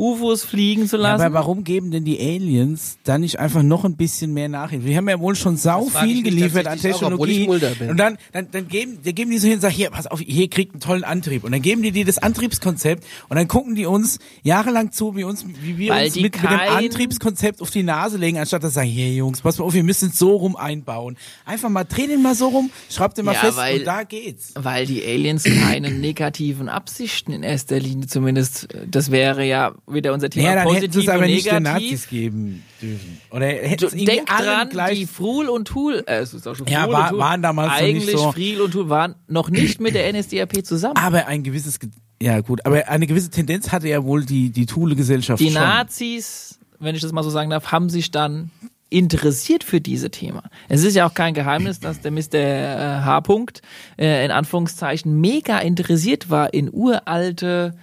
[0.00, 1.24] UFOs fliegen zu Ja, lassen.
[1.24, 4.86] aber warum geben denn die Aliens da nicht einfach noch ein bisschen mehr Nachhilfe?
[4.86, 7.46] Wir haben ja wohl schon sau viel geliefert an auch, Technologie.
[7.48, 7.90] Bin.
[7.90, 10.20] Und dann, dann, dann geben, dann geben die so hin und sagen, hier, pass auf,
[10.20, 11.42] hier kriegt einen tollen Antrieb.
[11.42, 15.24] Und dann geben die dir das Antriebskonzept und dann gucken die uns jahrelang zu, wie
[15.24, 18.74] uns, wie wir Weil uns mit, mit dem Antriebskonzept auf die Nase legen, anstatt dass
[18.74, 21.16] sagen, hier Jungs, pass mal auf, wir müssen es so rum einbauen.
[21.44, 24.04] Einfach mal, dreh den mal so rum, schraub den mal Ja, fest weil- und da
[24.04, 24.52] geht's.
[24.54, 30.30] Weil die Aliens keine negativen Absichten in erster Linie zumindest, das wäre ja wieder unser
[30.30, 31.62] Thema Ja, dann hätten positiv es aber und nicht negativ.
[31.72, 33.20] Nazis geben dürfen.
[33.30, 36.92] Oder hätten denk dran, die Frul und Thul, äh, es ist auch schon Ja, Frul
[36.92, 39.80] war- und Thul, waren damals noch nicht eigentlich so- Friel und Thul waren noch nicht
[39.80, 40.96] mit der NSDAP zusammen.
[40.96, 41.90] Aber ein gewisses, Ge-
[42.22, 45.54] ja gut, aber eine gewisse Tendenz hatte ja wohl die, die Thule-Gesellschaft Die schon.
[45.62, 48.50] Nazis, wenn ich das mal so sagen darf, haben sich dann
[48.90, 50.44] interessiert für diese Thema.
[50.68, 52.34] Es ist ja auch kein Geheimnis, dass der Mr.
[52.34, 53.18] äh, H.
[53.18, 53.60] -Punkt,
[53.98, 57.74] äh, in Anführungszeichen mega interessiert war in uralte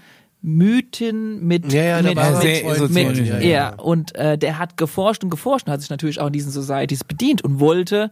[0.45, 5.31] Mythen mit Ja, ja, mit, mit, esoterisch, ja, ja, und äh, der hat geforscht und
[5.31, 8.11] geforscht und hat sich natürlich auch in diesen Societies bedient und wollte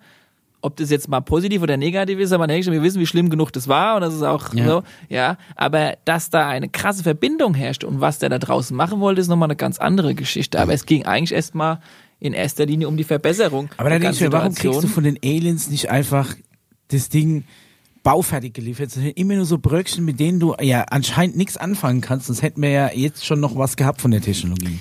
[0.63, 3.51] ob das jetzt mal positiv oder negativ ist, aber nicht, wir wissen, wie schlimm genug
[3.51, 4.65] das war und das ist auch Ja.
[4.65, 9.01] so, ja, aber dass da eine krasse Verbindung herrscht und was der da draußen machen
[9.01, 11.79] wollte, ist nochmal eine ganz andere Geschichte, aber es ging eigentlich erstmal
[12.21, 13.69] in erster Linie um die Verbesserung.
[13.75, 16.33] Aber dann denke ich mir, ganzen warum kriegst du von den Aliens nicht einfach
[16.87, 17.43] das Ding
[18.03, 22.27] baufertig geliefert, sondern immer nur so Bröckchen, mit denen du ja anscheinend nichts anfangen kannst,
[22.27, 24.79] sonst hätten wir ja jetzt schon noch was gehabt von der Technologie.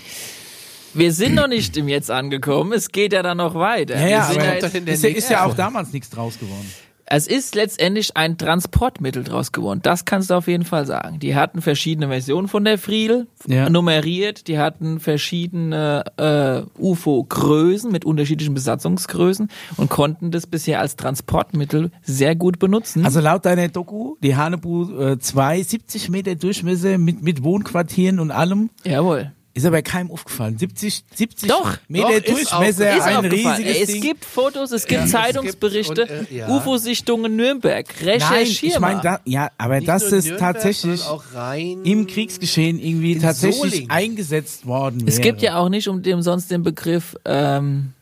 [0.95, 3.95] Wir sind noch nicht im Jetzt angekommen, es geht ja dann noch weiter.
[3.95, 6.71] Ja, ja, wir sind aber ja ist ja, ist ja auch damals nichts draus geworden.
[7.15, 9.81] Es ist letztendlich ein Transportmittel draus geworden.
[9.83, 11.19] Das kannst du auf jeden Fall sagen.
[11.19, 13.69] Die hatten verschiedene Versionen von der Friel, Ja.
[13.69, 14.49] nummeriert.
[14.49, 22.35] Die hatten verschiedene äh, UFO-Größen mit unterschiedlichen Besatzungsgrößen und konnten das bisher als Transportmittel sehr
[22.35, 23.05] gut benutzen.
[23.05, 28.31] Also laut deiner Doku, die Hanebu äh, 2, 70 Meter Durchmesser mit, mit Wohnquartieren und
[28.31, 29.33] allem, Jawohl.
[29.55, 30.57] Ist aber keinem aufgefallen.
[30.57, 34.01] 70, 70 Doch, Meter doch, ist Durchmesser, Ist ein riesiges Ey, es Ding.
[34.03, 36.49] gibt Fotos, es gibt Ja, Zeitungsberichte, und, äh, ja.
[36.49, 37.87] UFO-Sichtungen Nürnberg.
[38.01, 41.81] Nein, Recherchier ich meine, da, ja, aber Nicht nur es Nürnberg, tatsächlich sondern auch rein
[41.85, 43.91] im Kriegsgeschehen irgendwie tatsächlich Solingen.
[43.91, 45.11] eingesetzt worden wäre.
[45.11, 47.93] Es gibt ja auch nicht um den, umsonst den Begriff, ähm,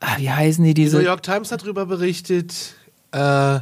[0.00, 1.02] ah, wie heißen die Die New diese?
[1.02, 2.54] York Times hat darüber berichtet.
[3.12, 3.60] Äh,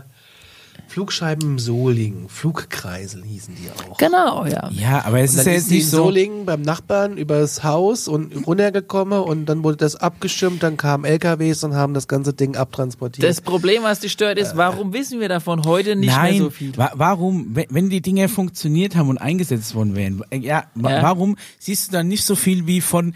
[0.88, 3.96] Flugscheiben im Solingen, Flugkreisel hießen die auch.
[3.98, 4.70] Genau, ja.
[4.70, 5.96] Ja, aber es Und ist ja jetzt die nicht in so.
[6.04, 11.64] Solingen beim Nachbarn übers Haus und runtergekommen und dann wurde das abgestimmt, dann kamen LKWs
[11.64, 13.28] und haben das ganze Ding abtransportiert.
[13.28, 16.50] Das Problem, was dich stört, ist, warum wissen wir davon heute nicht Nein, mehr so
[16.50, 16.76] viel?
[16.76, 21.02] wa warum, wenn, die Dinge funktioniert haben und eingesetzt worden wären, äh, ja, wa Ja.
[21.02, 23.14] warum siehst du dann nicht so viel wie von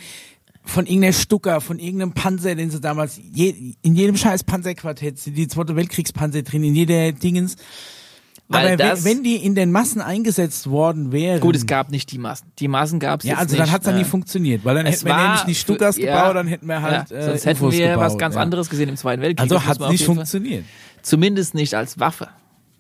[0.64, 5.36] von irgendeiner Stucker, von irgendeinem Panzer, den sie damals, je, in jedem scheiß Panzerquartett sind
[5.36, 7.56] die Zweite Weltkriegspanzer drin, in jeder Dingens.
[8.48, 11.38] Weil Aber das- wenn, wenn die in den Massen eingesetzt worden wären.
[11.40, 12.46] Gut, es gab nicht die Massen.
[12.58, 13.60] Die Massen gab es Ja, jetzt also nicht.
[13.62, 14.00] dann hat es dann ne?
[14.00, 16.66] nie funktioniert, weil dann Es hätten wir nämlich nicht Stuckers für- gebaut, ja, dann hätten
[16.66, 18.40] wir halt ja, äh, sonst hätten wir gebaut, was ganz ja.
[18.40, 19.40] anderes gesehen im Zweiten Weltkrieg.
[19.50, 20.64] Also hat auf nicht Fall- funktioniert.
[21.02, 22.28] Zumindest nicht als Waffe.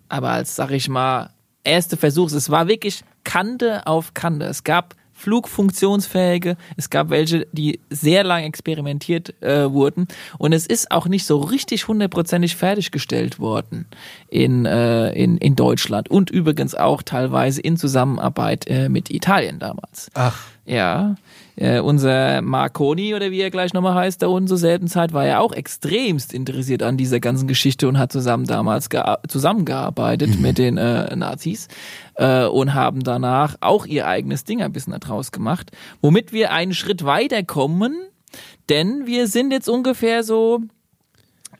[0.08, 1.30] Aber als, sag ich mal,
[1.62, 2.32] erste Versuch.
[2.32, 4.46] Es war wirklich Kante auf Kante.
[4.46, 10.08] Es gab flugfunktionsfähige, es gab welche, die sehr lang experimentiert äh, wurden.
[10.38, 13.86] Und es ist auch nicht so richtig hundertprozentig fertiggestellt worden
[14.28, 16.10] in, äh, in, in Deutschland.
[16.10, 20.10] Und übrigens auch teilweise in Zusammenarbeit äh, mit Italien damals.
[20.14, 21.16] Ach, Ja,
[21.60, 25.26] äh, unser Marconi oder wie er gleich nochmal heißt, da unten zur selben Zeit war
[25.26, 30.58] ja auch extremst interessiert an dieser ganzen Geschichte und hat zusammen damals gea- zusammengearbeitet mit
[30.58, 31.68] den äh, Nazis
[32.14, 36.74] äh, und haben danach auch ihr eigenes Ding ein bisschen daraus gemacht, womit wir einen
[36.74, 37.94] Schritt weiter kommen,
[38.68, 40.60] denn wir sind jetzt ungefähr so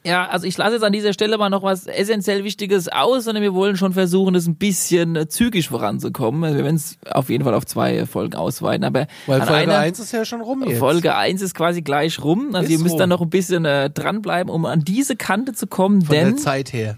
[0.03, 3.43] Ja, also ich lasse jetzt an dieser Stelle mal noch was essentiell Wichtiges aus, sondern
[3.43, 6.43] wir wollen schon versuchen, das ein bisschen zügig voranzukommen.
[6.43, 9.77] Also Wir werden es auf jeden Fall auf zwei Folgen ausweiten, aber Weil Folge einer,
[9.77, 10.79] 1 ist ja schon rum jetzt.
[10.79, 12.55] Folge 1 ist quasi gleich rum.
[12.55, 12.99] Also Ist ihr müsst rum.
[12.99, 16.37] dann noch ein bisschen äh, dranbleiben, um an diese Kante zu kommen, Von denn der
[16.37, 16.97] Zeit her.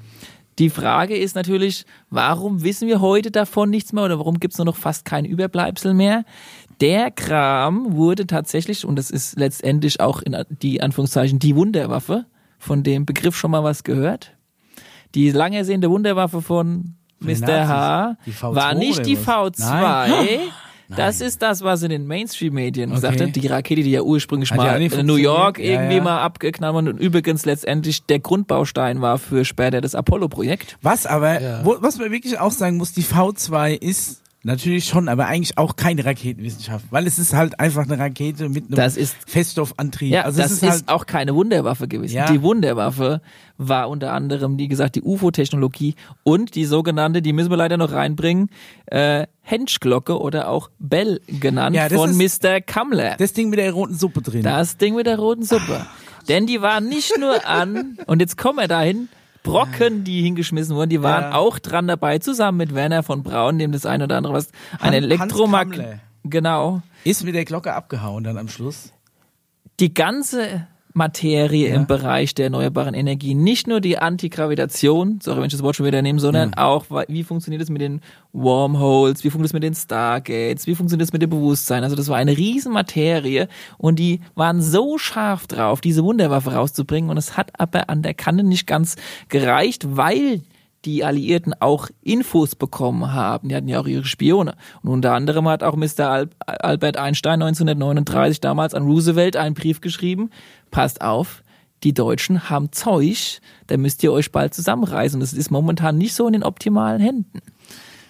[0.59, 4.65] die Frage ist natürlich, warum wissen wir heute davon nichts mehr oder warum gibt's nur
[4.65, 6.23] noch fast kein Überbleibsel mehr?
[6.79, 12.25] Der Kram wurde tatsächlich, und das ist letztendlich auch in die Anführungszeichen die Wunderwaffe,
[12.63, 14.31] von dem Begriff schon mal was gehört.
[15.15, 17.67] Die lang ersehnte Wunderwaffe von Mr.
[17.67, 18.07] H.
[18.07, 18.25] Nazis.
[18.25, 19.27] Die V2 war nicht die was?
[19.59, 19.69] V2.
[19.69, 20.39] Nein.
[20.95, 22.95] Das ist das, was in den Mainstream-Medien Okay.
[22.95, 23.35] gesagt hat.
[23.35, 25.57] Die Rakete, die ja ursprünglich Hat mal in New York.
[25.59, 26.03] Ja, irgendwie ja.
[26.03, 30.77] mal abgeknallt wurde und übrigens letztendlich der Grundbaustein war für später das Apollo-Projekt.
[30.81, 31.65] Was aber, Ja.
[31.65, 35.75] wo, was man wirklich auch sagen muss, die V2 ist natürlich schon, aber eigentlich auch
[35.75, 40.11] keine Raketenwissenschaft, weil es ist halt einfach eine Rakete mit einem Das ist- Feststoffantrieb.
[40.11, 42.15] Ja, also das ist, ist, halt, auch keine Wunderwaffe gewesen.
[42.15, 42.31] Ja.
[42.31, 43.21] Die Wunderwaffe
[43.57, 47.91] war unter anderem, wie gesagt, die UFO-Technologie und die sogenannte, die müssen wir leider noch
[47.91, 48.49] reinbringen,
[48.87, 52.61] äh, Henschglocke oder auch Bell genannt Ja, von ist- Mr.
[52.61, 53.15] Kammler.
[53.17, 54.43] das Ding mit der roten Suppe drin.
[54.43, 55.85] Das Ding mit der roten Suppe.
[56.29, 59.09] Denn die waren nicht nur an, und jetzt kommen wir dahin,
[59.43, 61.35] Brocken, die hingeschmissen wurden, die waren Ja.
[61.35, 64.93] auch dran dabei, zusammen mit Werner von Braun, dem das eine oder andere was, ein
[64.93, 65.69] Hans Elektromag...
[65.71, 65.99] Kammler.
[66.25, 66.81] Genau.
[67.03, 68.93] ist mit der Glocke abgehauen dann am Schluss.
[69.81, 71.75] die ganze Materie Ja.
[71.75, 75.85] im Bereich der erneuerbaren Energie, nicht nur die Antigravitation, sorry, wenn ich das Wort schon
[75.85, 79.63] wieder nehme, sondern auch, wa- wie funktioniert es mit den Wormholes, wie funktioniert es mit
[79.63, 81.83] den Stargates, wie funktioniert es mit dem Bewusstsein.
[81.83, 87.17] Also das war eine Riesenmaterie und die waren so scharf drauf, diese Wunderwaffe rauszubringen und
[87.17, 88.95] es hat aber an der Kante nicht ganz
[89.29, 90.41] gereicht, weil
[90.85, 93.49] die Alliierten auch Infos bekommen haben.
[93.49, 94.55] Die hatten ja auch ihre Spione.
[94.81, 96.09] Und unter anderem hat auch Mr.
[96.09, 100.29] Al Albert Einstein 1939 damals an Roosevelt einen Brief geschrieben.
[100.71, 101.43] Passt auf,
[101.83, 105.19] die Deutschen haben Zeug, da müsst ihr euch bald zusammenreißen.
[105.19, 107.39] Das ist momentan nicht so in den optimalen Händen.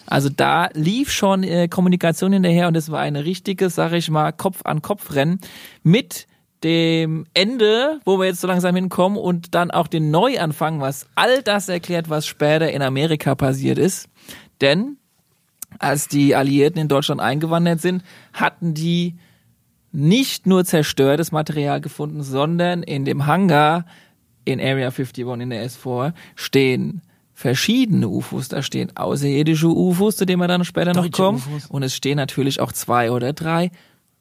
[0.06, 4.32] Also da lief schon äh, Kommunikation hinterher und es war eine richtige, sag ich mal,
[4.32, 5.40] Kopf-an-Kopf-Rennen
[5.82, 6.26] mit
[6.64, 11.42] dem Ende, wo wir jetzt so langsam hinkommen und dann auch den Neuanfang, was all
[11.42, 14.08] das erklärt, was später in Amerika passiert ist.
[14.60, 14.96] Denn
[15.78, 18.02] als die Alliierten in Deutschland eingewandert sind,
[18.32, 19.16] hatten die
[19.92, 23.84] nicht nur zerstörtes Material gefunden, sondern in dem Hangar
[24.44, 27.02] in Area 51 in der S4 stehen
[27.32, 28.48] verschiedene UFOs.
[28.48, 31.38] Da stehen außerirdische UFOs, zu denen wir dann später noch Deutsche kommen.
[31.38, 31.66] UFOs.
[31.66, 33.70] Und es stehen natürlich auch zwei oder drei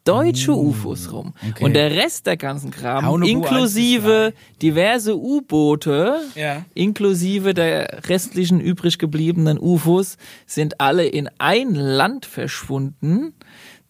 [0.06, 1.34] deutsche UFOs rum.
[1.50, 1.64] okay.
[1.64, 6.66] Und der Rest der ganzen Kram, inklusive diverse U-Boote, Ja.
[6.74, 13.34] inklusive der restlichen übrig gebliebenen UFOs, sind alle in ein Land verschwunden,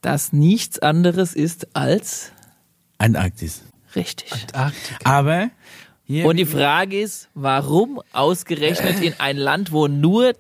[0.02, 2.32] das nichts anderes ist als
[2.98, 3.64] Antarktis.
[3.96, 4.32] richtig.
[4.54, 4.98] Arktik.
[5.04, 5.50] Aber
[6.08, 10.34] Und die Frage ist, warum ausgerechnet in ein Land, wo nur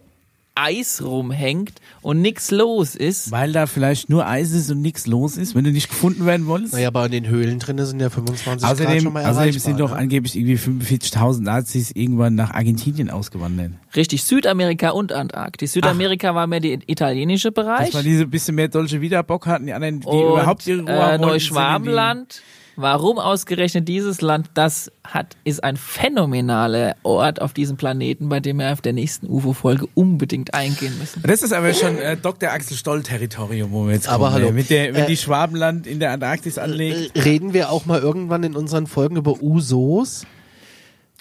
[0.56, 3.32] Eis rumhängt und nichts los ist?
[3.32, 6.46] weil da vielleicht nur Eis ist und nichts los ist, wenn du nicht gefunden werden
[6.48, 6.74] wolltest.
[6.74, 9.80] Naja, aber in den Höhlen drin sind ja 25 Grad Außerdem, schon mal außerdem sind
[9.80, 9.98] doch ne?
[9.98, 13.72] angeblich irgendwie 45.000 Nazis irgendwann nach Argentinien ausgewandert.
[13.96, 15.74] Richtig, Südamerika und Antarktis.
[15.74, 17.88] Südamerika war mehr der italienische Bereich.
[17.88, 20.92] Dass man diese bisschen mehr deutsche Wiederbock hatten, die anderen, die und überhaupt ihre Ruhe
[20.92, 22.42] äh, wollten, sind Neuschwabenland.
[22.76, 24.50] Warum ausgerechnet dieses Land?
[24.56, 29.28] Das hat ist ein phänomenaler Ort auf diesem Planeten, bei dem wir auf der nächsten
[29.28, 31.22] UFO-Folge unbedingt eingehen müssen.
[31.24, 32.50] Das ist aber schon äh, Dr.
[32.50, 34.36] Axel Stoll-Territorium, wo wir jetzt Aber kommen.
[34.44, 34.52] hallo.
[34.52, 37.16] Mit der, wenn Äh, die Schwabenland in der Antarktis anlegt.
[37.16, 40.26] Äh, Reden wir auch mal irgendwann in unseren Folgen über Usos?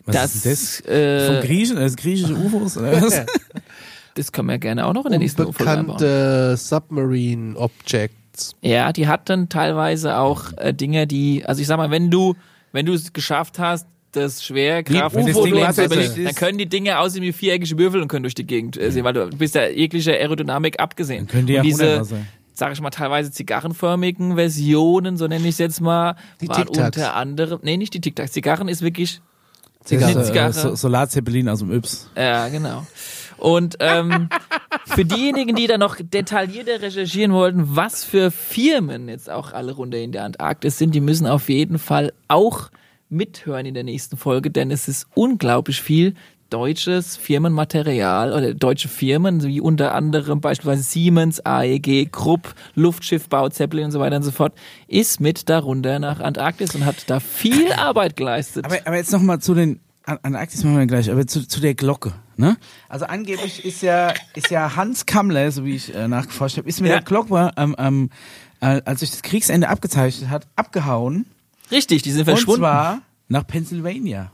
[0.07, 0.87] Was das, ist denn das?
[0.87, 1.77] äh, Von Griechen?
[1.77, 2.77] Das griechische UFOs?
[2.79, 3.23] Oder was?
[4.15, 5.59] das können wir gerne auch noch in der nächsten Folge.
[5.59, 7.57] Unbekannte Submarine
[8.33, 8.57] Objects.
[8.61, 12.35] Ja, die hatten teilweise auch äh, Dinge, die, also ich sag mal, wenn du,
[12.73, 16.59] wenn du es geschafft hast, das Schwerkraft Wenn das UFO Ding zu überleben, dann können
[16.59, 19.27] die Dinge aussehen wie viereckige Würfel und können durch die Gegend äh, sehen, weil du
[19.31, 21.27] bist ja jeglicher Aerodynamik abgesehen.
[21.27, 22.03] Dann können die und ja diese,
[22.53, 26.97] sag ich mal, teilweise zigarrenförmigen Versionen, so nenne ich es jetzt mal, Die waren Tic-Tacs.
[26.99, 29.23] unter anderem, nee, nicht die Tic-Tacs, Zigarren ist wirklich,
[29.83, 30.23] Zigarre.
[30.25, 30.51] Zigarre.
[30.51, 32.11] Äh, so, Solarzeppelin aus dem Yps.
[32.15, 32.87] ja, genau.
[33.43, 34.29] Und ähm,
[34.87, 39.99] für diejenigen, die da noch detaillierter recherchieren wollten, was für Firmen jetzt auch alle runter
[39.99, 42.71] in der Antarktis sind, die müssen auf jeden Fall auch
[43.09, 46.15] mithören in der nächsten Folge, denn es ist unglaublich viel
[46.51, 53.91] deutsches Firmenmaterial oder deutsche Firmen, wie unter anderem beispielsweise Siemens, AEG, Krupp, Luftschiffbau, Zeppelin und
[53.91, 54.53] so weiter und so fort,
[54.87, 58.67] ist mit darunter nach Antarktis und hat da viel Arbeit geleistet.
[58.67, 61.75] Aber, aber jetzt nochmal zu den, An- Antarktis machen wir gleich, aber zu, zu der
[61.75, 62.13] Glocke.
[62.43, 62.57] Ne?
[62.89, 66.81] Also angeblich ist ja, ist ja Hans Kammler, so wie ich äh, nachgeforscht habe, ist
[66.81, 66.97] mit Ja.
[66.97, 68.11] der Glocke, ähm, ähm,
[68.61, 71.27] äh, als sich das Kriegsende abgezeichnet hat, abgehauen.
[71.71, 72.63] Richtig, die sind Und verschwunden.
[72.63, 72.99] zwar
[73.29, 74.33] nach Pennsylvania.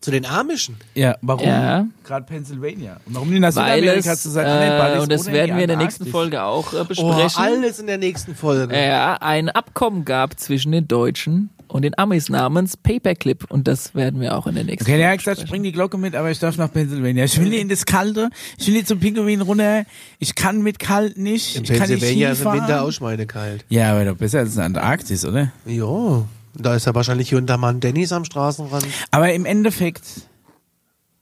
[0.00, 0.76] Zu den Amischen.
[0.94, 1.48] Ja, warum?
[1.48, 1.84] Ja.
[2.04, 2.98] Gerade Pennsylvania.
[3.06, 4.46] Und warum die nach Südamerika es, zu sein?
[4.46, 7.42] Ah, äh, und das werden wir in der nächsten Folge auch äh, Oh, besprechen.
[7.42, 8.80] alles in der nächsten Folge.
[8.80, 14.20] ja, ein Abkommen gab zwischen den Deutschen und den Amis namens Paperclip und das werden
[14.20, 16.38] wir auch in der nächsten Okay, der hat gesagt, spring die Glocke mit, aber ich
[16.38, 17.24] darf nach Pennsylvania.
[17.24, 18.30] Ich will nicht in das Kalte.
[18.58, 19.84] Ich will nicht zum Pinguin runter.
[20.18, 21.56] Ich kann mit kalt nicht.
[21.56, 22.52] In ich kann nicht Pennsylvania ist im.
[22.52, 23.64] Winter auch schweinekalt.
[23.68, 25.52] Ja, aber doch besser als in der Antarktis, oder?
[25.66, 26.24] Ja,
[26.54, 28.86] da ist ja wahrscheinlich hier und da mal ein Dennis am Straßenrand.
[29.10, 30.02] Aber im Endeffekt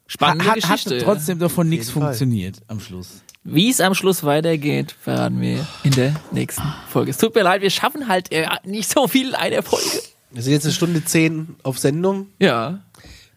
[0.07, 0.99] Spannende hat, hat Geschichte.
[1.05, 3.23] trotzdem davon nichts funktioniert am Schluss.
[3.49, 7.11] Wie es am Schluss weitergeht, verraten wir in der nächsten Folge.
[7.11, 10.03] Es tut mir leid, wir schaffen halt äh, nicht so viel in einer Folge.
[10.31, 12.29] Wir sind jetzt eine Stunde zehn auf Sendung.
[12.39, 12.81] Ja.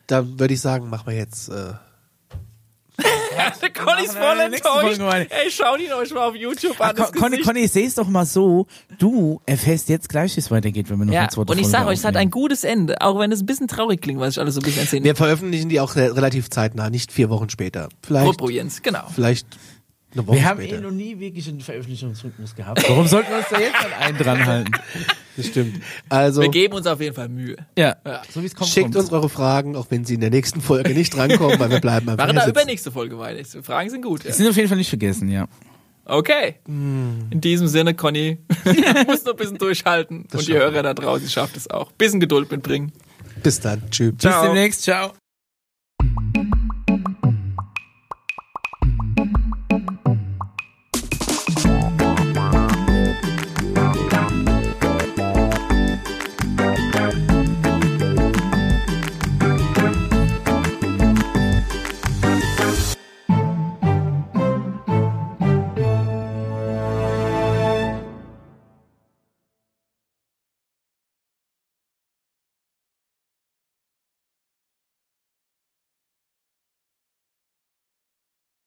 [0.08, 1.50] Da würde ich sagen, machen wir jetzt.
[1.50, 1.74] Äh,
[2.98, 5.00] Der Conny ist voll enttäuscht.
[5.30, 6.96] Ey, schaut ihn euch mal auf YouTube Ah, an.
[6.96, 7.42] das Con- Conny.
[7.42, 8.68] Conny, ich sehe es doch mal so.
[8.98, 11.68] Du erfährst jetzt gleich, wie es weitergeht, wenn wir noch Ja, eine zweite und ich
[11.68, 14.32] sage euch, es hat ein gutes Ende, auch wenn es ein bisschen traurig klingt, was
[14.34, 15.04] ich alles so ein bisschen erzählen.
[15.04, 17.88] wir veröffentlichen die auch re- relativ zeitnah, nicht vier Wochen später.
[18.02, 19.04] Vielleicht, Propo Jens, genau.
[19.14, 19.48] vielleicht
[20.14, 20.78] Wir haben später.
[20.78, 22.84] eh noch nie wirklich einen Veröffentlichungsrhythmus gehabt.
[22.90, 24.72] Warum sollten wir uns da jetzt an einen dran halten?
[25.38, 25.82] Das stimmt.
[26.10, 27.56] Also Wir geben uns auf jeden Fall Mühe.
[27.78, 28.22] Ja, Ja.
[28.30, 28.70] so wie es kommt.
[28.70, 28.98] schickt kommt's.
[28.98, 32.10] uns eure Fragen, auch wenn sie in der nächsten Folge nicht drankommen, weil wir bleiben
[32.10, 32.58] einfach Machen da sitzen.
[32.58, 33.42] übernächste Folge weiter.
[33.42, 34.24] Die Fragen sind gut.
[34.24, 34.32] Ja.
[34.32, 35.48] Die sind auf jeden Fall nicht vergessen, ja.
[36.06, 36.56] Okay.
[36.66, 38.40] In diesem Sinne, Conny,
[39.08, 40.28] muss noch ein bisschen durchhalten.
[40.34, 41.92] und die Hörer da draußen schafft es auch.
[41.92, 42.92] Bisschen Geduld mitbringen.
[43.44, 43.84] Bis dann.
[43.92, 44.14] Tschüss.
[44.18, 45.12] Bis demnächst, ciao.